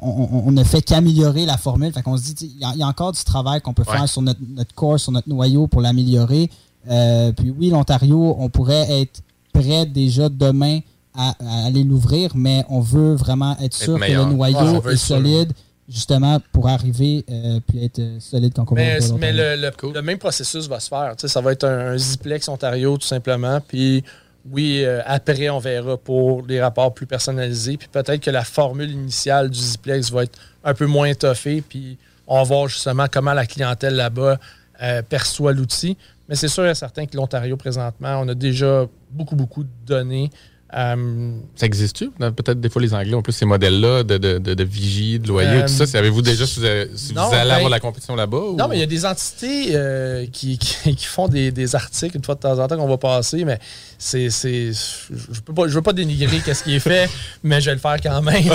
on, 0.01 0.51
ne 0.51 0.63
fait 0.63 0.81
qu'améliorer 0.81 1.45
la 1.45 1.57
formule. 1.57 1.91
Fait 1.93 2.01
qu'on 2.01 2.17
se 2.17 2.23
dit, 2.33 2.51
il 2.55 2.61
y, 2.61 2.65
a- 2.65 2.71
il 2.73 2.79
y 2.79 2.83
a 2.83 2.87
encore 2.87 3.11
du 3.11 3.23
travail 3.23 3.61
qu'on 3.61 3.73
peut 3.73 3.83
Ouais. 3.87 3.97
faire 3.97 4.09
sur 4.09 4.21
notre, 4.21 4.39
notre 4.55 4.73
corps, 4.73 4.99
sur 4.99 5.11
notre 5.11 5.29
noyau 5.29 5.67
pour 5.67 5.81
l'améliorer. 5.81 6.49
Euh, 6.89 7.31
puis 7.31 7.49
oui, 7.57 7.69
l'Ontario, 7.69 8.35
on 8.39 8.49
pourrait 8.49 9.01
être 9.01 9.21
prêt 9.53 9.85
déjà 9.85 10.29
demain 10.29 10.79
à, 11.15 11.35
à 11.45 11.65
aller 11.67 11.83
l'ouvrir, 11.83 12.31
mais 12.35 12.65
on 12.69 12.79
veut 12.79 13.13
vraiment 13.13 13.55
être 13.61 13.73
sûr 13.75 13.99
que 13.99 14.11
le 14.11 14.25
noyau 14.25 14.57
Ouais, 14.81 14.93
est 14.93 14.97
sûr. 14.97 15.17
solide, 15.17 15.53
justement, 15.87 16.39
pour 16.51 16.67
arriver 16.67 17.23
euh, 17.29 17.59
puis 17.67 17.83
être 17.85 17.99
euh, 17.99 18.17
solide 18.19 18.53
quand 18.55 18.65
on 18.71 18.75
va 18.75 18.81
Mais, 18.81 19.31
le, 19.31 20.01
même 20.01 20.17
processus 20.17 20.67
va 20.67 20.79
se 20.79 20.87
faire. 20.87 21.13
Tu 21.15 21.21
sais, 21.21 21.27
ça 21.27 21.39
va 21.41 21.51
être 21.51 21.65
un, 21.65 21.91
un 21.93 21.97
Ziplex 21.97 22.47
Ontario, 22.49 22.97
tout 22.97 23.05
simplement. 23.07 23.59
Puis 23.67 24.03
oui, 24.49 24.83
euh, 24.83 25.01
après, 25.05 25.49
on 25.49 25.59
verra 25.59 25.97
pour 25.97 26.45
les 26.45 26.61
rapports 26.61 26.93
plus 26.93 27.05
personnalisés. 27.05 27.77
Puis 27.77 27.87
peut-être 27.87 28.19
que 28.21 28.31
la 28.31 28.43
formule 28.43 28.91
initiale 28.91 29.49
du 29.49 29.59
Ziplex 29.59 30.11
va 30.11 30.23
être 30.23 30.37
un 30.63 30.73
peu 30.73 30.85
moins 30.85 31.07
étoffée. 31.07 31.63
Puis 31.67 31.97
on 32.27 32.37
va 32.37 32.43
voir 32.43 32.67
justement 32.67 33.05
comment 33.11 33.33
la 33.33 33.45
clientèle 33.45 33.95
là-bas 33.95 34.37
euh, 34.81 35.01
perçoit 35.01 35.53
l'outil. 35.53 35.97
Mais 36.27 36.35
c'est 36.35 36.47
sûr 36.49 36.65
et 36.65 36.75
certain 36.75 37.05
que 37.05 37.15
l'Ontario, 37.15 37.55
présentement, 37.55 38.19
on 38.21 38.27
a 38.27 38.33
déjà 38.33 38.85
beaucoup, 39.11 39.35
beaucoup 39.35 39.63
de 39.63 39.69
données. 39.85 40.29
Euh, 40.75 41.35
Ça 41.55 41.65
existe-tu? 41.67 42.09
Peut-être 42.11 42.59
des 42.59 42.69
fois 42.69 42.81
les 42.81 42.93
Anglais 42.93 43.13
ont 43.13 43.21
plus 43.21 43.33
ces 43.33 43.45
modèles-là 43.45 44.03
de, 44.03 44.17
de, 44.17 44.37
de, 44.39 44.53
de 44.55 44.63
vigie, 44.63 45.19
de 45.19 45.27
loyer, 45.27 45.49
Euh, 45.49 45.61
tout 45.67 45.73
ça. 45.73 45.85
Savez-vous 45.85 46.21
déjà 46.23 46.47
si 46.47 46.59
vous, 46.59 46.65
avez- 46.65 46.89
si 46.95 47.13
non, 47.13 47.27
vous 47.27 47.35
allez 47.35 47.49
ben- 47.49 47.55
avoir 47.55 47.69
la 47.69 47.79
compétition 47.79 48.15
là-bas? 48.15 48.37
ou- 48.37 48.55
Non, 48.55 48.67
mais 48.67 48.77
il 48.77 48.79
y 48.79 48.83
a 48.83 48.87
des 48.87 49.05
entités 49.05 49.75
euh, 49.75 50.25
qui, 50.31 50.57
qui- 50.83 50.95
qui 50.95 51.05
font 51.05 51.27
des, 51.27 51.51
des 51.51 51.75
articles 51.75 52.17
une 52.17 52.23
fois 52.23 52.35
de 52.35 52.39
temps 52.39 52.57
en 52.57 52.67
temps 52.67 52.77
qu'on 52.77 52.87
va 52.87 52.97
passer, 52.97 53.45
mais 53.45 53.59
c'est. 53.97 54.29
Je 54.29 55.41
peux 55.45 55.53
pas, 55.53 55.67
je 55.67 55.73
veux 55.73 55.81
pas 55.81 55.93
dénigrer 55.93 56.39
qu'est-ce 56.39 56.63
qui 56.63 56.75
est 56.75 56.79
fait, 56.79 57.09
mais 57.43 57.61
je 57.61 57.67
vais 57.69 57.75
le 57.75 57.79
faire 57.81 57.97
quand 58.01 58.21
même. 58.21 58.43
non, 58.47 58.53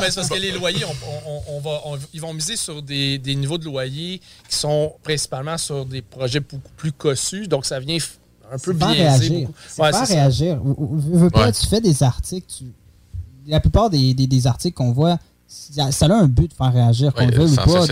mais 0.00 0.08
c'est 0.10 0.16
parce 0.16 0.28
que 0.28 0.38
les 0.38 0.52
loyers, 0.52 0.84
on, 0.84 1.30
on- 1.30 1.56
on 1.56 1.60
va, 1.60 1.80
on- 1.84 1.98
ils 2.14 2.20
vont 2.20 2.32
miser 2.32 2.56
sur 2.56 2.82
des, 2.82 3.18
des 3.18 3.34
niveaux 3.34 3.58
de 3.58 3.64
loyer 3.64 4.20
qui 4.48 4.56
sont 4.56 4.94
principalement 5.02 5.58
sur 5.58 5.84
des 5.84 6.02
projets 6.02 6.40
beaucoup 6.40 6.72
plus 6.76 6.92
cossus, 6.92 7.48
donc 7.48 7.66
ça 7.66 7.78
vient 7.80 7.98
un 8.52 8.58
peu 8.58 8.72
réagir. 8.88 9.48
C'est 9.68 9.82
Ouais, 9.82 9.90
réagir. 10.14 10.60
Veux- 10.64 11.18
veux 11.18 11.30
pas, 11.30 11.46
Ouais. 11.46 11.52
Tu 11.52 11.66
fais 11.66 11.80
des 11.80 12.02
articles. 12.02 12.46
tu- 12.58 12.72
La 13.46 13.60
plupart 13.60 13.90
des, 13.90 14.14
des- 14.14 14.26
des 14.26 14.46
articles 14.46 14.76
qu'on 14.76 14.92
voit, 14.92 15.18
ça 15.48 15.90
ça 15.90 16.06
a 16.06 16.12
un 16.14 16.28
but 16.28 16.48
de 16.50 16.54
faire 16.54 16.72
réagir, 16.72 17.12
qu'on 17.12 17.20
Ouais, 17.24 17.30
le 17.30 17.36
veuille 17.38 17.52
ou 17.52 17.56
pas. 17.56 17.64
Donc. 17.64 17.90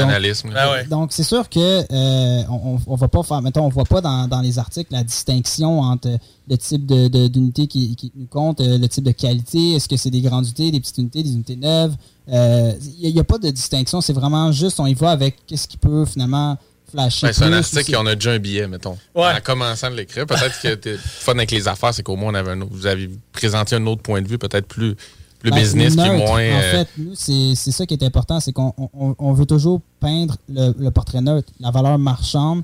Ah 0.54 0.72
ouais. 0.72 0.84
donc, 0.86 1.12
c'est 1.12 1.24
sûr 1.24 1.48
que 1.48 1.58
euh, 1.92 2.42
on, 2.50 2.78
on 2.86 2.94
va 2.94 3.08
pas 3.08 3.22
faire, 3.24 3.42
mettons, 3.42 3.64
on 3.64 3.68
voit 3.68 3.84
pas 3.84 4.00
dans, 4.00 4.28
dans 4.28 4.40
les 4.40 4.58
articles 4.58 4.92
la 4.92 5.02
distinction 5.02 5.80
entre 5.80 6.16
le 6.48 6.58
type 6.58 6.86
de, 6.86 7.08
de- 7.08 7.26
d'unité 7.28 7.66
qui, 7.66 7.96
qui 7.96 8.12
nous 8.14 8.26
compte, 8.26 8.60
euh, 8.60 8.78
le 8.78 8.88
type 8.88 9.04
de 9.04 9.10
qualité, 9.10 9.74
est-ce 9.74 9.88
que 9.88 9.96
c'est 9.96 10.10
des 10.10 10.20
grandes 10.20 10.44
unités, 10.44 10.70
des 10.70 10.80
petites 10.80 10.98
unités, 10.98 11.22
des 11.22 11.32
unités 11.32 11.56
neuves? 11.56 11.96
Euh, 12.30 12.72
Il 13.00 13.12
n'y 13.12 13.18
a, 13.20 13.24
pas 13.24 13.38
de 13.38 13.50
distinction, 13.50 14.00
c'est 14.00 14.12
vraiment 14.12 14.52
juste, 14.52 14.78
on 14.78 14.86
y 14.86 14.94
va 14.94 15.10
avec 15.10 15.44
qu'est-ce 15.46 15.66
qui 15.66 15.78
peut 15.78 16.04
finalement 16.04 16.56
flasher. 16.90 17.26
Ben, 17.26 17.32
c'est 17.32 17.44
un 17.44 17.52
article 17.52 17.92
et 17.92 17.96
on 17.96 18.06
a 18.06 18.14
déjà 18.14 18.32
un 18.32 18.38
billet, 18.38 18.66
mettons. 18.68 18.96
En 19.14 19.40
commençant 19.42 19.90
de 19.90 19.96
l'écrire. 19.96 20.26
Peut-être 20.26 20.60
que 20.60 20.74
t'es 20.74 20.96
fun 20.96 21.32
avec 21.32 21.50
les 21.50 21.68
affaires, 21.68 21.92
c'est 21.94 22.02
qu'au 22.02 22.16
moins 22.16 22.32
on 22.32 22.34
avait 22.34 22.52
un 22.52 22.60
autre- 22.60 22.72
vous 22.72 22.86
avez 22.86 23.10
présenté 23.32 23.76
un 23.76 23.86
autre 23.86 24.02
point 24.02 24.22
de 24.22 24.28
vue, 24.28 24.38
peut-être 24.38 24.66
plus, 24.66 24.96
plus 25.38 25.50
Ben, 25.50 25.58
business, 25.60 25.94
plus 25.94 26.02
neutre. 26.02 26.16
moins. 26.26 26.40
En 26.40 26.58
euh, 26.60 26.70
fait, 26.72 26.88
nous, 26.98 27.12
c'est 27.14 27.52
c'est 27.54 27.70
ça 27.72 27.86
qui 27.86 27.94
est 27.94 28.02
important, 28.02 28.40
c'est 28.40 28.52
qu'on 28.52 28.72
on- 28.78 29.14
on 29.18 29.32
veut 29.32 29.46
toujours 29.46 29.80
peindre 30.00 30.36
le, 30.48 30.72
le 30.78 30.90
portrait 30.90 31.20
neutre, 31.20 31.52
la 31.60 31.70
valeur 31.70 31.98
marchande 31.98 32.62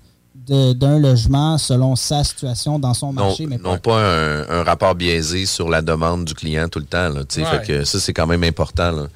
de- 0.48 0.72
d'un 0.72 0.98
logement 0.98 1.56
selon 1.56 1.94
sa 1.96 2.24
situation 2.24 2.78
dans 2.78 2.92
son 2.92 3.12
Non, 3.12 3.26
marché. 3.28 3.46
mais 3.46 3.56
non 3.58 3.78
pas 3.78 4.00
un, 4.00 4.48
un 4.60 4.62
rapport 4.64 4.94
biaisé 4.94 5.46
sur 5.46 5.68
la 5.70 5.80
demande 5.80 6.24
du 6.24 6.34
client 6.34 6.68
tout 6.68 6.80
le 6.80 6.84
temps. 6.86 7.08
Là. 7.10 7.20
Ouais. 7.36 7.44
fait 7.44 7.66
que 7.66 7.84
ça, 7.84 8.00
c'est 8.00 8.12
quand 8.12 8.26
même 8.26 8.42
important. 8.44 8.90
Là. 8.90 9.06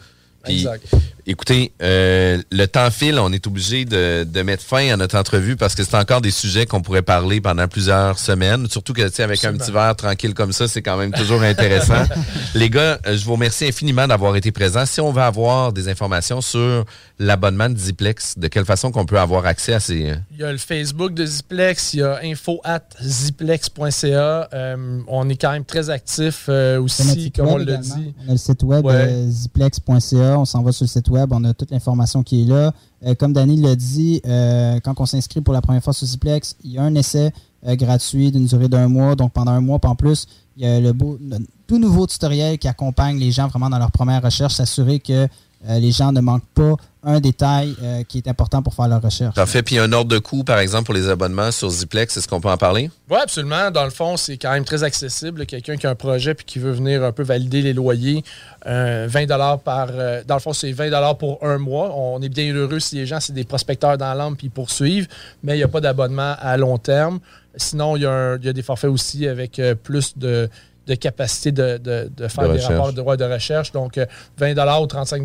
Puis, 0.44 0.58
Exact. 0.60 0.84
Écoutez, 1.30 1.72
euh, 1.82 2.40
le 2.50 2.64
temps 2.66 2.90
file, 2.90 3.18
on 3.18 3.30
est 3.34 3.46
obligé 3.46 3.84
de, 3.84 4.24
de 4.24 4.40
mettre 4.42 4.62
fin 4.64 4.90
à 4.90 4.96
notre 4.96 5.18
entrevue 5.18 5.56
parce 5.56 5.74
que 5.74 5.84
c'est 5.84 5.94
encore 5.94 6.22
des 6.22 6.30
sujets 6.30 6.64
qu'on 6.64 6.80
pourrait 6.80 7.02
parler 7.02 7.42
pendant 7.42 7.68
plusieurs 7.68 8.18
semaines. 8.18 8.66
Surtout 8.70 8.94
que, 8.94 9.06
tu 9.06 9.14
sais, 9.14 9.24
avec 9.24 9.44
un 9.44 9.52
petit 9.52 9.70
verre 9.70 9.94
tranquille 9.94 10.32
comme 10.32 10.52
ça, 10.52 10.68
c'est 10.68 10.80
quand 10.80 10.96
même 10.96 11.12
toujours 11.12 11.42
intéressant. 11.42 12.02
Les 12.54 12.70
gars, 12.70 12.98
euh, 13.06 13.14
je 13.18 13.24
vous 13.26 13.32
remercie 13.34 13.66
infiniment 13.66 14.06
d'avoir 14.08 14.36
été 14.36 14.52
présents. 14.52 14.86
Si 14.86 15.02
on 15.02 15.12
veut 15.12 15.20
avoir 15.20 15.74
des 15.74 15.90
informations 15.90 16.40
sur 16.40 16.86
l'abonnement 17.18 17.68
de 17.68 17.76
Ziplex, 17.76 18.38
de 18.38 18.48
quelle 18.48 18.64
façon 18.64 18.90
qu'on 18.90 19.04
peut 19.04 19.18
avoir 19.20 19.44
accès 19.44 19.74
à 19.74 19.80
ces... 19.80 20.08
euh, 20.10 20.14
Il 20.32 20.38
y 20.38 20.44
a 20.44 20.50
le 20.52 20.56
Facebook 20.56 21.12
de 21.12 21.26
Ziplex, 21.26 21.92
il 21.92 22.00
y 22.00 22.02
a 22.04 22.20
info 22.24 22.58
at 22.64 22.80
ziplex.ca. 23.04 24.48
Euh, 24.54 25.00
on 25.08 25.28
est 25.28 25.36
quand 25.36 25.52
même 25.52 25.64
très 25.66 25.90
actif 25.90 26.46
euh, 26.48 26.80
aussi, 26.80 27.30
comme 27.32 27.48
on 27.48 27.58
également. 27.60 27.80
dit. 27.82 28.14
On 28.26 28.30
a 28.30 28.32
le 28.32 28.38
site 28.38 28.62
web 28.62 28.82
Ouais. 28.86 29.26
ziplex.ca. 29.28 30.38
On 30.38 30.46
s'en 30.46 30.62
va 30.62 30.72
sur 30.72 30.84
le 30.84 30.88
site 30.88 31.08
web. 31.08 31.17
On 31.30 31.44
a 31.44 31.54
toute 31.54 31.70
l'information 31.70 32.22
qui 32.22 32.42
est 32.42 32.44
là. 32.44 32.72
Euh, 33.06 33.14
comme 33.14 33.32
Danny 33.32 33.60
l'a 33.60 33.76
dit, 33.76 34.20
euh, 34.26 34.80
quand 34.80 34.94
on 35.00 35.06
s'inscrit 35.06 35.40
pour 35.40 35.54
la 35.54 35.60
première 35.60 35.82
fois 35.82 35.92
sur 35.92 36.06
Ziplex, 36.06 36.56
il 36.64 36.72
y 36.72 36.78
a 36.78 36.82
un 36.82 36.94
essai 36.94 37.32
euh, 37.66 37.76
gratuit 37.76 38.30
d'une 38.30 38.46
durée 38.46 38.68
d'un 38.68 38.88
mois. 38.88 39.14
Donc 39.14 39.32
pendant 39.32 39.52
un 39.52 39.60
mois, 39.60 39.78
puis 39.78 39.90
en 39.90 39.96
plus, 39.96 40.26
il 40.56 40.64
y 40.64 40.66
a 40.66 40.80
le 40.80 40.92
le 40.92 41.38
tout 41.66 41.78
nouveau 41.78 42.06
tutoriel 42.06 42.58
qui 42.58 42.66
accompagne 42.66 43.18
les 43.18 43.30
gens 43.30 43.46
vraiment 43.48 43.68
dans 43.68 43.78
leur 43.78 43.90
première 43.90 44.22
recherche, 44.22 44.54
s'assurer 44.54 45.00
que 45.00 45.28
les 45.68 45.90
gens 45.90 46.12
ne 46.12 46.20
manquent 46.20 46.48
pas 46.54 46.76
un 47.08 47.20
détail 47.20 47.74
euh, 47.82 48.02
qui 48.06 48.18
est 48.18 48.28
important 48.28 48.62
pour 48.62 48.74
faire 48.74 48.86
leur 48.88 49.00
recherche. 49.02 49.34
Parfait. 49.34 49.62
Puis 49.62 49.78
un 49.78 49.90
ordre 49.92 50.10
de 50.10 50.18
coût, 50.18 50.44
par 50.44 50.58
exemple, 50.58 50.84
pour 50.84 50.94
les 50.94 51.08
abonnements 51.08 51.50
sur 51.50 51.70
Ziplex, 51.70 52.16
est-ce 52.16 52.28
qu'on 52.28 52.40
peut 52.40 52.50
en 52.50 52.56
parler? 52.58 52.90
Oui, 53.10 53.16
absolument. 53.22 53.70
Dans 53.70 53.84
le 53.84 53.90
fond, 53.90 54.16
c'est 54.16 54.36
quand 54.36 54.52
même 54.52 54.64
très 54.64 54.82
accessible. 54.84 55.46
Quelqu'un 55.46 55.76
qui 55.76 55.86
a 55.86 55.90
un 55.90 55.94
projet 55.94 56.34
puis 56.34 56.44
qui 56.44 56.58
veut 56.58 56.72
venir 56.72 57.02
un 57.02 57.12
peu 57.12 57.22
valider 57.22 57.62
les 57.62 57.72
loyers, 57.72 58.22
euh, 58.66 59.06
20 59.08 59.26
par. 59.64 59.88
euh, 59.90 60.22
dans 60.26 60.34
le 60.34 60.40
fond, 60.40 60.52
c'est 60.52 60.72
20 60.72 61.14
pour 61.14 61.38
un 61.42 61.58
mois. 61.58 61.94
On 61.96 62.20
est 62.20 62.28
bien 62.28 62.52
heureux 62.54 62.80
si 62.80 62.96
les 62.96 63.06
gens, 63.06 63.20
c'est 63.20 63.32
des 63.32 63.44
prospecteurs 63.44 63.96
dans 63.96 64.12
l'âme 64.14 64.36
puis 64.36 64.48
ils 64.48 64.50
poursuivent, 64.50 65.08
mais 65.42 65.54
il 65.54 65.58
n'y 65.58 65.62
a 65.64 65.68
pas 65.68 65.80
d'abonnement 65.80 66.34
à 66.40 66.56
long 66.56 66.76
terme. 66.78 67.20
Sinon, 67.56 67.96
il 67.96 68.02
y, 68.02 68.06
a 68.06 68.10
un- 68.12 68.36
il 68.38 68.44
y 68.44 68.48
a 68.48 68.52
des 68.52 68.62
forfaits 68.62 68.90
aussi 68.90 69.26
avec 69.26 69.58
euh, 69.58 69.74
plus 69.74 70.16
de, 70.16 70.48
de 70.88 70.94
capacité 70.94 71.52
de, 71.52 71.76
de- 71.78 72.10
de 72.16 72.28
faire 72.28 72.44
De 72.48 72.54
des 72.54 72.58
rapports 72.74 72.92
de 72.92 72.96
droits 72.96 73.16
de 73.16 73.24
recherche. 73.24 73.70
Donc, 73.72 73.98
euh, 73.98 74.06
20 74.38 74.80
ou 74.80 74.86
35 74.86 75.22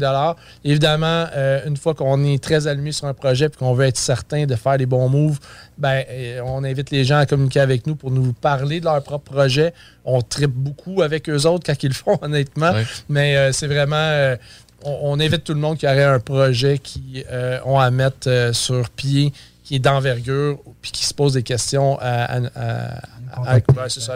Évidemment, 0.64 1.26
euh, 1.36 1.62
une 1.66 1.78
fois 1.78 1.94
qu'on 1.94 2.24
est 2.26 2.42
très 2.44 2.68
allumé 2.68 2.92
sur 2.92 3.08
un 3.08 3.14
projet 3.14 3.46
et 3.46 3.50
qu'on 3.50 3.74
veut 3.74 3.86
être 3.86 3.98
certain 3.98 4.46
de 4.46 4.56
faire 4.56 4.78
les 4.78 4.86
bons 4.86 5.08
moves, 5.10 5.40
ben, 5.78 6.04
euh, 6.10 6.42
on 6.46 6.64
invite 6.64 6.92
les 6.92 7.04
gens 7.06 7.18
à 7.18 7.26
communiquer 7.26 7.62
avec 7.62 7.88
nous 7.88 7.96
pour 7.96 8.12
nous 8.12 8.34
parler 8.34 8.80
de 8.80 8.86
leur 8.86 9.02
propre 9.02 9.32
projet. 9.32 9.74
On 10.06 10.22
tripe 10.22 10.52
beaucoup 10.52 11.02
avec 11.02 11.30
eux 11.30 11.46
autres 11.48 11.64
quand 11.66 11.82
ils 11.82 11.88
le 11.90 11.94
font, 11.94 12.20
honnêtement. 12.22 12.72
Mais 13.10 13.38
euh, 13.38 13.52
c'est 13.52 13.68
vraiment... 13.68 13.96
euh, 13.96 14.36
on, 14.84 15.14
on 15.14 15.20
invite 15.22 15.46
tout 15.46 15.54
le 15.54 15.62
monde 15.62 15.78
qui 15.78 15.86
aurait 15.88 16.04
un 16.04 16.20
projet 16.20 16.78
qui 16.78 17.24
euh, 17.32 17.58
ont 17.66 17.80
à 17.80 17.90
mettre 17.90 18.28
euh, 18.28 18.52
sur 18.52 18.90
pied, 18.90 19.32
qui 19.64 19.76
est 19.76 19.80
d'envergure, 19.80 20.60
puis 20.82 20.92
qui 20.92 21.06
se 21.06 21.14
pose 21.14 21.34
des 21.34 21.44
questions 21.44 21.98
à, 22.02 22.24
à- 22.36 22.38
à- 22.58 23.00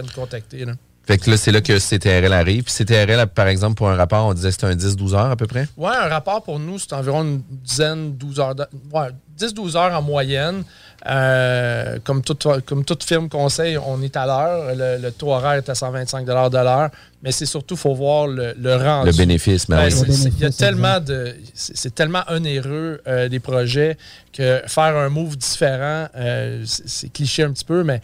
nous 0.02 0.12
contacter. 0.12 0.66
là. 0.66 0.74
Fait 1.08 1.18
que 1.18 1.30
là, 1.32 1.38
c'est 1.38 1.51
là 1.53 1.62
que 1.62 1.80
CTRL 1.80 2.34
arrive. 2.34 2.64
Puis 2.64 2.74
CTRL, 2.74 3.26
par 3.28 3.47
exemple, 3.47 3.76
pour 3.76 3.89
un 3.89 3.95
rapport, 3.95 4.26
on 4.26 4.34
disait 4.34 4.49
que 4.49 4.53
c'était 4.55 4.68
un 4.68 4.76
10-12 4.76 5.14
heures 5.16 5.32
à 5.32 5.36
peu 5.38 5.47
près? 5.47 5.68
Ouais, 5.78 5.95
un 5.95 6.10
rapport 6.10 6.43
pour 6.43 6.60
nous, 6.60 6.78
c'est 6.80 6.91
environ 6.93 7.24
une 7.24 7.41
dizaine, 7.64 8.14
12 8.18 8.39
heures. 8.41 8.55
de- 8.55 8.68
ouais, 8.93 9.08
10-12 9.39 9.76
heures 9.78 9.93
en 9.97 10.01
moyenne. 10.01 10.64
Euh, 11.05 11.99
comme, 12.03 12.22
toute, 12.24 12.45
comme 12.66 12.84
toute 12.84 13.03
firme 13.03 13.30
conseil, 13.30 13.78
on 13.78 14.01
est 14.01 14.18
à 14.18 14.26
l'heure. 14.26 14.76
Le, 14.76 15.01
le 15.01 15.12
taux 15.12 15.32
horaire 15.32 15.53
est 15.53 15.70
à 15.70 15.76
125 15.76 16.26
de 16.26 16.32
l'heure. 16.58 16.89
Mais 17.24 17.32
c'est 17.32 17.45
surtout, 17.45 17.76
il 17.76 17.80
faut 17.80 17.93
voir 17.95 18.28
le, 18.28 18.53
le 18.60 18.76
rendu. 18.76 19.10
Le 19.12 19.16
bénéfice, 19.16 19.68
ben 19.68 19.78
Ben, 19.89 19.93
oui. 20.08 20.32
Il 20.38 20.39
y 20.39 20.45
a 20.45 20.49
tellement 20.51 20.99
de. 20.99 21.36
C'est 21.53 21.93
tellement 21.95 22.24
onéreux 22.30 23.01
euh, 23.08 23.30
des 23.30 23.39
projets 23.39 23.97
que 24.34 24.62
faire 24.68 24.95
un 24.97 25.10
move 25.10 25.36
différent, 25.38 26.08
euh, 26.16 26.62
c'est 26.66 26.88
c'est 26.88 27.10
cliché 27.10 27.43
un 27.43 27.51
petit 27.51 27.66
peu, 27.66 27.84
mais 27.84 28.01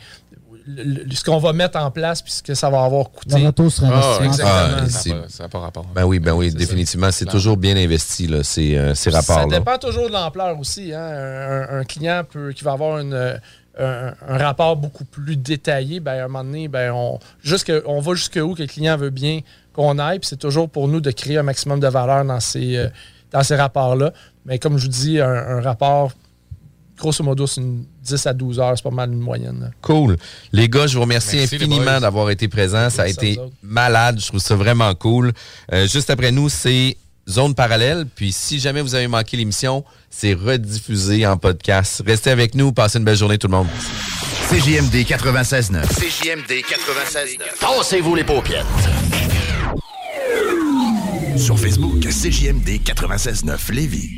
le- 0.67 1.13
ce 1.13 1.23
qu'on 1.23 1.39
va 1.39 1.53
mettre 1.53 1.77
en 1.79 1.91
place 1.91 2.21
puis 2.21 2.31
ce 2.31 2.43
que 2.43 2.53
ça 2.53 2.69
va 2.69 2.83
avoir 2.83 3.09
coûté. 3.11 3.39
Le 3.39 3.47
retour 3.47 3.71
sur 3.71 3.85
investissement. 3.85 4.25
exactement. 4.25 4.77
Ah, 4.77 4.89
Ça 4.89 4.99
c'est- 4.99 5.39
n'a 5.43 5.49
pas- 5.49 5.59
rapport. 5.59 5.85
Ben 5.93 6.05
oui, 6.05 6.19
ben 6.19 6.33
oui, 6.33 6.51
définitivement. 6.53 7.11
C'est 7.11 7.25
toujours 7.25 7.57
bien 7.57 7.75
investi, 7.75 8.27
là, 8.27 8.43
ces, 8.43 8.75
euh, 8.77 8.93
ces 8.95 9.11
Ça 9.11 9.45
dépend 9.45 9.77
toujours 9.77 10.07
de 10.07 10.13
l'ampleur 10.13 10.57
aussi. 10.59 10.93
hein. 10.93 10.99
Un, 11.69 11.79
un 11.79 11.83
client 11.83 12.23
peut, 12.29 12.51
qui 12.53 12.63
va 12.63 12.71
avoir 12.73 12.99
une, 12.99 13.13
euh, 13.13 13.37
un, 13.79 14.13
un 14.27 14.37
rapport 14.37 14.75
beaucoup 14.75 15.05
plus 15.05 15.35
détaillé, 15.35 15.99
ben, 15.99 16.13
à 16.13 16.25
un 16.25 16.27
moment 16.27 16.43
donné, 16.43 16.67
ben, 16.67 16.91
on, 16.93 17.19
jusque, 17.43 17.71
on 17.85 17.99
va 18.01 18.13
jusqu'où 18.13 18.53
que 18.55 18.61
le 18.61 18.67
client 18.67 18.95
veut 18.97 19.09
bien 19.09 19.39
qu'on 19.73 19.97
aille. 19.99 20.19
Puis 20.19 20.29
c'est 20.29 20.37
toujours 20.39 20.69
pour 20.69 20.87
nous 20.87 21.01
de 21.01 21.11
créer 21.11 21.37
un 21.39 21.43
maximum 21.43 21.79
de 21.79 21.87
valeur 21.87 22.23
dans 22.25 22.39
ces, 22.39 22.77
euh, 22.77 22.87
dans 23.31 23.41
ces 23.43 23.55
rapports-là. 23.55 24.13
Mais 24.45 24.59
comme 24.59 24.77
je 24.77 24.83
vous 24.83 24.91
dis, 24.91 25.19
un, 25.19 25.27
un 25.27 25.61
rapport, 25.61 26.11
grosso 26.97 27.23
modo, 27.23 27.47
c'est 27.47 27.61
une 27.61 27.85
10 28.03 28.27
à 28.27 28.33
12 28.33 28.59
heures, 28.59 28.73
c'est 28.75 28.83
pas 28.83 28.91
mal 28.91 29.11
une 29.11 29.19
moyenne. 29.19 29.59
là. 29.61 29.67
Cool. 29.81 30.17
Les 30.51 30.69
gars, 30.69 30.87
je 30.87 30.95
vous 30.95 31.01
remercie 31.01 31.37
Merci, 31.37 31.55
infiniment 31.55 31.99
d'avoir 31.99 32.29
été 32.29 32.47
présents. 32.47 32.89
Ça 32.89 33.03
a 33.03 33.07
été 33.07 33.39
malade. 33.61 34.19
Je 34.19 34.27
trouve 34.27 34.39
ça 34.39 34.55
vraiment 34.55 34.93
cool. 34.95 35.31
Euh, 35.71 35.87
juste 35.87 36.09
après 36.09 36.31
nous, 36.31 36.49
c'est 36.49 36.97
Zone 37.29 37.55
Parallèle. 37.55 38.05
Puis 38.15 38.31
si 38.33 38.59
jamais 38.59 38.81
vous 38.81 38.95
avez 38.95 39.07
manqué 39.07 39.37
l'émission, 39.37 39.83
c'est 40.09 40.33
rediffusé 40.33 41.25
en 41.25 41.37
podcast. 41.37 42.03
Restez 42.05 42.31
avec 42.31 42.55
nous. 42.55 42.71
Passez 42.71 42.99
une 42.99 43.05
belle 43.05 43.17
journée, 43.17 43.37
tout 43.37 43.47
le 43.47 43.55
monde. 43.57 43.67
CJMD 44.49 44.93
96.9. 45.07 45.87
CJMD 45.87 46.51
96.9. 46.51 47.37
Tassez-vous 47.59 48.15
les 48.15 48.23
paupières. 48.23 48.65
Sur 51.37 51.57
Facebook, 51.57 52.01
CJMD 52.01 52.81
96.9 52.83 53.71
Lévis. 53.71 54.17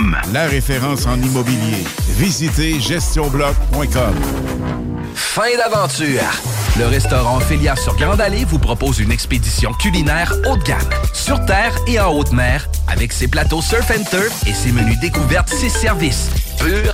la 0.33 0.47
référence 0.47 1.05
en 1.05 1.21
immobilier. 1.21 1.83
Visitez 2.17 2.79
gestionbloc.com. 2.79 4.15
Fin 5.13 5.57
d'aventure! 5.57 6.21
Le 6.77 6.87
restaurant 6.87 7.37
Ophélia 7.37 7.75
sur 7.75 7.95
Grande 7.95 8.21
Allée 8.21 8.45
vous 8.45 8.59
propose 8.59 8.99
une 8.99 9.11
expédition 9.11 9.73
culinaire 9.73 10.33
haut 10.49 10.57
de 10.57 10.63
gamme, 10.63 10.79
sur 11.13 11.43
terre 11.45 11.75
et 11.87 11.99
en 11.99 12.13
haute 12.13 12.31
mer, 12.31 12.67
avec 12.87 13.11
ses 13.11 13.27
plateaux 13.27 13.61
surf 13.61 13.91
and 13.91 14.03
turf 14.09 14.47
et 14.47 14.53
ses 14.53 14.71
menus 14.71 14.99
découvertes, 14.99 15.49
ses 15.49 15.69
services. 15.69 16.29
Pur 16.59 16.93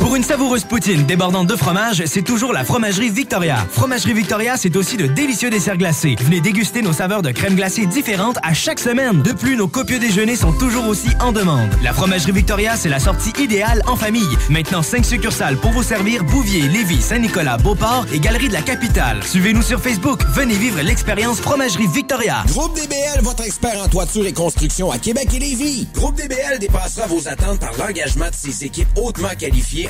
Pour 0.00 0.16
une 0.16 0.24
savoureuse 0.24 0.64
poutine 0.64 1.04
débordante 1.04 1.46
de 1.46 1.56
fromage, 1.56 2.02
c'est 2.06 2.22
toujours 2.22 2.54
la 2.54 2.64
Fromagerie 2.64 3.10
Victoria. 3.10 3.56
Fromagerie 3.70 4.14
Victoria, 4.14 4.56
c'est 4.56 4.74
aussi 4.74 4.96
de 4.96 5.06
délicieux 5.06 5.50
desserts 5.50 5.76
glacés. 5.76 6.16
Venez 6.20 6.40
déguster 6.40 6.80
nos 6.80 6.94
saveurs 6.94 7.20
de 7.20 7.30
crème 7.30 7.54
glacée 7.54 7.84
différentes 7.84 8.38
à 8.42 8.54
chaque 8.54 8.80
semaine. 8.80 9.20
De 9.22 9.32
plus, 9.32 9.56
nos 9.56 9.68
copieux 9.68 9.98
déjeuners 9.98 10.36
sont 10.36 10.52
toujours 10.52 10.88
aussi 10.88 11.10
en 11.20 11.32
demande. 11.32 11.68
La 11.82 11.92
Fromagerie 11.92 12.32
Victoria, 12.32 12.76
c'est 12.76 12.88
la 12.88 12.98
sortie 12.98 13.32
idéale 13.38 13.82
en 13.86 13.94
famille. 13.94 14.36
Maintenant, 14.48 14.82
5 14.82 15.04
succursales 15.04 15.58
pour 15.58 15.72
vous 15.72 15.82
servir 15.82 16.24
Bouvier, 16.24 16.62
Lévis, 16.62 17.02
Saint-Nicolas, 17.02 17.58
Beauport 17.58 18.06
et 18.12 18.20
Galerie 18.20 18.48
de 18.48 18.54
la 18.54 18.62
Capitale. 18.62 19.22
Suivez-nous 19.22 19.62
sur 19.62 19.80
Facebook. 19.80 20.22
Venez 20.32 20.54
vivre 20.54 20.80
l'expérience 20.80 21.40
Fromagerie 21.40 21.88
Victoria. 21.88 22.42
Groupe 22.48 22.74
DBL, 22.74 23.20
votre 23.22 23.44
expert 23.44 23.78
en 23.84 23.88
toiture 23.88 24.26
et 24.26 24.32
construction 24.32 24.90
à 24.90 24.98
Québec 24.98 25.28
et 25.34 25.38
Lévis. 25.38 25.86
Groupe 25.94 26.16
DBL 26.16 26.58
dépassera 26.58 27.06
vos 27.06 27.28
attentes 27.28 27.60
par 27.60 27.72
l'engagement 27.78 28.30
de 28.30 28.34
ses 28.34 28.64
équipes 28.64 28.88
hautement 28.96 29.28
qualifiées 29.38 29.89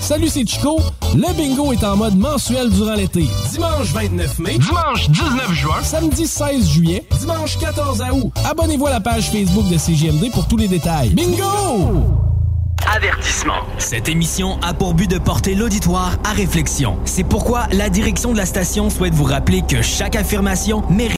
Salut, 0.00 0.28
c'est 0.28 0.46
Chico. 0.46 0.80
Le 1.14 1.32
bingo 1.34 1.72
est 1.72 1.84
en 1.84 1.96
mode 1.96 2.16
mensuel 2.16 2.70
durant 2.70 2.94
l'été. 2.94 3.26
Dimanche 3.50 3.92
29 3.92 4.38
mai, 4.38 4.58
dimanche 4.58 5.10
19 5.10 5.52
juin, 5.52 5.82
samedi 5.82 6.26
16 6.26 6.68
juillet, 6.68 7.04
dimanche 7.20 7.58
14 7.58 8.02
août. 8.12 8.32
Abonnez-vous 8.48 8.86
à 8.86 8.90
la 8.90 9.00
page 9.00 9.30
Facebook 9.30 9.68
de 9.68 9.76
CGMD 9.76 10.30
pour 10.32 10.46
tous 10.46 10.56
les 10.56 10.68
détails. 10.68 11.10
Bingo! 11.10 12.04
Avertissement. 12.90 13.60
Cette 13.78 14.08
émission 14.08 14.58
a 14.62 14.72
pour 14.72 14.94
but 14.94 15.10
de 15.10 15.18
porter 15.18 15.54
l'auditoire 15.54 16.16
à 16.24 16.32
réflexion. 16.32 16.96
C'est 17.04 17.24
pourquoi 17.24 17.66
la 17.72 17.90
direction 17.90 18.32
de 18.32 18.38
la 18.38 18.46
station 18.46 18.88
souhaite 18.88 19.14
vous 19.14 19.24
rappeler 19.24 19.62
que 19.62 19.82
chaque 19.82 20.16
affirmation 20.16 20.82
mérite 20.88 21.17